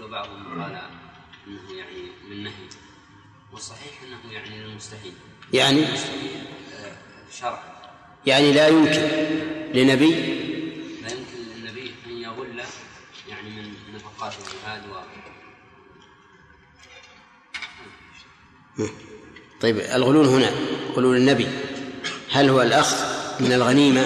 وبعضهم 0.09 0.61
قال 0.61 0.81
إنه 1.47 1.77
يعني 1.77 2.11
للنهي 2.29 2.67
والصحيح 3.53 4.01
إنه 4.07 4.33
يعني 4.33 4.63
للمستحيل. 4.63 5.13
يعني؟ 5.53 5.83
آه، 5.83 6.95
شرع 7.39 7.63
يعني 8.25 8.53
لا 8.53 8.67
يمكن 8.67 9.01
لنبي؟ 9.73 10.11
لا 11.01 11.11
يمكن 11.11 11.37
للنبي 11.55 11.93
أن 12.07 12.11
يغل 12.11 12.63
يعني 13.29 13.49
من 13.49 13.73
نفقات 13.95 14.33
الجهاد 14.33 14.89
و 14.89 14.95
طيب 19.61 19.79
الغلول 19.79 20.25
هنا 20.25 20.51
غلول 20.95 21.17
النبي. 21.17 21.47
هل 22.31 22.49
هو 22.49 22.61
الأخذ 22.61 22.97
من 23.39 23.53
الغنيمة 23.53 24.05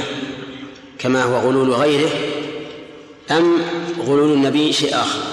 كما 0.99 1.23
هو 1.23 1.37
غلول 1.37 1.71
غيره 1.71 2.11
أم 3.31 3.61
غلول 3.99 4.33
النبي 4.33 4.73
شيء 4.73 4.95
آخر؟ 4.95 5.32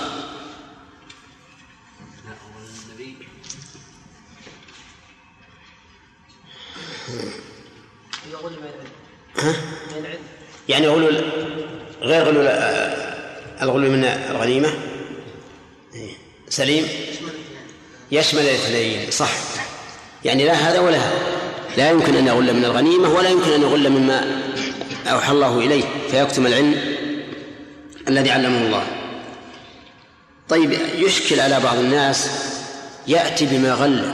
يعني 10.70 10.88
غلول 10.88 11.24
غير 12.02 12.24
غلول 12.24 12.46
آه، 12.46 13.14
الغلول 13.62 13.90
من 13.90 14.04
الغنيمة؟ 14.04 14.68
إيه. 15.94 16.10
سليم؟ 16.48 16.88
يشمل 18.12 18.40
الاثنين 18.40 19.10
صح. 19.10 19.30
يعني 20.24 20.44
لا 20.44 20.52
هذا 20.52 20.80
ولا 20.80 20.96
هذا. 20.96 21.18
لا 21.76 21.90
يمكن 21.90 22.16
أن 22.16 22.26
يغل 22.26 22.54
من 22.54 22.64
الغنيمة 22.64 23.14
ولا 23.14 23.28
يمكن 23.28 23.52
أن 23.52 23.62
يغل 23.62 23.90
مما 23.90 24.42
أوحى 25.06 25.32
الله 25.32 25.58
إليه 25.58 25.84
فيكتم 26.10 26.46
العلم 26.46 26.96
الذي 28.08 28.30
علمه 28.30 28.66
الله. 28.66 28.86
طيب 30.48 30.78
يشكل 30.98 31.40
على 31.40 31.60
بعض 31.60 31.78
الناس 31.78 32.30
يأتي 33.06 33.46
بما 33.46 33.72
غل. 33.72 34.12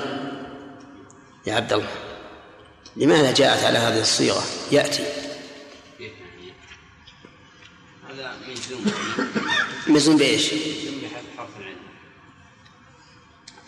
يا 1.47 1.55
عبد 1.55 1.73
الله 1.73 1.89
لماذا 2.97 3.33
جاءت 3.33 3.65
على 3.65 3.79
هذه 3.79 4.01
الصيغة؟ 4.01 4.43
يأتي. 4.73 5.26
مجزوم 9.87 10.17
بإيش 10.17 10.55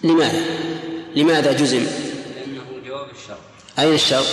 لماذا؟ 0.04 0.44
لماذا 1.16 1.52
جزم؟ 1.52 1.86
لأنه 2.36 2.64
جواب 2.86 3.10
الشرط 3.10 3.38
أين 3.78 3.94
الشرط 3.94 4.26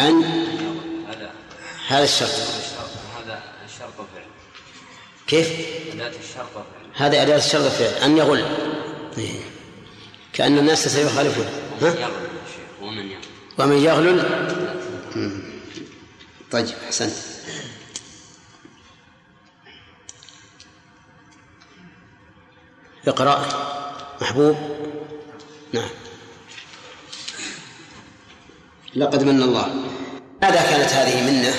أن. 0.00 0.22
هذا. 1.08 1.30
هذا 1.88 2.04
الشرط. 2.04 2.30
هذا 3.18 3.42
الشرط. 3.64 3.96
فعل. 3.96 4.24
كيف؟ 5.26 5.48
أداة 5.92 6.08
الشرط 6.08 6.52
فعل. 6.54 6.64
هذا 6.94 7.22
أداة 7.22 7.36
الشرط 7.36 7.62
فعل. 7.62 8.02
أن 8.02 8.16
يغل. 8.16 8.44
إيه. 9.18 9.40
كأن 10.32 10.58
الناس 10.58 10.88
سيخالفون. 10.88 11.46
ها؟ 11.82 12.10
ومن 12.82 12.98
يغلل 12.98 13.18
ومن 13.58 13.78
يغلل. 13.78 14.24
طيب 16.50 16.66
أحسنت. 16.86 17.37
اقرأ. 23.06 23.46
محبوب. 24.20 24.56
نعم. 25.72 25.90
لقد 28.96 29.22
من 29.22 29.42
الله. 29.42 29.74
ماذا 30.42 30.62
كانت 30.62 30.92
هذه 30.92 31.30
منة؟ 31.30 31.54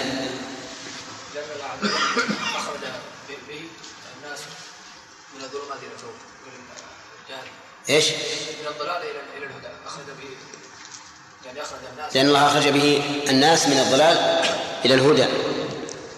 إيش؟ 7.90 8.10
من 8.10 8.68
الضلال 8.68 9.02
إلى 9.02 9.20
إلى 9.38 9.46
الهدى 9.46 9.68
أخرج 9.86 10.06
به 10.06 10.30
يعني 11.46 11.62
أخرج 11.62 11.80
الناس 11.94 12.16
لأن 12.16 12.28
الله 12.28 12.48
أخرج 12.48 12.68
به 12.68 13.04
الناس 13.30 13.68
من 13.68 13.78
الضلال 13.78 14.18
إلى 14.86 14.94
الهدى. 14.94 15.26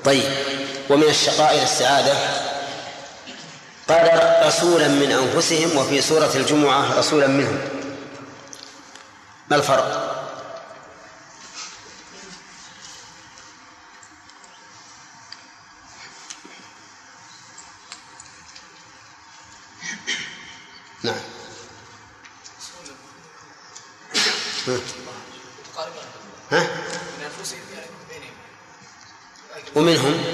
طيب. 0.06 0.24
ومن 0.90 1.04
الشقاء 1.04 1.54
إلى 1.54 1.64
السعادة؟ 1.64 2.14
قال 3.92 4.48
رسولا 4.48 4.88
من 4.88 5.12
أنفسهم 5.12 5.78
وفي 5.78 6.02
سورة 6.02 6.32
الجمعة 6.36 7.00
رسولا 7.00 7.28
منهم 7.28 7.60
ما 9.50 9.56
الفرق؟ 9.56 10.12
نعم 21.04 21.16
ها؟ 26.52 26.68
يعني 27.74 27.90
ومنهم 29.76 30.31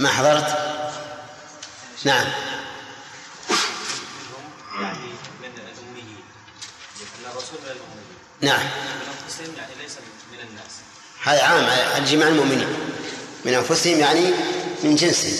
ما 0.00 0.08
حضرت؟ 0.08 0.58
نعم. 2.04 2.26
يعني 4.80 4.98
من 5.40 5.50
الرسول 7.26 7.58
من 7.64 8.48
نعم. 8.48 8.60
من 8.60 9.08
انفسهم 9.08 9.54
يعني 9.56 9.72
ليس 9.82 9.92
من 10.32 10.38
الناس 10.48 10.72
هذا 11.22 11.42
عام 11.42 11.64
الجماع 12.02 12.28
المؤمنين. 12.28 12.68
من 13.44 13.54
أنفسهم 13.54 13.98
يعني 13.98 14.30
من 14.82 14.94
جنسهم 14.94 15.32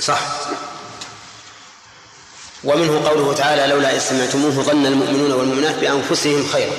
صح. 0.00 0.20
ومنه 2.64 3.08
قوله 3.08 3.34
تعالى 3.34 3.66
لولا 3.66 3.96
إذ 3.96 4.00
سمعتموه 4.00 4.50
ظن 4.50 4.86
المؤمنون 4.86 5.32
والمؤمنات 5.32 5.74
بأنفسهم 5.74 6.48
خيرا. 6.52 6.74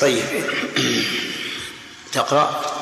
طيب. 0.00 0.44
تقرأ 2.12 2.76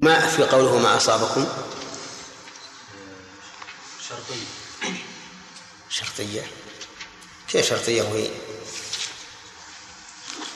ما 0.00 0.26
في 0.40 0.46
قوله 0.46 0.78
ما 0.78 0.96
أصابكم؟ 0.96 1.48
شرطية. 4.08 4.46
شرطية. 5.90 6.50
كيف 7.48 7.68
شرطية 7.68 8.02
وهي؟ 8.02 8.30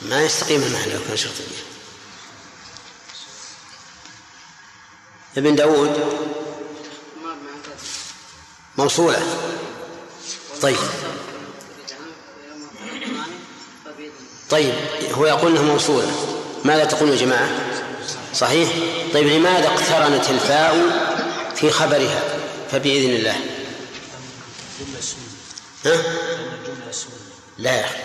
ما 0.01 0.23
يستقيم 0.23 0.63
المعنى 0.63 0.93
لو 0.93 0.99
كان 1.07 1.17
شرطية. 1.17 1.63
ابن 5.37 5.55
داود؟ 5.55 6.19
موصولة. 8.77 9.21
طيب. 10.61 10.77
طيب 14.49 14.75
هو 15.11 15.25
يقول 15.25 15.51
إنها 15.51 15.73
موصولة. 15.73 16.37
ماذا 16.63 16.85
تقول 16.85 17.09
يا 17.09 17.15
جماعة؟ 17.15 17.74
صحيح؟ 18.35 18.69
طيب 19.13 19.27
لماذا 19.27 19.67
اقترنت 19.67 20.29
الفاء 20.29 20.75
في 21.55 21.69
خبرها؟ 21.71 22.23
فبإذن 22.71 23.09
الله. 23.09 23.35
ها؟ 25.85 25.97
لا. 27.57 27.71
يا 27.75 27.85
أخي 27.85 27.97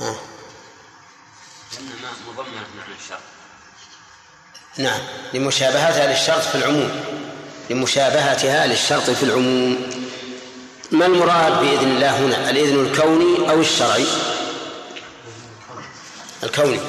ها. 0.00 0.16
مضمنة 2.28 2.66
معنى 2.78 2.94
الشرط 3.04 3.18
نعم 4.78 5.00
لمشابهتها 5.34 6.06
للشرط 6.06 6.42
في 6.42 6.54
العموم. 6.54 7.04
لمشابهتها 7.70 8.66
للشرط 8.66 9.10
في 9.10 9.22
العموم. 9.22 9.90
ما 10.92 11.06
المراد 11.06 11.60
بإذن 11.60 11.90
الله 11.90 12.18
هنا؟ 12.18 12.50
الإذن 12.50 12.86
الكوني 12.86 13.50
أو 13.50 13.60
الشرعي؟ 13.60 14.06
الكوني. 16.42 16.80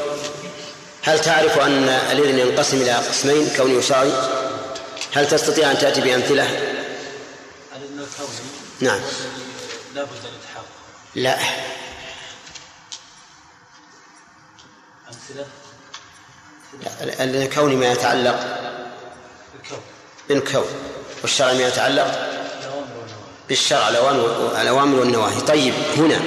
هل 1.03 1.21
تعرف 1.21 1.59
أن 1.59 1.89
الإذن 1.89 2.39
ينقسم 2.39 2.81
إلى 2.81 2.91
قسمين 2.91 3.49
كوني 3.57 3.77
وشرعي 3.77 4.11
هل 5.13 5.27
تستطيع 5.27 5.71
أن 5.71 5.77
تأتي 5.77 6.01
بأمثلة؟ 6.01 6.43
الإذن 7.75 7.99
الكوني 7.99 8.29
نعم. 8.81 8.99
لا. 9.95 10.03
بد 10.03 10.09
لا 11.15 11.39
أمثلة 15.09 15.45
الكوني 17.43 17.75
ما 17.75 17.91
يتعلق 17.91 18.39
الكون 19.55 19.79
بالكون. 20.29 20.65
والشرعي 21.21 21.57
ما 21.57 21.67
يتعلق 21.67 22.29
بالشرع 23.49 23.89
الأوامر 24.61 24.99
والنواهي. 24.99 25.41
طيب 25.41 25.73
هنا 25.97 26.19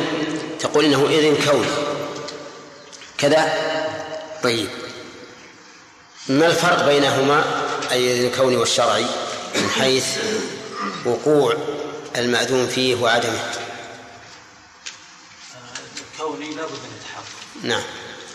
تقول 0.61 0.85
إنه 0.85 1.07
إذن 1.07 1.37
كوني. 1.51 1.67
كذا؟ 3.21 3.53
طيب. 4.43 4.69
ما 6.29 6.47
الفرق 6.47 6.87
بينهما؟ 6.87 7.45
أي 7.93 8.27
الكوني 8.27 8.57
والشرعي 8.57 9.07
من 9.55 9.71
حيث 9.71 10.07
وقوع 11.05 11.55
المأذون 12.17 12.67
فيه 12.67 12.95
وعدمه. 12.95 13.43
الكوني 16.13 16.55
لا 16.55 16.63
بد 16.63 16.71
من 16.71 16.99
التحقق 17.01 17.25
نعم. 17.63 17.83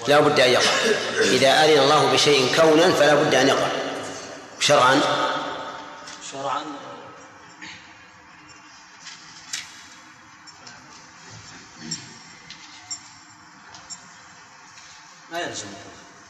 لا 0.07 0.19
بد 0.19 0.39
أن 0.39 0.49
يقع. 0.49 0.71
إذا 1.19 1.65
أذن 1.65 1.83
الله 1.83 2.13
بشيء 2.13 2.55
كونا 2.55 2.91
فلا 2.91 3.15
بد 3.15 3.35
أن 3.35 3.47
يقع. 3.47 3.67
شرعا؟ 4.59 5.01
شرعا 6.31 6.63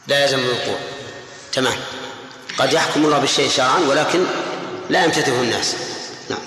لا 0.06 0.24
يلزم 0.24 0.38
الوقوع. 0.38 0.78
تمام. 1.52 1.78
قد 2.58 2.72
يحكم 2.72 3.04
الله 3.04 3.18
بالشيء 3.18 3.50
شرعا 3.50 3.78
ولكن 3.78 4.24
لا 4.90 5.04
يمتثله 5.04 5.40
الناس. 5.40 5.76
نعم. 6.30 6.38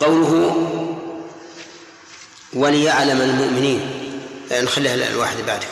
قوله 0.00 0.54
وليعلم 2.52 3.20
المؤمنين. 3.20 4.10
نخليها 4.52 4.94
الواحد 4.94 5.36
بعدك. 5.36 5.68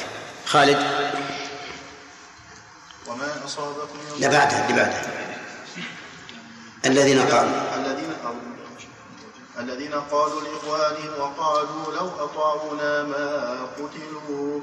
خالد؟ 0.47 0.77
وما 3.07 3.45
أصابكم 3.45 3.99
لا 4.19 4.29
بعدها 4.29 4.69
اللي 4.69 4.83
بعدها. 4.83 5.03
الذين 6.87 7.21
قالوا. 7.21 7.77
الذين 7.77 8.13
الذين 9.59 9.95
قالوا 9.95 10.41
لإخوانهم 10.41 11.21
وقالوا 11.21 11.93
لو 11.93 12.25
أطاعونا 12.25 13.03
ما 13.03 13.67
قتلوا. 13.77 14.61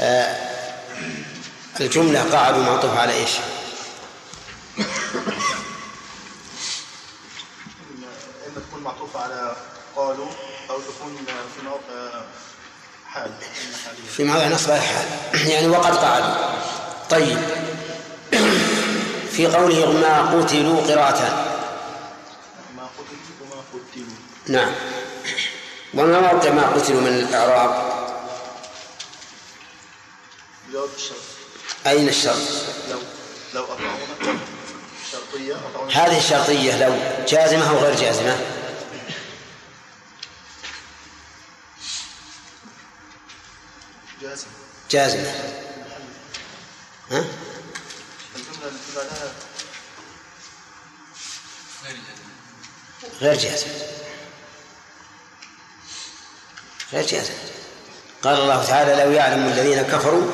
آه 0.00 0.36
الجملة 1.80 2.32
قعدوا 2.32 2.62
معطوف 2.62 2.96
على 2.96 3.12
إيش؟ 3.12 3.30
إما 8.46 8.62
تكون 8.68 8.82
معطوفة 8.82 9.20
على 9.20 9.56
قالوا 9.96 10.28
أو 10.70 10.80
تكون 10.80 11.16
في 11.56 11.64
موقع 11.64 12.22
حال. 13.06 13.30
إما 13.30 13.76
حالية 13.84 14.08
في 14.16 14.24
موضع 14.24 14.48
نصب 14.48 14.70
الحال 14.70 15.06
يعني 15.48 15.68
وقد 15.68 15.96
قعدوا 15.96 16.58
طيب. 17.10 17.67
في 19.38 19.46
قوله 19.46 19.92
ما 19.92 20.20
قتلوا 20.20 20.80
قراءتان 20.80 21.32
ما 22.76 22.88
قتلوا 22.98 23.36
وما 23.40 23.62
قتلوا. 23.72 24.16
نعم. 24.48 24.72
وما 25.94 26.20
موقع 26.20 26.50
ما 26.50 26.68
قتلوا 26.68 27.00
من 27.00 27.06
الإعراب؟ 27.06 27.70
جواب 30.72 30.88
الشرط. 30.96 31.16
أين 31.86 32.08
الشرط؟ 32.08 32.36
لو 32.90 32.98
لو 33.54 33.64
أطاعونا 33.64 34.38
شرطية 35.12 35.56
هذه 35.92 36.18
الشرطية 36.18 36.86
لو 36.86 36.94
جازمة 37.28 37.70
أو 37.70 37.76
غير 37.76 37.94
جازمة؟ 37.94 38.36
جازم 44.22 44.46
جازمة. 44.90 45.32
ها؟ 47.10 47.24
غير 53.20 53.34
جازمة 53.34 53.72
غير 56.92 57.06
جازمة 57.06 57.36
قال 58.22 58.40
الله 58.40 58.64
تعالى 58.64 59.04
لو 59.04 59.10
يعلم 59.10 59.46
الذين 59.46 59.82
كفروا 59.82 60.30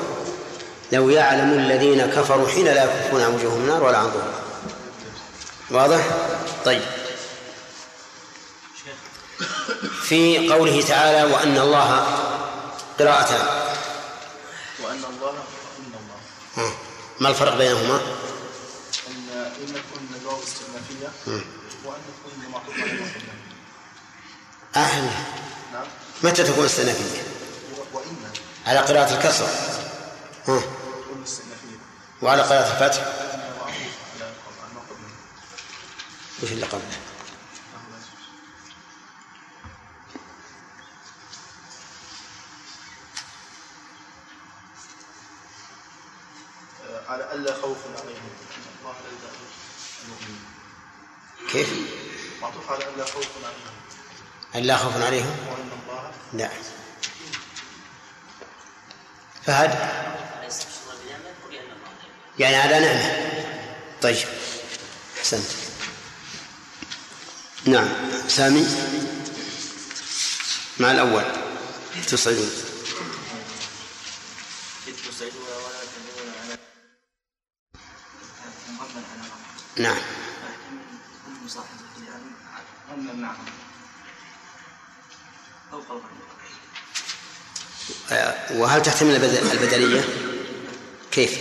لو 0.92 1.10
يعلم 1.10 1.52
الذين 1.52 2.06
كفروا 2.06 2.48
حين 2.48 2.64
لا 2.64 2.84
يكفون 2.84 3.22
عن 3.22 3.34
وجوههم 3.34 3.60
النار 3.60 3.82
ولا 3.82 3.98
عن 3.98 4.10
ظهورهم 4.10 4.34
واضح؟ 5.70 6.04
طيب 6.64 6.82
في 10.02 10.48
قوله 10.52 10.82
تعالى 10.82 11.32
وأن 11.32 11.58
الله 11.58 11.90
قراءتان 12.98 13.46
وأن 14.82 15.04
الله. 15.04 15.34
ما 17.20 17.28
الفرق 17.28 17.56
بينهما؟ 17.56 17.96
أن 19.08 19.28
إما 19.30 19.78
تكون 19.78 20.08
الواو 20.20 20.38
استئنافية 20.42 21.08
مم. 21.26 21.44
وأن 21.84 22.00
تكون 22.08 22.52
معطوفة 22.52 22.82
على 22.82 22.92
ما 22.92 23.06
قبلها 23.06 23.34
أهل. 24.76 25.10
نعم. 25.72 25.86
متى 26.22 26.44
تكون 26.44 26.68
وإما. 27.92 28.30
على 28.66 28.78
قراءة 28.78 29.14
الكسر. 29.14 29.46
ها. 30.48 30.62
وعلى 32.22 32.42
قراءة 32.42 32.72
الفتح. 32.72 33.06
وش 36.42 36.52
اللي 36.52 36.66
قبله؟ 36.66 36.98
آه، 46.88 47.02
على 47.12 47.32
ألا 47.32 47.54
خوف 47.62 47.78
عليهم. 47.86 48.30
الله 48.80 48.92
لا 48.92 49.30
المؤمنين 50.04 50.44
كيف؟ 51.52 51.68
معطوف 52.42 52.70
على 52.70 52.84
ألا 52.88 53.04
خوف 53.04 53.28
عليهم. 53.44 53.73
هل 54.54 54.66
لا 54.66 54.76
خوف 54.76 55.02
عليهم؟ 55.02 55.36
لا. 56.32 56.50
فهد؟ 59.46 59.78
يعني 62.38 62.56
على 62.56 62.80
نعمة 62.80 63.30
طيب. 64.02 64.28
أحسنت. 65.18 65.46
نعم. 67.66 67.88
سامي؟ 68.28 68.66
مع 70.80 70.90
الأول. 70.90 71.24
تصعدون. 72.06 72.50
نعم. 79.76 79.98
معهم 83.14 83.63
وهل 88.50 88.82
تحتمل 88.82 89.14
البدل- 89.14 89.52
البدلية؟ 89.52 90.04
كيف؟ 91.12 91.38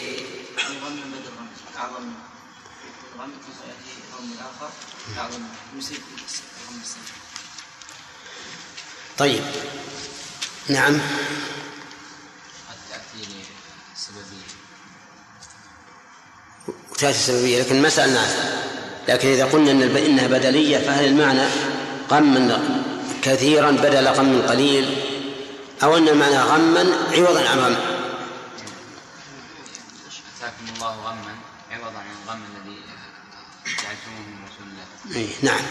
طيب 9.17 9.43
نعم. 10.69 10.99
سببية 13.95 14.53
وتأتي 16.91 17.09
السببية 17.09 17.61
لكن 17.61 17.81
ما 17.81 17.89
سألنا 17.89 18.25
لكن 19.07 19.27
إذا 19.27 19.45
قلنا 19.45 19.71
إن 19.71 19.97
إنها 19.97 20.27
بدلية 20.27 20.77
فهل 20.77 21.05
المعنى 21.05 21.47
غما 22.11 22.82
كثيرا 23.23 23.71
بدل 23.71 24.07
غم 24.07 24.41
قليل 24.49 24.97
أو 25.83 25.97
أن 25.97 26.07
المعنى 26.07 26.37
غما 26.37 26.85
عوضا 27.11 27.49
عن 27.49 27.59
غم. 27.59 27.75
أتاكم 30.37 30.65
الله 30.75 30.89
غما 30.89 31.35
عوضا 31.71 31.97
عن 31.97 32.15
الغم 32.25 32.41
الذي 32.51 32.77
جعلتموه 33.65 34.25
من 34.27 34.37
رسول 34.47 34.65
الله. 34.71 35.15
إيه 35.15 35.29
نعم. 35.41 35.61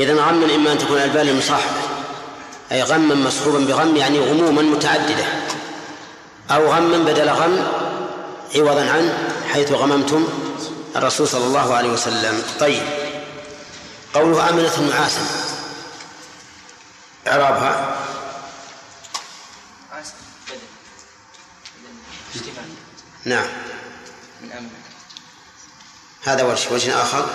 إذا 0.00 0.14
غما 0.14 0.54
إما 0.54 0.72
أن 0.72 0.78
تكون 0.78 0.96
الألبان 0.96 1.28
المصاحبة 1.28 1.80
أي 2.72 2.82
غما 2.82 3.14
مصحوبا 3.14 3.58
بغم 3.58 3.96
يعني 3.96 4.18
غموما 4.18 4.62
متعددة. 4.62 5.26
أو 6.50 6.72
غما 6.72 6.98
بدل 6.98 7.28
غم 7.28 7.66
عوضا 8.56 8.90
عنه 8.90 9.32
حيث 9.52 9.72
غممتم 9.72 10.28
الرسول 10.96 11.28
صلى 11.28 11.46
الله 11.46 11.74
عليه 11.74 11.88
وسلم. 11.88 12.42
طيب. 12.60 12.82
قوله 14.14 14.50
آمنة 14.50 14.90
نعاسا 14.90 15.20
إعرابها 17.26 18.04
نعم. 23.24 23.46
من 24.42 24.52
أمن 24.52 24.70
هذا 26.24 26.42
وجه 26.42 26.72
وجه 26.72 27.02
آخر؟ 27.02 27.28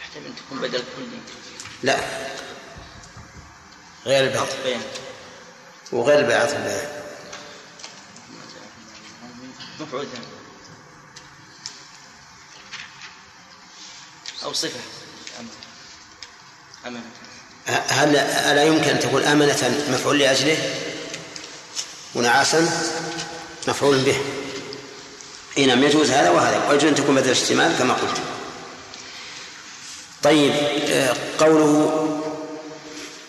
يحتمل 0.00 0.32
تكون 0.36 0.58
بدل 0.58 0.84
كلي 0.96 1.20
لا. 1.82 1.98
غير 4.06 4.46
بيان 4.64 4.82
وغير 5.92 6.18
البيعات 6.18 6.50
البيع. 6.52 6.88
مفعول 9.80 10.06
أو 14.44 14.52
صفة. 14.52 14.80
أمن 15.40 15.50
أمن 16.86 17.27
هل 17.68 18.16
ألا 18.16 18.64
يمكن 18.64 18.90
أن 18.90 19.00
تكون 19.00 19.24
آمنة 19.24 19.84
مفعول 19.90 20.18
لأجله؟ 20.18 20.56
ونعاسا 22.14 22.68
مفعول 23.68 23.98
به. 23.98 24.18
إي 25.58 25.66
نعم 25.66 25.84
يجوز 25.84 26.10
هذا 26.10 26.30
وهذا. 26.30 26.68
ويجوز 26.68 26.88
أن 26.88 26.94
تكون 26.94 27.14
بدل 27.14 27.30
اشتمال 27.30 27.78
كما 27.78 27.94
قلت. 27.94 28.20
طيب 30.22 30.52
آه، 30.90 31.14
قوله 31.38 32.20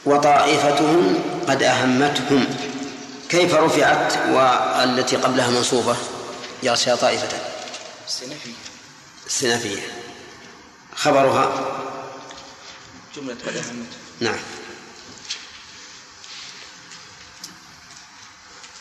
وطائفتهم 0.06 1.24
قد 1.48 1.64
أهمتهم. 1.64 2.46
كيف 3.30 3.54
رفعت 3.54 4.14
والتي 4.30 5.16
قبلها 5.16 5.50
منصوبة؟ 5.50 5.96
يغشى 6.64 6.96
طائفة. 6.96 7.28
السنفي 8.08 8.52
السنافية 9.28 9.82
خبرها. 10.96 11.52
جملة 13.16 13.38
قد 13.48 13.58
أهمته 13.58 14.09
نعم. 14.20 14.39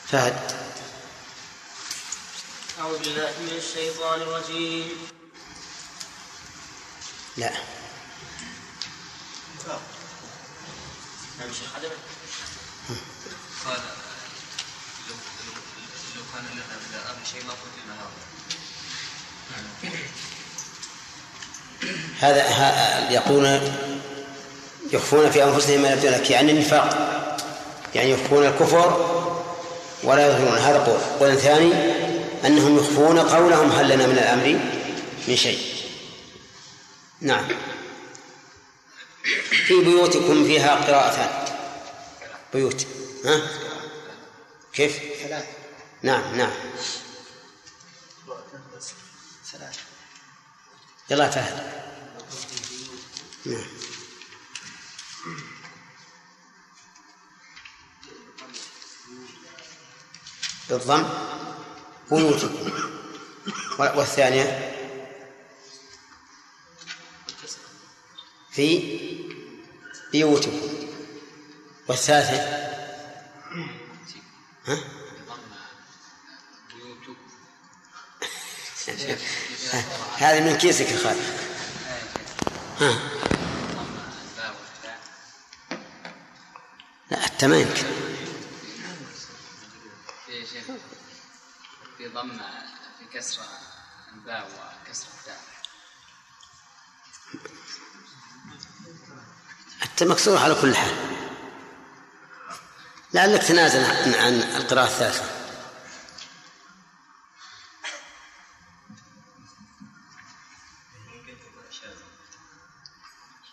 فهد. 0.08 0.36
أعوذ 2.80 2.98
بالله 2.98 3.30
من 3.40 3.52
الشيطان 3.58 4.20
الرجيم. 4.22 5.08
لا. 7.36 7.52
نعم 11.38 11.52
شيخ 11.52 11.74
عدم 11.76 11.90
قال 13.64 13.80
لو 15.08 15.14
لو 15.46 15.52
لو 16.16 16.22
كان 16.34 16.44
لنا 16.44 16.64
من 16.82 16.94
الأمر 16.94 17.24
شيء 17.32 17.44
ما 17.44 17.52
قتلنا 17.52 17.94
هذا 22.20 22.42
هذا 22.42 22.42
ها- 22.42 23.10
يقولون 23.10 23.60
يخفون 24.92 25.30
في 25.30 25.44
أنفسهم 25.44 25.82
ما 25.82 25.92
يبدون 25.92 26.12
لك 26.12 26.30
يعني 26.30 26.52
النفاق. 26.52 27.18
يعني 27.94 28.10
يخفون 28.10 28.46
الكفر 28.46 29.18
ولا 30.02 30.26
يظهرون. 30.26 30.58
هذا 30.58 30.78
قول. 30.78 30.98
قول 31.20 31.38
ثاني 31.38 31.72
أنهم 32.44 32.78
يخفون 32.78 33.18
قولهم 33.18 33.72
هل 33.72 33.88
لنا 33.88 34.06
من 34.06 34.18
الأمر؟ 34.18 34.60
من 35.28 35.36
شيء. 35.36 35.60
نعم. 37.20 37.48
في 39.50 39.80
بيوتكم 39.80 40.44
فيها 40.44 40.74
قراءتان. 40.74 41.28
بيوت. 42.54 42.86
ها؟ 43.24 43.40
كيف؟ 44.72 44.98
ثلاث 45.22 45.44
نعم 46.02 46.36
نعم. 46.36 46.50
ثلاث 49.52 49.78
يلا 51.10 51.30
فهد 51.30 51.72
نعم. 53.46 53.77
بالضم 60.70 61.08
بيوتكم 62.10 62.70
والثانية 63.78 64.74
في 68.50 68.98
بيوتكم. 70.12 70.60
والثالثة 71.88 72.36
ها؟ 74.66 74.78
هذه 80.18 80.40
من 80.40 80.58
كيسك 80.58 80.90
يا 80.90 80.96
خالد. 80.96 81.22
ها؟ 82.80 82.98
لا 87.10 87.26
التاء 87.26 87.48
ما 87.48 87.56
يمكن 87.56 87.84
في 90.26 90.46
شيخ 90.46 90.64
في 92.08 92.14
ضم 92.14 92.38
في 92.98 93.18
كسر 93.18 93.42
الباء 94.14 94.48
وكسر 94.86 95.06
التاء 99.84 100.08
مكسورة 100.08 100.38
على 100.38 100.54
كل 100.54 100.76
حال. 100.76 100.94
لعلك 103.14 103.42
تنازل 103.42 103.84
عن 103.84 104.14
عن 104.14 104.42
القراءة 104.56 104.84
الثالثة. 104.84 105.24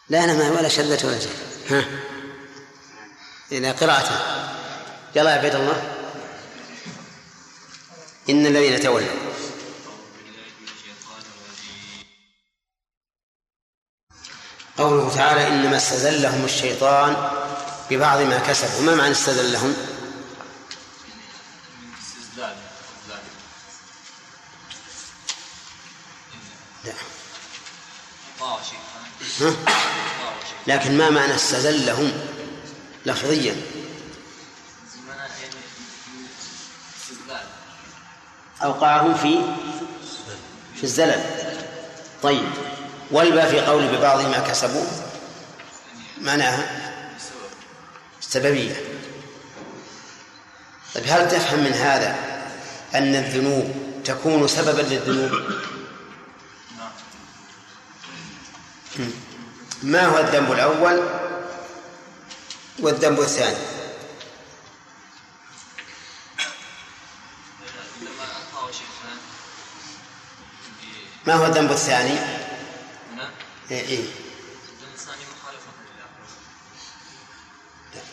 لا 0.10 0.24
أنا 0.24 0.34
ما 0.34 0.50
ولا 0.50 0.70
شذة 0.70 1.08
ولا 1.08 1.20
شيء 1.20 1.36
ها؟ 1.70 1.86
إلى 3.52 3.72
قراءته. 3.72 4.20
يلا 5.16 5.32
يا 5.32 5.36
عبيد 5.40 5.56
الله. 5.56 5.95
إن 8.30 8.46
الذين 8.46 8.80
تولوا. 8.80 9.26
قوله 14.78 15.16
تعالى 15.16 15.48
إنما 15.48 15.78
استزلهم 15.78 16.46
الشيطان 16.46 17.32
ببعض 17.90 18.20
ما 18.22 18.38
كسبوا. 18.38 18.82
ما 18.82 18.96
معنى 18.96 19.12
استزلهم؟ 19.12 19.76
لا. 26.86 26.94
ها؟ 29.42 29.54
لكن 30.68 30.98
ما 30.98 31.10
معنى 31.10 31.36
استزلهم؟ 31.36 32.12
لفظيا. 33.06 33.56
أوقعهم 38.66 39.14
في 39.14 39.40
في 40.76 40.84
الزلل. 40.84 41.24
طيب 42.24 42.50
والباء 43.12 43.50
في 43.50 43.60
قول 43.60 43.88
ببعض 43.88 44.22
ما 44.22 44.40
كسبوا؟ 44.40 44.86
معناها 46.22 46.82
سببية. 48.22 48.76
طيب 50.96 51.04
هل 51.08 51.28
تفهم 51.28 51.60
من 51.60 51.74
هذا 51.74 52.16
أن 52.96 53.16
الذنوب 53.16 53.76
تكون 54.06 54.48
سببا 54.48 54.82
للذنوب؟ 54.82 55.32
ما 59.84 60.06
هو 60.06 60.18
الذنب 60.18 60.52
الأول 60.52 61.04
والذنب 62.80 63.20
الثاني؟ 63.20 63.75
ما 71.28 71.34
هو 71.34 71.46
الذنب 71.46 71.72
الثاني؟ 71.72 72.14
نعم 73.16 73.30
إيه 73.72 73.82
إيه. 73.82 74.00
الذنب 74.00 74.94
الثاني 74.94 75.22
مخالفة 75.32 75.72
لله. 77.94 78.04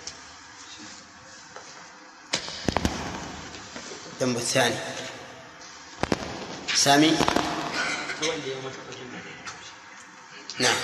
الذنب 4.13 4.37
الثاني. 4.37 4.75
سامي؟ 6.75 7.17
تولي 8.21 8.51
يوم 8.51 8.73
نعم. 10.59 10.77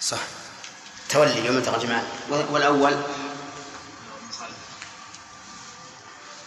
صح. 0.00 0.18
تولي 1.08 1.46
يوم 1.46 1.56
التقى 1.56 1.76
الجمعان 1.76 2.04
والأول؟ 2.30 3.02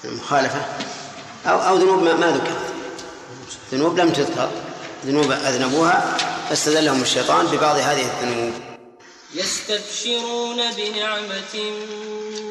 المخالفة 0.04 0.66
أو 1.46 1.58
أو 1.60 1.78
ذنوب 1.78 2.04
ما, 2.04 2.14
ما 2.14 2.32
ذكر. 2.32 2.67
ذنوب 3.72 4.00
لم 4.00 4.10
تذكر. 4.10 4.50
ذنوب 5.06 5.32
أذنبوها 5.32 6.18
فاستدلهم 6.50 7.02
الشيطان 7.02 7.46
ببعض 7.46 7.76
هذه 7.76 8.02
الذنوب. 8.02 8.54
يستبشرون 9.36 10.58
بنعمة 10.78 11.56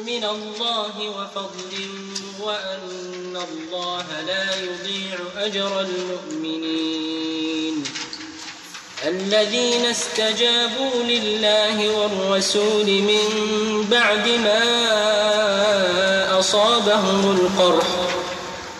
من 0.05 0.23
الله 0.23 1.09
وفضل 1.09 1.89
وأن 2.39 3.37
الله 3.49 4.05
لا 4.27 4.55
يضيع 4.55 5.17
أجر 5.37 5.81
المؤمنين. 5.81 7.83
الذين 9.05 9.85
استجابوا 9.85 11.03
لله 11.03 11.89
والرسول 11.89 12.85
من 12.85 13.87
بعد 13.91 14.27
ما 14.27 14.63
أصابهم 16.39 17.31
القرح 17.31 17.87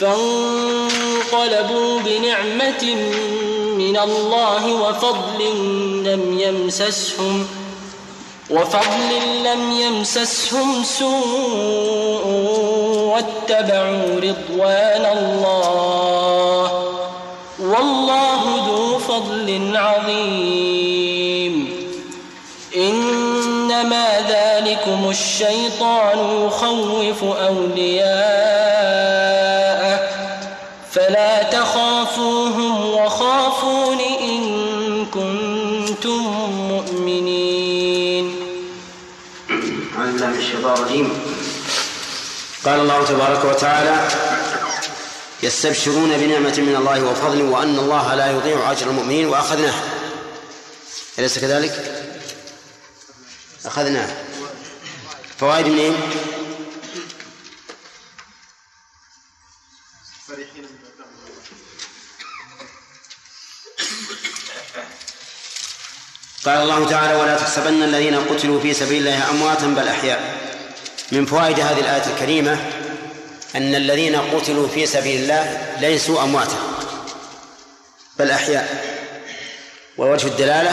فانقلبوا 0.00 2.00
بنعمة 2.00 2.94
من 3.78 3.98
الله 3.98 4.74
وفضل 4.74 5.44
لم 6.04 6.40
يمسسهم 6.40 7.46
وفضل 8.50 9.10
لم 9.44 9.72
يمسسهم 9.80 10.84
سوء 10.84 12.26
واتبعوا 13.14 14.14
رضوان 14.16 15.18
الله 15.18 16.84
والله 17.60 18.66
ذو 18.66 18.98
فضل 18.98 19.76
عظيم 19.76 21.70
إنما 22.76 24.06
ذلكم 24.28 25.10
الشيطان 25.10 26.46
يخوف 26.46 27.24
أولياءه 27.24 28.49
قال 42.64 42.80
الله 42.80 43.04
تبارك 43.04 43.44
وتعالى 43.44 44.08
يستبشرون 45.42 46.18
بنعمة 46.18 46.54
من 46.58 46.76
الله 46.76 47.04
وفضل 47.04 47.42
وأن 47.42 47.78
الله 47.78 48.14
لا 48.14 48.30
يضيع 48.30 48.72
أجر 48.72 48.90
المؤمنين 48.90 49.26
وأخذناه 49.26 49.74
أليس 51.18 51.38
كذلك؟ 51.38 52.04
أخذناه 53.64 54.08
فوائد 55.38 55.66
منين؟ 55.66 55.96
فرحين 60.28 60.66
قال 66.44 66.62
الله 66.62 66.88
تعالى 66.88 67.14
ولا 67.14 67.36
تحسبن 67.36 67.82
الذين 67.82 68.14
قتلوا 68.14 68.60
في 68.60 68.74
سبيل 68.74 68.98
الله 69.08 69.30
أمواتا 69.30 69.66
بل 69.66 69.88
أحياء 69.88 70.49
من 71.12 71.26
فوائد 71.26 71.60
هذه 71.60 71.80
الآية 71.80 72.06
الكريمة 72.06 72.58
أن 73.56 73.74
الذين 73.74 74.16
قتلوا 74.16 74.68
في 74.68 74.86
سبيل 74.86 75.20
الله 75.22 75.76
ليسوا 75.80 76.22
أمواتا 76.22 76.58
بل 78.18 78.30
أحياء 78.30 78.84
ووجه 79.98 80.26
الدلالة 80.26 80.70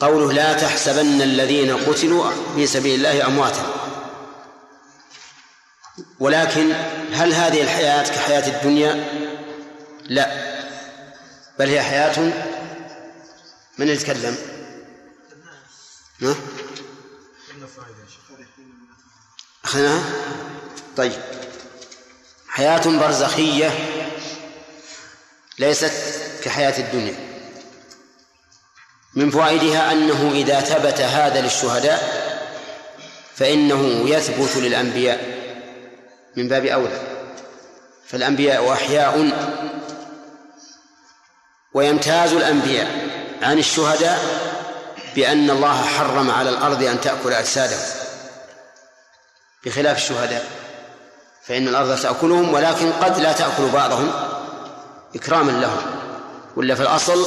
قوله 0.00 0.32
لا 0.32 0.52
تحسبن 0.52 1.22
الذين 1.22 1.76
قتلوا 1.76 2.30
في 2.54 2.66
سبيل 2.66 2.94
الله 2.94 3.26
أمواتا 3.26 3.74
ولكن 6.20 6.72
هل 7.12 7.32
هذه 7.32 7.62
الحياة 7.62 8.02
كحياة 8.02 8.48
الدنيا؟ 8.48 9.04
لا 10.04 10.30
بل 11.58 11.68
هي 11.68 11.82
حياة 11.82 12.32
من 13.78 13.88
يتكلم؟ 13.88 14.36
ها؟ 16.22 16.34
أخذناها؟ 19.70 20.02
طيب. 20.96 21.12
حياة 22.48 22.82
برزخية 22.86 23.70
ليست 25.58 25.92
كحياة 26.44 26.78
الدنيا. 26.78 27.14
من 29.14 29.30
فوائدها 29.30 29.92
أنه 29.92 30.30
إذا 30.34 30.60
ثبت 30.60 31.00
هذا 31.00 31.40
للشهداء 31.40 32.00
فإنه 33.36 34.10
يثبت 34.10 34.56
للأنبياء 34.56 35.20
من 36.36 36.48
باب 36.48 36.66
أولى. 36.66 37.00
فالأنبياء 38.06 38.72
أحياء 38.72 39.30
ويمتاز 41.74 42.32
الأنبياء 42.32 43.08
عن 43.42 43.58
الشهداء 43.58 44.20
بأن 45.14 45.50
الله 45.50 45.82
حرم 45.82 46.30
على 46.30 46.50
الأرض 46.50 46.82
أن 46.82 47.00
تأكل 47.00 47.32
أجسادهم. 47.32 47.99
بخلاف 49.64 49.96
الشهداء. 49.96 50.50
فإن 51.46 51.68
الأرض 51.68 51.98
تأكلهم 51.98 52.54
ولكن 52.54 52.92
قد 52.92 53.18
لا 53.18 53.32
تأكل 53.32 53.68
بعضهم 53.72 54.12
إكراما 55.14 55.50
لهم. 55.50 55.80
ولا 56.56 56.74
في 56.74 56.82
الأصل 56.82 57.26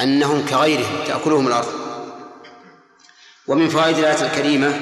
أنهم 0.00 0.46
كغيرهم 0.46 1.04
تأكلهم 1.06 1.46
الأرض. 1.46 1.72
ومن 3.46 3.68
فوائد 3.68 3.98
الآية 3.98 4.26
الكريمة 4.26 4.80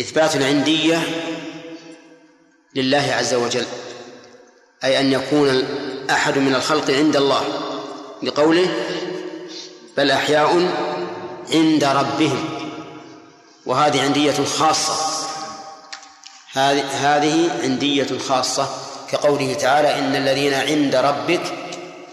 إثبات 0.00 0.36
العندية 0.36 1.02
لله 2.74 3.14
عز 3.18 3.34
وجل 3.34 3.66
أي 4.84 5.00
أن 5.00 5.12
يكون 5.12 5.64
أحد 6.10 6.38
من 6.38 6.54
الخلق 6.54 6.90
عند 6.90 7.16
الله 7.16 7.44
لقوله 8.22 8.84
بل 9.96 10.10
أحياء 10.10 10.48
عند 11.52 11.84
ربهم. 11.84 12.57
وهذه 13.68 14.02
عندية 14.02 14.44
خاصة. 14.44 15.24
هذه 16.54 17.50
عندية 17.62 18.18
خاصة 18.18 18.68
كقوله 19.10 19.54
تعالى 19.54 19.98
إن 19.98 20.16
الذين 20.16 20.54
عند 20.54 20.94
ربك 20.94 21.42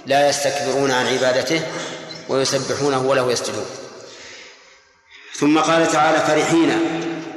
لا 0.06 0.30
يستكبرون 0.30 0.92
عن 0.92 1.08
عبادته 1.08 1.62
ويسبحونه 2.30 3.02
وله 3.02 3.32
يسجدون. 3.32 3.66
ثم 5.36 5.60
قال 5.60 5.92
تعالى 5.92 6.20
فرحين 6.20 6.80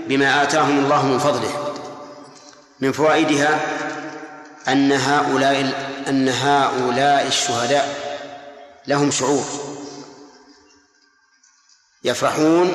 بما 0.08 0.42
آتاهم 0.42 0.84
الله 0.84 1.06
من 1.06 1.18
فضله. 1.18 1.74
من 2.80 2.92
فوائدها 2.92 3.60
أن 4.68 4.92
هؤلاء 4.92 5.72
أن 6.08 6.28
هؤلاء 6.28 7.26
الشهداء 7.26 7.86
لهم 8.86 9.10
شعور. 9.10 9.44
يفرحون 12.04 12.74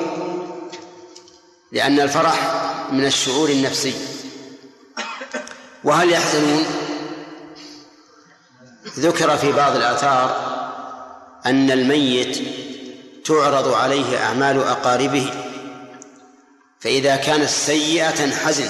لأن 1.74 2.00
الفرح 2.00 2.54
من 2.92 3.06
الشعور 3.06 3.48
النفسي. 3.48 3.94
وهل 5.84 6.12
يحزنون؟ 6.12 6.64
ذكر 8.98 9.36
في 9.36 9.52
بعض 9.52 9.76
الآثار 9.76 10.54
أن 11.46 11.70
الميت 11.70 12.38
تعرض 13.24 13.72
عليه 13.72 14.24
أعمال 14.24 14.62
أقاربه. 14.62 15.30
فإذا 16.80 17.16
كانت 17.16 17.48
سيئة 17.48 18.36
حزن 18.36 18.68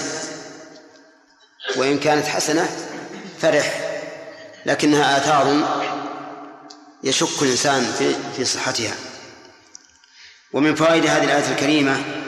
وإن 1.75 1.99
كانت 1.99 2.25
حسنة 2.25 2.69
فرح. 3.41 3.81
لكنها 4.65 5.17
آثار 5.17 5.67
يشك 7.03 7.41
الإنسان 7.41 7.83
في 7.97 8.15
في 8.37 8.45
صحتها. 8.45 8.95
ومن 10.53 10.75
فوائد 10.75 11.05
هذه 11.05 11.23
الآية 11.23 11.51
الكريمة 11.51 12.24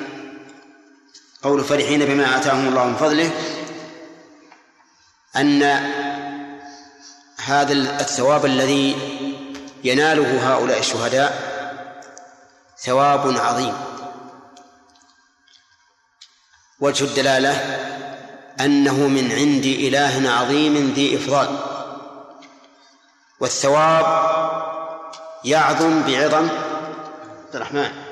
قول 1.44 1.64
فرحين 1.64 2.06
بما 2.06 2.38
آتاهم 2.38 2.68
الله 2.68 2.86
من 2.86 2.96
فضله 2.96 3.32
أن 5.36 5.64
هذا 7.46 7.74
الثواب 7.74 8.46
الذي 8.46 8.96
يناله 9.84 10.54
هؤلاء 10.54 10.80
الشهداء 10.80 11.58
ثواب 12.80 13.38
عظيم. 13.38 13.74
وجه 16.80 17.04
الدلالة 17.04 17.52
أنه 18.60 19.08
من 19.08 19.32
عند 19.32 19.66
إله 19.66 20.32
عظيم 20.32 20.94
ذي 20.96 21.18
إفضال. 21.18 21.60
والثواب 23.40 24.06
يعظم 25.44 26.02
بعظم 26.02 26.50
عبد 27.46 27.56
الرحمن. 27.56 28.07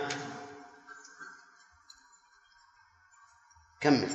كمل. 3.86 4.10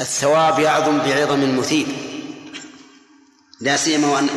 الثواب 0.00 0.58
يعظم 0.58 0.98
بعظم 0.98 1.42
المثيب 1.42 1.88
لا 3.60 3.76
سيما 3.76 4.28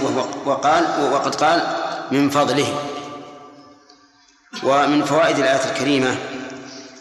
وقال 0.46 1.12
وقد 1.14 1.36
قال 1.36 1.76
من 2.12 2.30
فضله. 2.30 2.90
ومن 4.64 5.06
فوائد 5.06 5.38
الآية 5.40 5.72
الكريمة 5.72 6.18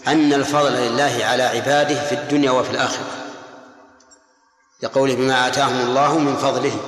أن 0.07 0.33
الفضل 0.33 0.73
لله 0.73 1.21
على 1.25 1.43
عباده 1.43 2.09
في 2.09 2.15
الدنيا 2.15 2.51
وفي 2.51 2.71
الآخرة. 2.71 3.07
لقوله 4.83 5.15
بما 5.15 5.47
آتاهم 5.47 5.81
الله 5.81 6.19
من 6.19 6.37
فضله. 6.37 6.81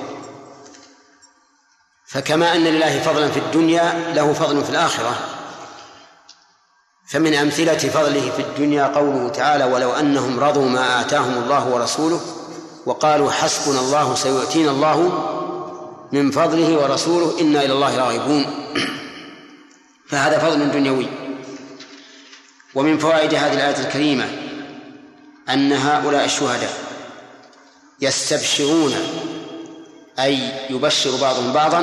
فكما 2.05 2.55
أن 2.55 2.63
لله 2.63 2.99
فضلا 2.99 3.31
في 3.31 3.39
الدنيا 3.39 4.13
له 4.13 4.33
فضل 4.33 4.63
في 4.63 4.69
الآخرة. 4.69 5.32
فمن 7.13 7.33
أمثلة 7.33 7.77
فضله 7.77 8.31
في 8.31 8.41
الدنيا 8.41 8.85
قوله 8.85 9.29
تعالى 9.29 9.63
ولو 9.63 9.91
أنهم 9.93 10.39
رضوا 10.39 10.69
ما 10.69 11.01
آتاهم 11.01 11.43
الله 11.43 11.67
ورسوله 11.67 12.21
وقالوا 12.85 13.31
حسبنا 13.31 13.79
الله 13.79 14.15
سيؤتينا 14.15 14.71
الله 14.71 14.99
من 16.11 16.31
فضله 16.31 16.77
ورسوله 16.77 17.41
إنا 17.41 17.63
إلى 17.65 17.73
الله 17.73 17.97
راغبون. 17.97 18.45
فهذا 20.09 20.39
فضل 20.39 20.71
دنيوي. 20.71 21.07
ومن 22.75 22.97
فوائد 22.97 23.33
هذه 23.33 23.53
الآية 23.53 23.87
الكريمة 23.87 24.25
أن 25.49 25.73
هؤلاء 25.73 26.25
الشهداء 26.25 26.73
يستبشرون 28.01 28.93
أي 30.19 30.39
يبشر 30.69 31.15
بعضهم 31.21 31.53
بعضا 31.53 31.81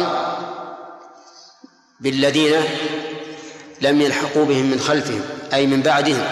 بالذين 2.00 2.64
لم 3.80 4.00
يلحقوا 4.00 4.44
بهم 4.44 4.70
من 4.70 4.80
خلفهم 4.80 5.22
أي 5.52 5.66
من 5.66 5.82
بعدهم. 5.82 6.24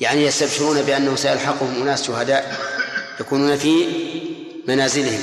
يعني 0.00 0.26
يستبشرون 0.26 0.82
بأنه 0.82 1.16
سيلحقهم 1.16 1.82
أناس 1.82 2.06
شهداء 2.06 2.56
يكونون 3.20 3.56
في 3.56 3.86
منازلهم. 4.68 5.22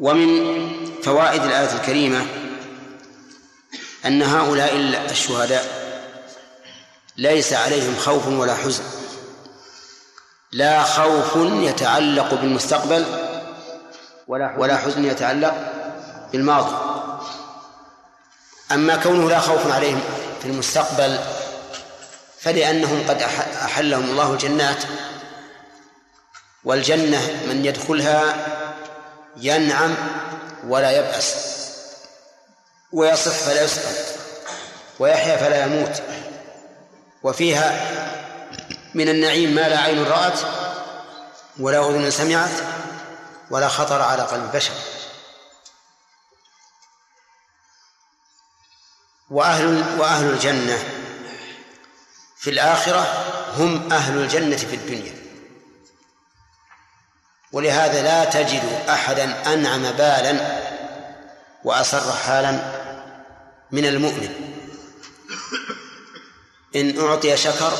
ومن 0.00 0.58
فوائد 1.02 1.42
الآية 1.42 1.72
الكريمة 1.80 2.26
أن 4.06 4.22
هؤلاء 4.22 4.76
الشهداء 5.10 5.64
ليس 7.16 7.52
عليهم 7.52 7.96
خوف 7.96 8.28
ولا 8.28 8.54
حزن. 8.54 8.84
لا 10.52 10.82
خوف 10.82 11.36
يتعلق 11.36 12.34
بالمستقبل 12.34 13.04
ولا 14.28 14.76
حزن 14.76 15.04
يتعلق 15.04 15.54
بالماضي. 16.32 16.87
أما 18.72 18.96
كونه 18.96 19.30
لا 19.30 19.40
خوف 19.40 19.72
عليهم 19.72 20.00
في 20.42 20.48
المستقبل 20.48 21.18
فلأنهم 22.40 23.04
قد 23.08 23.22
أحلهم 23.64 24.10
الله 24.10 24.32
الجنات 24.32 24.82
والجنة 26.64 27.42
من 27.48 27.64
يدخلها 27.64 28.46
ينعم 29.36 29.94
ولا 30.68 30.90
يبأس 30.90 31.34
ويصح 32.92 33.32
فلا 33.32 33.62
يسقط 33.62 34.18
ويحيا 34.98 35.36
فلا 35.36 35.64
يموت 35.64 36.02
وفيها 37.22 37.90
من 38.94 39.08
النعيم 39.08 39.54
ما 39.54 39.68
لا 39.68 39.78
عين 39.78 40.04
رأت 40.04 40.38
ولا 41.60 41.90
أذن 41.90 42.10
سمعت 42.10 42.50
ولا 43.50 43.68
خطر 43.68 44.02
على 44.02 44.22
قلب 44.22 44.52
بشر. 44.54 44.72
وأهل 49.30 50.00
وأهل 50.00 50.30
الجنة 50.30 50.78
في 52.36 52.50
الآخرة 52.50 53.24
هم 53.56 53.92
أهل 53.92 54.18
الجنة 54.18 54.56
في 54.56 54.76
الدنيا. 54.76 55.14
ولهذا 57.52 58.02
لا 58.02 58.24
تجد 58.24 58.62
أحدا 58.88 59.54
أنعم 59.54 59.82
بالا 59.82 60.60
وأسر 61.64 62.12
حالا 62.12 62.78
من 63.70 63.86
المؤمن. 63.86 64.34
إن 66.76 67.00
أعطي 67.00 67.36
شكر 67.36 67.72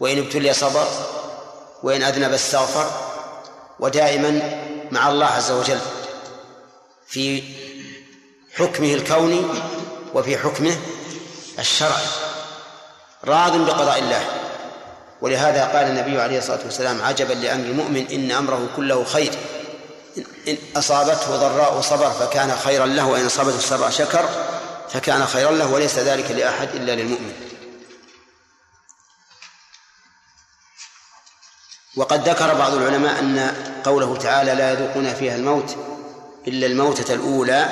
وإن 0.00 0.18
ابتلي 0.18 0.52
صبر 0.52 0.88
وإن 1.82 2.02
أذنب 2.02 2.32
استغفر 2.32 2.90
ودائما 3.80 4.60
مع 4.92 5.08
الله 5.08 5.26
عز 5.26 5.50
وجل 5.50 5.78
في 7.06 7.42
حكمه 8.54 8.94
الكوني 8.94 9.44
وفي 10.18 10.38
حكمه 10.38 10.76
الشرعي 11.58 12.06
راض 13.24 13.56
بقضاء 13.56 13.98
الله. 13.98 14.24
ولهذا 15.20 15.64
قال 15.64 15.86
النبي 15.86 16.20
عليه 16.20 16.38
الصلاة 16.38 16.60
والسلام 16.64 17.02
عجبا 17.02 17.32
لأمر 17.32 17.64
المؤمن 17.64 18.06
إن 18.10 18.30
أمره 18.30 18.68
كله 18.76 19.04
خير. 19.04 19.32
إن 20.48 20.56
أصابته 20.76 21.36
ضراء 21.36 21.80
صبر 21.80 22.10
فكان 22.10 22.56
خيرا 22.64 22.86
له 22.86 23.06
وإن 23.06 23.26
أصابته 23.26 23.58
سراء 23.58 23.90
شكر 23.90 24.28
فكان 24.88 25.26
خيرا 25.26 25.52
له 25.52 25.72
وليس 25.72 25.98
ذلك 25.98 26.30
لأحد 26.30 26.68
إلا 26.74 26.92
للمؤمن. 26.92 27.32
وقد 31.96 32.28
ذكر 32.28 32.54
بعض 32.54 32.74
العلماء 32.74 33.18
أن 33.18 33.54
قوله 33.84 34.16
تعالى 34.16 34.54
لا 34.54 34.72
يذوقون 34.72 35.14
فيها 35.14 35.36
الموت 35.36 35.76
إلا 36.48 36.66
الموتة 36.66 37.14
الأولى 37.14 37.68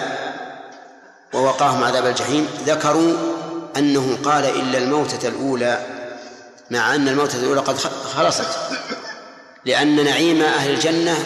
ووقاهم 1.36 1.84
عذاب 1.84 2.06
الجحيم 2.06 2.48
ذكروا 2.66 3.12
أنه 3.76 4.18
قال 4.24 4.44
إلا 4.44 4.78
الموتة 4.78 5.28
الأولى 5.28 5.86
مع 6.70 6.94
أن 6.94 7.08
الموتة 7.08 7.38
الأولى 7.38 7.60
قد 7.60 7.78
خلصت 8.14 8.48
لأن 9.64 10.04
نعيم 10.04 10.42
أهل 10.42 10.70
الجنة 10.70 11.16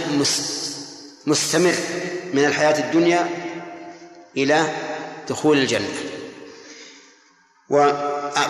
مستمر 1.26 1.74
من 2.34 2.44
الحياة 2.44 2.78
الدنيا 2.78 3.28
إلى 4.36 4.74
دخول 5.28 5.58
الجنة. 5.58 5.88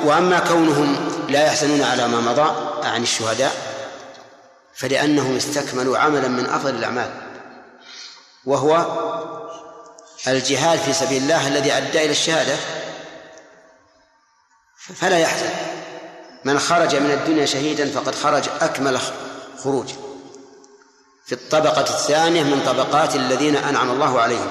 وأما 0.05 0.39
كونهم 0.49 0.97
لا 1.29 1.47
يحزنون 1.47 1.83
على 1.83 2.09
ما 2.09 2.21
مضى 2.21 2.87
عن 2.87 3.03
الشهداء 3.03 3.53
فلأنهم 4.75 5.37
استكملوا 5.37 5.99
عملا 5.99 6.29
من 6.29 6.47
أفضل 6.47 6.75
الأعمال 6.75 7.11
وهو 8.45 8.87
الجهاد 10.29 10.79
في 10.79 10.93
سبيل 10.93 11.23
الله 11.23 11.49
الذي 11.49 11.73
أدى 11.73 12.05
إلى 12.05 12.11
الشهادة 12.11 12.57
فلا 14.97 15.19
يحزن. 15.19 15.51
من 16.45 16.59
خرج 16.59 16.97
من 16.97 17.11
الدنيا 17.11 17.47
شهيدا 17.47 17.91
فقد 17.91 18.15
خرج 18.15 18.49
أكمل 18.61 18.99
خروج. 19.65 19.91
في 21.27 21.33
الطبقة 21.33 21.81
الثانية 21.81 22.43
من 22.43 22.63
طبقات 22.67 23.17
الذين 23.17 23.57
أنعم 23.57 23.91
الله 23.91 24.21
عليهم. 24.21 24.49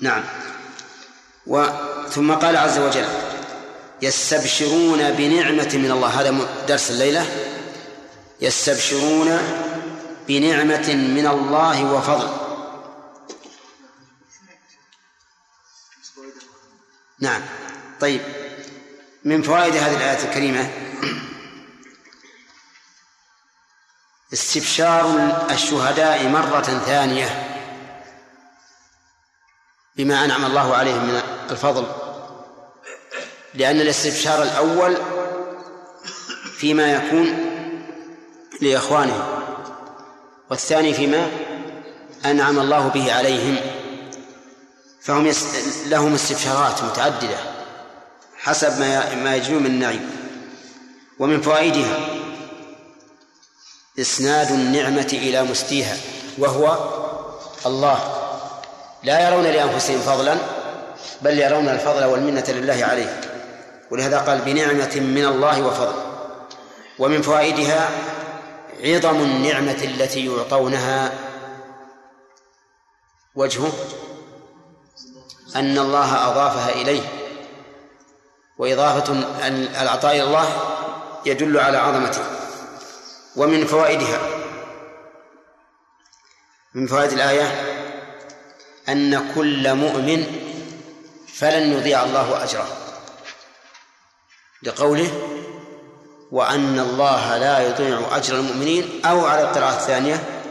نعم. 0.00 0.24
وثم 1.46 2.34
قال 2.34 2.56
عز 2.56 2.78
وجل 2.78 3.06
يستبشرون 4.02 5.10
بنعمة 5.10 5.70
من 5.74 5.90
الله. 5.90 6.08
هذا 6.20 6.34
درس 6.68 6.90
الليلة. 6.90 7.26
يستبشرون 8.40 9.38
بنعمة 10.28 10.94
من 10.94 11.26
الله 11.26 11.92
وفضل. 11.92 12.41
نعم. 17.22 17.42
طيب. 18.00 18.20
من 19.24 19.42
فوائد 19.42 19.76
هذه 19.76 19.96
الآية 19.96 20.28
الكريمة 20.28 20.70
استبشار 24.32 25.30
الشهداء 25.50 26.28
مرة 26.28 26.62
ثانية 26.62 27.48
بما 29.96 30.24
أنعم 30.24 30.44
الله 30.44 30.74
عليهم 30.76 31.04
من 31.04 31.22
الفضل 31.50 31.86
لأن 33.54 33.80
الاستبشار 33.80 34.42
الأول 34.42 34.96
فيما 36.56 36.92
يكون 36.92 37.36
لإخوانهم 38.60 39.42
والثاني 40.50 40.94
فيما 40.94 41.30
أنعم 42.24 42.58
الله 42.58 42.88
به 42.88 43.12
عليهم. 43.12 43.81
فهم 45.04 45.26
يس... 45.26 45.44
لهم 45.86 46.14
استبشارات 46.14 46.82
متعددة 46.82 47.38
حسب 48.38 48.80
ما 48.80 49.14
ما 49.14 49.36
يجدون 49.36 49.62
من 49.62 49.66
النعيم 49.66 50.10
ومن 51.18 51.40
فوائدها 51.40 51.98
إسناد 54.00 54.50
النعمة 54.50 55.08
إلى 55.12 55.42
مستيها 55.42 55.96
وهو 56.38 56.78
الله. 57.66 58.18
لا 59.02 59.28
يرون 59.28 59.44
لأنفسهم 59.44 60.00
فضلا 60.00 60.36
بل 61.22 61.38
يرون 61.38 61.68
الفضل 61.68 62.04
والمنة 62.04 62.44
لله 62.48 62.84
عليه. 62.84 63.20
ولهذا 63.90 64.18
قال 64.18 64.38
بنعمة 64.38 64.96
من 64.96 65.24
الله 65.26 65.66
وفضل. 65.66 65.94
ومن 66.98 67.22
فوائدها 67.22 67.90
عظم 68.84 69.20
النعمة 69.20 69.84
التي 69.84 70.26
يعطونها 70.26 71.12
وجهه 73.34 73.72
أن 75.56 75.78
الله 75.78 76.28
أضافها 76.28 76.72
إليه. 76.72 77.02
وإضافة 78.58 79.12
العطاء 79.82 80.14
إلى 80.14 80.22
الله 80.22 80.46
يدل 81.26 81.58
على 81.58 81.78
عظمته 81.78 82.24
ومن 83.36 83.66
فوائدها. 83.66 84.20
من 86.74 86.86
فوائد 86.86 87.12
الآية 87.12 87.46
أن 88.88 89.32
كل 89.34 89.74
مؤمن 89.74 90.26
فلن 91.34 91.72
يضيع 91.72 92.02
الله 92.02 92.44
أجره. 92.44 92.68
لقوله 94.62 95.10
وأن 96.32 96.78
الله 96.78 97.38
لا 97.38 97.68
يضيع 97.68 98.16
أجر 98.16 98.34
المؤمنين 98.34 99.04
أو 99.04 99.26
على 99.26 99.42
القراءة 99.42 99.76
الثانية 99.76 100.42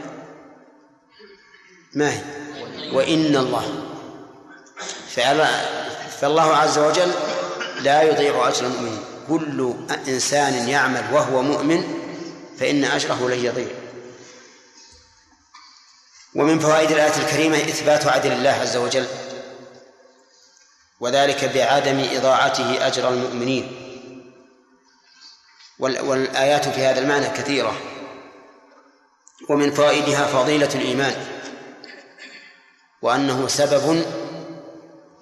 ما 1.94 2.12
هي؟ 2.12 2.22
وإن 2.92 3.36
الله. 3.36 3.81
فالله 6.20 6.56
عز 6.56 6.78
وجل 6.78 7.12
لا 7.80 8.02
يضيع 8.02 8.48
أجر 8.48 8.66
المؤمنين. 8.66 9.04
كل 9.28 9.74
إنسان 10.08 10.68
يعمل 10.68 11.04
وهو 11.12 11.42
مؤمن 11.42 11.84
فإن 12.60 12.84
أجره 12.84 13.28
لن 13.28 13.44
يضيع. 13.44 13.68
ومن 16.34 16.58
فوائد 16.58 16.90
الآية 16.90 17.16
الكريمة 17.16 17.56
إثبات 17.56 18.06
عدل 18.06 18.32
الله 18.32 18.50
عز 18.50 18.76
وجل 18.76 19.06
وذلك 21.00 21.44
بعدم 21.44 22.06
إضاعته 22.12 22.86
أجر 22.86 23.08
المؤمنين. 23.08 23.78
والآيات 25.78 26.68
في 26.68 26.80
هذا 26.86 27.00
المعنى 27.00 27.28
كثيرة. 27.28 27.76
ومن 29.48 29.74
فوائدها 29.74 30.26
فضيلة 30.26 30.70
الإيمان 30.74 31.26
وأنه 33.02 33.48
سبب 33.48 34.04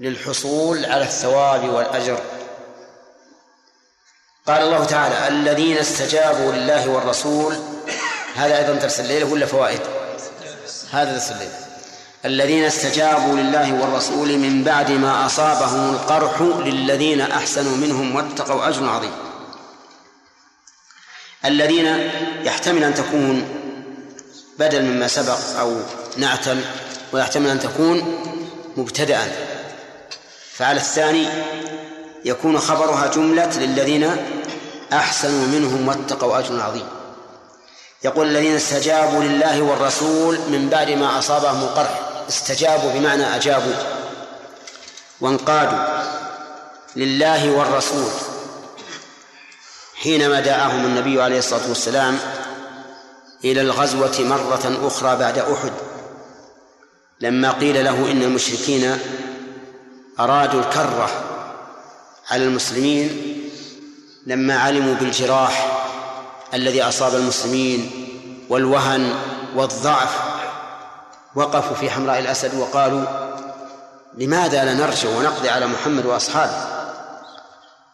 للحصول 0.01 0.85
على 0.85 1.05
الثواب 1.05 1.69
والأجر. 1.69 2.21
قال 4.47 4.63
الله 4.63 4.85
تعالى 4.85 5.29
الذين 5.29 5.77
استجابوا 5.77 6.53
لله 6.53 6.89
والرسول 6.89 7.57
هذا 8.35 8.59
أيضا 8.59 8.73
درس 8.73 9.01
الليلة 9.01 9.33
ولا 9.33 9.47
فوائد؟ 9.47 9.81
هذا 10.91 11.13
درس 11.13 11.31
الليلة 11.31 11.59
الذين 12.25 12.65
استجابوا 12.65 13.37
لله 13.37 13.73
والرسول 13.73 14.39
من 14.39 14.65
بعد 14.65 14.91
ما 14.91 15.27
أصابهم 15.27 15.95
القرح 15.95 16.41
للذين 16.41 17.21
أحسنوا 17.21 17.77
منهم 17.77 18.17
واتقوا 18.17 18.69
أجر 18.69 18.89
عظيم. 18.89 19.13
الذين 21.45 22.11
يحتمل 22.45 22.85
أن 22.85 22.95
تكون 22.95 23.49
بدل 24.59 24.83
مما 24.83 25.09
سبق 25.09 25.59
أو 25.61 25.77
نعتل 26.17 26.65
ويحتمل 27.13 27.51
أن 27.51 27.61
تكون 27.61 28.23
مبتدأ 28.77 29.19
فعلى 30.61 30.81
الثاني 30.81 31.29
يكون 32.25 32.59
خبرها 32.59 33.07
جملة 33.07 33.59
للذين 33.59 34.17
أحسنوا 34.93 35.47
منهم 35.47 35.89
واتقوا 35.89 36.39
أجر 36.39 36.61
عظيم. 36.61 36.87
يقول 38.05 38.29
الذين 38.29 38.57
استجابوا 38.57 39.23
لله 39.23 39.63
والرسول 39.63 40.39
من 40.49 40.69
بعد 40.69 40.91
ما 40.91 41.19
أصابهم 41.19 41.63
القرح 41.63 42.01
استجابوا 42.29 42.93
بمعنى 42.93 43.37
أجابوا. 43.37 43.75
وانقادوا 45.21 45.79
لله 46.97 47.51
والرسول 47.51 48.11
حينما 50.03 50.41
دعاهم 50.41 50.85
النبي 50.85 51.23
عليه 51.23 51.39
الصلاة 51.39 51.69
والسلام 51.69 52.19
إلى 53.45 53.61
الغزوة 53.61 54.21
مرة 54.21 54.79
أخرى 54.87 55.17
بعد 55.17 55.39
أحد. 55.39 55.73
لما 57.21 57.51
قيل 57.51 57.85
له 57.85 58.11
إن 58.11 58.23
المشركين 58.23 58.99
أرادوا 60.19 60.61
الكرة 60.61 61.11
على 62.31 62.45
المسلمين 62.45 63.37
لما 64.27 64.59
علموا 64.59 64.95
بالجراح 64.95 65.87
الذي 66.55 66.83
أصاب 66.83 67.15
المسلمين 67.15 67.91
والوهن 68.49 69.15
والضعف. 69.55 70.19
وقفوا 71.35 71.77
في 71.77 71.91
حمراء 71.91 72.19
الأسد 72.19 72.55
وقالوا 72.55 73.05
لماذا 74.15 74.65
لا 74.65 74.75
نرجع 74.75 75.09
ونقضي 75.09 75.49
على 75.49 75.67
محمد 75.67 76.07
وأصحابه؟ 76.07 76.67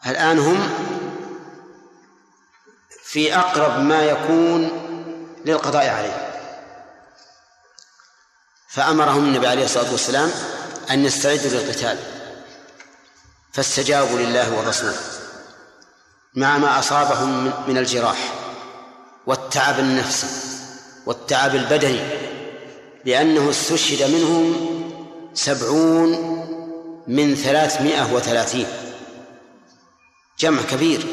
الآن 0.07 0.39
هم 0.39 0.71
في 3.05 3.37
أقرب 3.37 3.81
ما 3.81 4.03
يكون 4.03 4.71
للقضاء 5.45 5.89
عليه. 5.89 6.33
فأمرهم 8.69 9.25
النبي 9.25 9.47
عليه 9.47 9.65
الصلاة 9.65 9.91
والسلام 9.93 10.31
أن 10.91 11.05
يستعدوا 11.05 11.51
للقتال. 11.51 11.99
فاستجابوا 13.53 14.19
لله 14.19 14.59
والرسول. 14.59 14.93
مع 16.35 16.59
ما 16.59 16.79
أصابهم 16.79 17.53
من 17.69 17.79
الجراح 17.79 18.35
والتعب 19.27 19.79
النفسي 19.79 20.27
والتعب 21.07 21.55
البدني 21.55 22.01
لأنه 23.05 23.51
استشهد 23.51 24.11
منهم 24.11 24.57
سبعون 25.35 26.11
من 27.07 27.35
ثلاثمائة 27.35 28.15
وثلاثين. 28.15 28.67
جمع 30.39 30.63
كبير. 30.63 31.07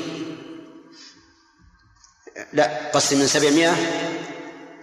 لا 2.54 2.92
قسم 2.94 3.20
من 3.20 3.28
سبعمائة 3.28 3.76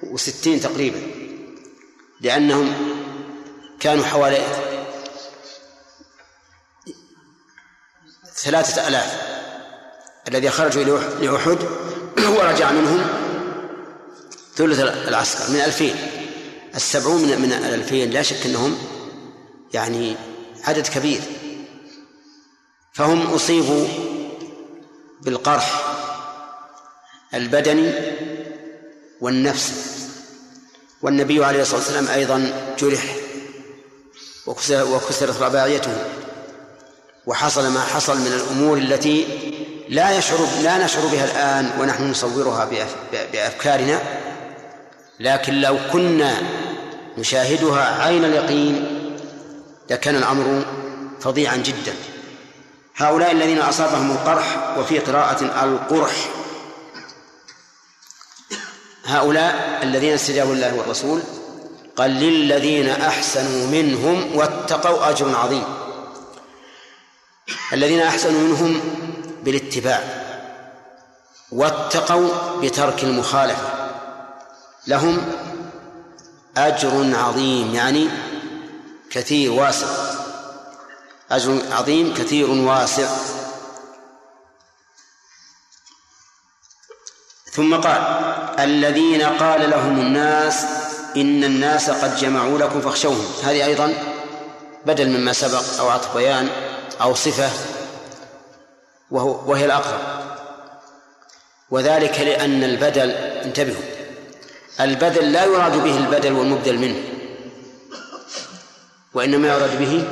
وستين 0.03 0.61
تقريبا 0.61 1.01
لأنهم 2.21 2.75
كانوا 3.81 4.05
حوالي 4.05 4.70
ثلاثة 8.43 8.89
آلاف 8.89 9.31
الذي 10.29 10.51
خرجوا 10.51 10.99
لأحد 11.21 11.59
ورجع 12.19 12.73
منهم 12.73 13.07
ثلث 14.57 14.81
العسكر 14.81 15.53
من 15.53 15.61
ألفين. 15.61 15.97
السبعون 16.75 17.23
من, 17.23 17.41
من 17.41 17.53
الألفين 17.53 18.11
لا 18.11 18.23
شك 18.23 18.47
أنهم 18.47 18.79
يعني 19.75 20.17
عدد 20.65 20.87
كبير. 20.87 21.21
فهم 22.93 23.27
أصيبوا 23.27 23.87
بالقرح 25.23 25.97
البدني 27.35 27.93
والنفسي. 29.21 29.73
والنبي 31.03 31.45
عليه 31.45 31.62
الصلاة 31.62 31.79
والسلام 31.79 32.09
أيضا 32.09 32.53
جرح 32.79 33.17
وكسرت 34.47 35.43
رباعيته. 35.43 36.05
وحصل 37.31 37.70
ما 37.70 37.81
حصل 37.81 38.20
من 38.20 38.27
الأمور 38.27 38.78
التي 38.78 39.27
لا 39.89 40.19
يشعر 40.19 40.39
لا 40.62 40.85
نشعر 40.85 41.07
بها 41.07 41.24
الآن 41.24 41.81
ونحن 41.81 42.11
نصورها 42.11 42.69
بأفكارنا. 43.32 44.01
لكن 45.20 45.61
لو 45.61 45.78
كنا 45.93 46.36
نشاهدها 47.19 48.02
عين 48.02 48.24
اليقين 48.24 48.86
لكان 49.90 50.16
الأمر 50.16 50.65
فظيعا 51.20 51.57
جدا. 51.57 51.94
هؤلاء 52.97 53.32
الذين 53.32 53.59
أصابهم 53.59 54.11
القرح 54.11 54.78
وفي 54.78 54.98
قراءة 54.98 55.65
القرح 55.65 56.31
هؤلاء 59.05 59.81
الذين 59.82 60.15
استجابوا 60.15 60.55
لله 60.55 60.74
والرسول 60.74 61.23
قال 61.97 62.11
للذين 62.11 62.89
أحسنوا 62.89 63.66
منهم 63.66 64.36
واتقوا 64.36 65.11
أجر 65.11 65.36
عظيم. 65.36 65.80
الذين 67.72 68.01
أحسنوا 68.01 68.40
منهم 68.40 68.81
بالاتباع 69.43 70.05
واتقوا 71.52 72.28
بترك 72.62 73.05
المخالفة. 73.05 73.90
لهم 74.86 75.32
أجر 76.56 77.16
عظيم 77.16 77.74
يعني 77.74 78.09
كثير 79.10 79.52
واسع. 79.52 79.86
أجر 81.31 81.62
عظيم 81.70 82.14
كثير 82.14 82.51
واسع. 82.51 83.09
ثم 87.52 87.77
قال 87.77 88.02
الذين 88.59 89.22
قال 89.22 89.70
لهم 89.70 90.01
الناس 90.01 90.64
إن 91.16 91.44
الناس 91.44 91.90
قد 91.90 92.16
جمعوا 92.16 92.59
لكم 92.59 92.81
فاخشوهم. 92.81 93.24
هذه 93.43 93.64
أيضا 93.64 93.94
بدل 94.86 95.09
مما 95.09 95.32
سبق 95.32 95.81
أو 95.81 95.89
عطف 95.89 96.16
بيان. 96.16 96.70
أو 97.01 97.15
صفة 97.15 97.51
وهو 99.11 99.51
وهي 99.51 99.65
الأقرب. 99.65 100.01
وذلك 101.71 102.21
لأن 102.21 102.65
البدل 102.65 103.11
انتبهوا. 103.11 103.83
البدل 104.81 105.33
لا 105.33 105.45
يراد 105.45 105.77
به 105.77 105.97
البدل 105.97 106.33
والمبدل 106.33 106.79
منه. 106.79 107.03
وإنما 109.15 109.49
يراد 109.49 109.79
به 109.79 110.05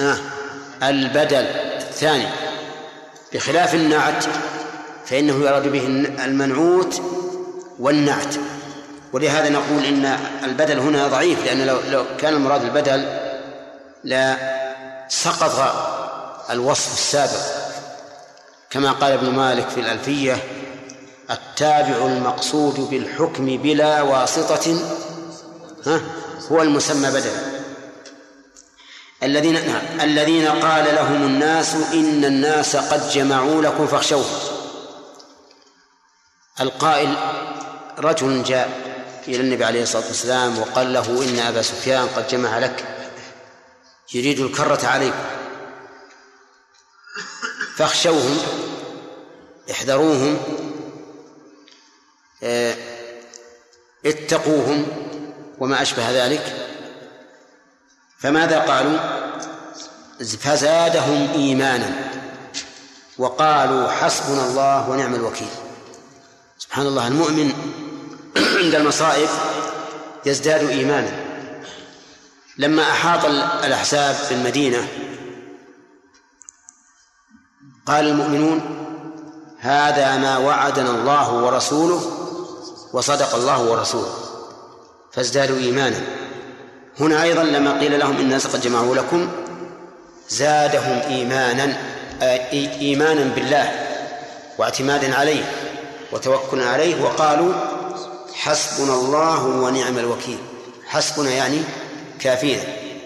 آه 0.00 0.18
البدل 0.82 1.46
الثاني. 1.76 2.26
بخلاف 3.34 3.74
النعت 3.74 4.24
فإنه 5.06 5.44
يراد 5.44 5.68
به 5.68 5.86
المنعوت 6.24 7.02
والنعت. 7.78 8.34
ولهذا 9.12 9.48
نقول 9.48 9.84
إن 9.84 10.18
البدل 10.44 10.78
هنا 10.78 11.08
ضعيف 11.08 11.44
لأن 11.44 11.66
لو, 11.66 11.78
لو 11.90 12.04
كان 12.18 12.34
المراد 12.34 12.62
البدل 12.62 13.18
لا 14.04 14.55
سقط 15.08 15.74
الوصف 16.50 16.92
السابق. 16.92 17.66
كما 18.70 18.92
قال 18.92 19.12
ابن 19.12 19.30
مالك 19.30 19.68
في 19.68 19.80
الألفية 19.80 20.44
التابع 21.30 22.06
المقصود 22.06 22.80
بالحكم 22.80 23.46
بلا 23.56 24.02
واسطة 24.02 24.76
ها 25.86 26.00
هو 26.52 26.62
المسمى 26.62 27.10
بدلا 27.10 27.56
الذين 29.22 29.54
نعم 29.66 30.00
الذين 30.00 30.48
قال 30.48 30.94
لهم 30.94 31.22
الناس 31.22 31.74
إن 31.74 32.24
الناس 32.24 32.76
قد 32.76 33.10
جمعوا 33.10 33.62
لكم 33.62 33.86
فاخشوهم 33.86 34.24
القائل 36.60 37.16
رجل 37.98 38.42
جاء 38.42 38.70
إلى 39.28 39.40
النبي 39.40 39.64
عليه 39.64 39.82
الصلاة 39.82 40.06
والسلام 40.06 40.58
وقال 40.58 40.92
له 40.92 41.24
إن 41.28 41.38
أبا 41.38 41.62
سفيان 41.62 42.08
قد 42.16 42.28
جمع 42.28 42.58
لك. 42.58 42.95
يريد 44.14 44.40
الكرة 44.40 44.86
عليكم. 44.86 45.24
فاخشوهم 47.76 48.38
احذروهم 49.70 50.38
آه 52.42 52.76
اتقوهم 54.06 54.86
وما 55.58 55.82
أشبه 55.82 56.10
ذلك. 56.10 56.72
فماذا 58.18 58.58
قالوا؟ 58.58 58.98
فزادهم 60.40 61.28
إيمانا 61.34 62.10
وقالوا 63.18 63.88
حسبنا 63.88 64.46
الله 64.46 64.90
ونعم 64.90 65.14
الوكيل. 65.14 65.48
سبحان 66.58 66.86
الله 66.86 67.06
المؤمن 67.08 67.52
عند 68.36 68.74
المصائب 68.74 69.28
يزداد 70.26 70.68
إيمانا. 70.70 71.25
لما 72.58 72.82
أحاط 72.82 73.24
الأحزاب 73.64 74.16
بالمدينة 74.30 74.88
قال 77.86 78.06
المؤمنون 78.06 78.60
هذا 79.58 80.16
ما 80.16 80.38
وعدنا 80.38 80.90
الله 80.90 81.32
ورسوله 81.32 82.00
وصدق 82.92 83.34
الله 83.34 83.70
ورسوله 83.70 84.14
فازدادوا 85.12 85.56
إيمانا. 85.56 86.00
هنا 87.00 87.22
أيضا 87.22 87.42
لما 87.42 87.78
قيل 87.80 87.98
لهم 87.98 88.16
الناس 88.16 88.46
قد 88.46 88.60
جمعوا 88.60 88.94
لكم 88.96 89.28
زادهم 90.28 90.98
إيمانا 90.98 91.76
إيمانا 92.52 93.34
بالله 93.34 93.86
واعتمادا 94.58 95.16
عليه 95.16 95.52
وتوكل 96.12 96.62
عليه 96.62 97.02
وقالوا 97.02 97.54
حسبنا 98.34 98.94
الله 98.94 99.44
ونعم 99.46 99.98
الوكيل. 99.98 100.38
حسبنا 100.86 101.30
يعني 101.30 101.62
كافينا 102.20 102.62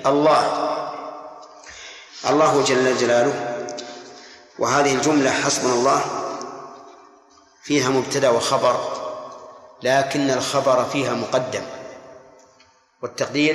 الله. 0.07 0.67
الله 2.31 2.65
جل 2.65 2.97
جلاله. 2.97 3.57
وهذه 4.59 4.95
الجملة 4.95 5.31
حسبنا 5.31 5.73
الله 5.73 6.05
فيها 7.63 7.89
مبتدأ 7.89 8.31
وخبر 8.31 8.81
لكن 9.83 10.31
الخبر 10.31 10.85
فيها 10.85 11.15
مقدم. 11.15 11.63
والتقدير 13.03 13.55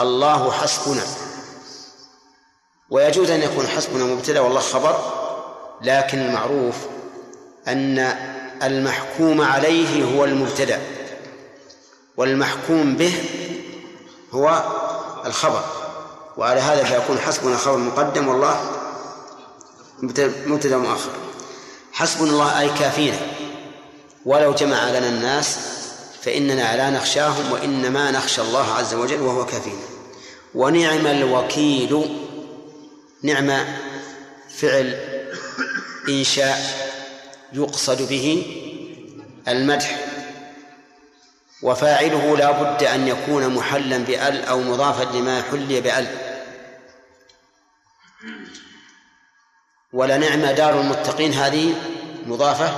الله 0.00 0.52
حسبنا. 0.52 1.02
ويجوز 2.90 3.30
أن 3.30 3.42
يكون 3.42 3.66
حسبنا 3.66 4.04
مبتدأ 4.04 4.40
والله 4.40 4.60
خبر 4.60 5.00
لكن 5.82 6.18
المعروف 6.18 6.76
أن 7.68 7.98
المحكوم 8.62 9.40
عليه 9.40 10.04
هو 10.04 10.24
المبتدأ. 10.24 10.80
والمحكوم 12.16 12.96
به 12.96 13.14
هو 14.32 14.62
الخبر. 15.26 15.64
وعلى 16.36 16.60
هذا 16.60 16.84
فيكون 16.84 17.18
حسبنا 17.18 17.56
خبر 17.56 17.76
مقدم 17.76 18.28
والله 18.28 18.60
مبتدأ 20.46 20.76
مؤخر. 20.76 21.10
حسبنا 21.92 22.30
الله 22.30 22.60
أي 22.60 22.68
كافينا. 22.68 23.18
ولو 24.26 24.52
جمع 24.52 24.90
لنا 24.90 25.08
الناس 25.08 25.58
فإننا 26.22 26.76
لا 26.76 26.90
نخشاهم 26.90 27.52
وإنما 27.52 28.10
نخشى 28.10 28.40
الله 28.40 28.74
عز 28.74 28.94
وجل 28.94 29.20
وهو 29.20 29.46
كافينا. 29.46 29.82
ونعم 30.54 31.06
الوكيل 31.06 32.18
نعم 33.22 33.64
فعل 34.58 35.00
إنشاء 36.08 36.58
يقصد 37.52 38.08
به 38.08 38.46
المدح. 39.48 40.11
وفاعله 41.62 42.36
لا 42.36 42.50
بد 42.50 42.84
أن 42.84 43.08
يكون 43.08 43.54
محلا 43.54 43.98
بأل 43.98 44.44
أو 44.44 44.60
مضافا 44.60 45.16
لما 45.16 45.42
حلي 45.42 45.80
بأل. 45.80 46.06
ولنعم 49.92 50.46
دار 50.46 50.80
المتقين 50.80 51.32
هذه 51.32 51.74
مضافة 52.26 52.74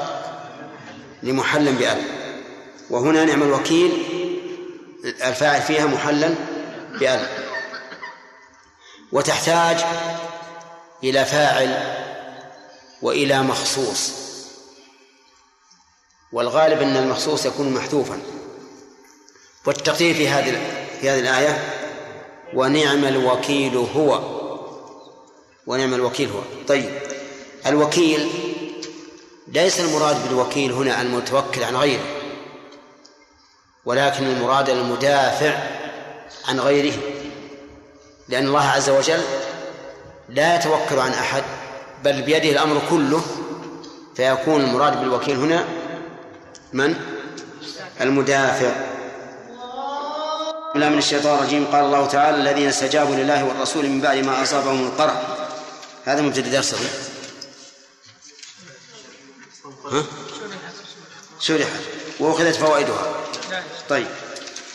لمحل 1.22 1.72
بأل. 1.72 2.02
وهنا 2.90 3.24
نعم 3.24 3.42
الوكيل 3.42 3.92
الفاعل 5.04 5.62
فيها 5.62 5.86
محلا 5.86 6.34
بأل. 7.00 7.28
وتحتاج 9.12 9.84
إلى 11.04 11.24
فاعل 11.24 11.96
وإلى 13.02 13.42
مخصوص. 13.42 14.12
والغالب 16.32 16.82
أن 16.82 16.96
المخصوص 16.96 17.46
يكون 17.46 17.74
محذوفا. 17.74 18.20
والتقدير 19.66 20.14
في 20.14 20.28
هذه 20.28 20.58
في 21.00 21.10
هذه 21.10 21.20
الآية 21.20 21.58
ونعم 22.54 23.04
الوكيل 23.04 23.76
هو. 23.76 24.20
ونعم 25.66 25.94
الوكيل 25.94 26.30
هو. 26.30 26.40
طيب 26.68 26.90
الوكيل 27.66 28.28
ليس 29.48 29.80
المراد 29.80 30.28
بالوكيل 30.28 30.72
هنا 30.72 31.02
المتوكل 31.02 31.64
عن 31.64 31.76
غيره 31.76 32.02
ولكن 33.84 34.26
المراد 34.26 34.70
المدافع 34.70 35.58
عن 36.48 36.60
غيره 36.60 36.96
لأن 38.28 38.46
الله 38.46 38.68
عز 38.68 38.90
وجل 38.90 39.20
لا 40.28 40.56
يتوكل 40.56 40.98
عن 40.98 41.10
أحد 41.10 41.42
بل 42.04 42.22
بيده 42.22 42.50
الأمر 42.50 42.82
كله. 42.90 43.22
فيكون 44.16 44.60
المراد 44.60 45.00
بالوكيل 45.00 45.36
هنا 45.36 45.64
من؟ 46.72 46.94
المدافع. 48.00 48.93
بالله 50.74 50.88
من 50.88 50.98
الشيطان 50.98 51.38
الرجيم. 51.38 51.66
قال 51.72 51.84
الله 51.84 52.06
تعالى 52.06 52.36
الذين 52.36 52.68
استجابوا 52.68 53.14
لله 53.14 53.44
والرسول 53.44 53.86
من 53.86 54.00
بعد 54.00 54.18
ما 54.18 54.42
أصابهم 54.42 54.86
القرح. 54.86 55.14
هذا 56.04 56.22
مبتدأ 56.22 56.50
درسه 56.50 56.76
ها؟ 59.92 60.02
شرحت. 61.40 61.80
وأخذت 62.20 62.56
فوائدها. 62.56 63.06
طيب. 63.88 64.06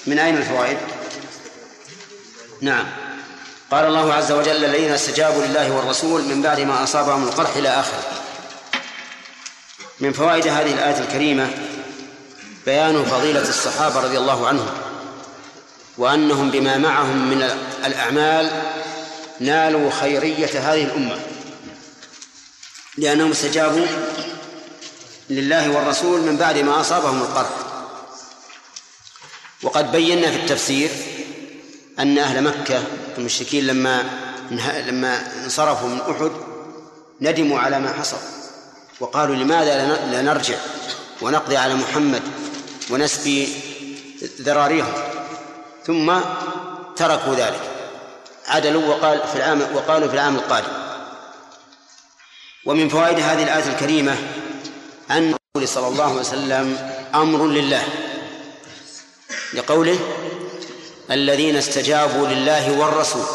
من 0.08 0.20
أين 0.20 0.38
الفوائد؟ 0.38 0.78
نعم. 2.62 2.86
قال 3.72 3.86
الله 3.86 4.14
عز 4.14 4.32
وجل 4.32 4.66
الذين 4.66 4.92
استجابوا 4.92 5.46
لله 5.46 5.72
والرسول 5.72 6.22
من 6.22 6.42
بعد 6.42 6.60
ما 6.60 6.84
أصابهم 6.84 7.24
القرح 7.24 7.56
إلى 7.56 7.70
آخره. 7.70 8.04
من 10.00 10.14
فوائد 10.14 10.48
هذه 10.48 10.74
الآية 10.74 11.00
الكريمة 11.00 11.50
بيان 12.66 13.06
فضيلة 13.06 13.50
الصحابة 13.50 14.00
رضي 14.00 14.18
الله 14.18 14.48
عنهم. 14.48 14.79
وأنهم 16.00 16.52
بما 16.52 16.78
معهم 16.78 17.30
من 17.30 17.50
الأعمال 17.86 18.52
نالوا 19.40 19.92
خيرية 19.92 20.46
هذه 20.46 20.84
الأمة 20.84 21.20
لأنهم 22.98 23.32
استجابوا 23.32 23.86
لله 25.30 25.70
والرسول 25.70 26.22
من 26.22 26.38
بعد 26.38 26.58
ما 26.58 26.82
أصابهم 26.82 27.22
القرح. 27.22 27.50
وقد 29.64 29.92
بينا 29.92 30.32
في 30.32 30.38
التفسير 30.38 30.90
أن 32.00 32.18
أهل 32.18 32.44
مكة 32.44 32.84
المشركين 33.18 33.68
لما 33.68 34.04
لما 34.88 35.44
انصرفوا 35.44 35.90
من 35.90 36.02
أحد 36.02 36.32
ندموا 37.22 37.60
على 37.60 37.80
ما 37.80 37.94
حصل 37.94 38.18
وقالوا 39.00 39.36
لماذا 39.36 39.98
لا 40.12 40.22
نرجع 40.22 40.58
ونقضي 41.22 41.58
على 41.58 41.76
محمد 41.76 42.22
ونسبي 42.90 43.50
ذراريهم؟ 44.42 45.19
ثم 45.90 46.20
تركوا 46.96 47.36
ذلك. 47.36 47.62
عدلوا 48.48 48.86
وقال 48.88 49.22
في 49.28 49.36
العام 49.36 49.76
وقالوا 49.76 50.08
في 50.08 50.14
العام 50.14 50.36
القادم. 50.36 50.72
ومن 52.66 52.90
فوائد 52.90 53.20
هذه 53.20 53.44
الآية 53.44 53.74
الكريمة 53.74 54.18
أن 55.12 55.36
الرسول 55.56 55.68
صلى 55.68 55.88
الله 55.88 56.04
عليه 56.04 56.20
وسلم 56.20 56.92
أمر 57.16 57.48
لله. 57.48 57.84
لقوله 59.54 60.00
الذين 61.12 61.56
استجابوا 61.56 62.28
لله 62.28 62.80
والرسول. 62.80 63.26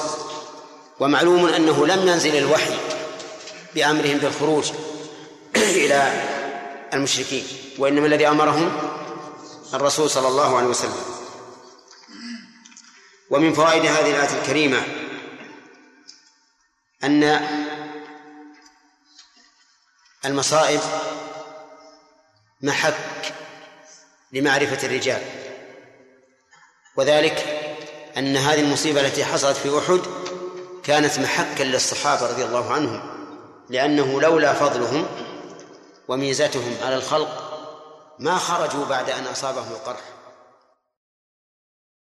ومعلوم 1.01 1.47
أنه 1.47 1.87
لم 1.87 2.09
ينزل 2.09 2.37
الوحي 2.37 2.75
بأمرهم 3.75 4.19
بالخروج 4.19 4.65
إلى 5.57 6.23
المشركين 6.93 7.45
وإنما 7.79 8.07
الذي 8.07 8.29
أمرهم 8.29 8.73
الرسول 9.75 10.11
صلى 10.11 10.29
الله 10.29 10.57
عليه 10.57 10.67
وسلم. 10.67 11.24
ومن 13.31 13.53
فوائد 13.53 13.87
هذه 13.87 14.11
الآية 14.11 14.41
الكريمة 14.43 14.83
أن 17.05 17.49
المصائب 20.25 20.81
محك 22.61 23.35
لمعرفة 24.33 24.87
الرجال 24.87 25.23
وذلك 26.97 27.65
أن 28.17 28.37
هذه 28.37 28.61
المصيبة 28.61 29.01
التي 29.01 29.25
حصلت 29.25 29.57
في 29.57 29.79
أحد 29.79 30.01
كانت 30.85 31.19
محكا 31.19 31.63
للصحابة 31.63 32.27
رضي 32.27 32.45
الله 32.45 32.73
عنهم 32.73 33.15
لأنه 33.71 34.21
لولا 34.21 34.53
فضلهم 34.53 35.07
وميزتهم 36.09 36.77
على 36.83 36.97
الخلق 36.97 37.55
ما 38.19 38.39
خرجوا 38.39 38.85
بعد 38.85 39.11
أن 39.11 39.27
أصابهم 39.27 39.73
القرح. 39.73 40.14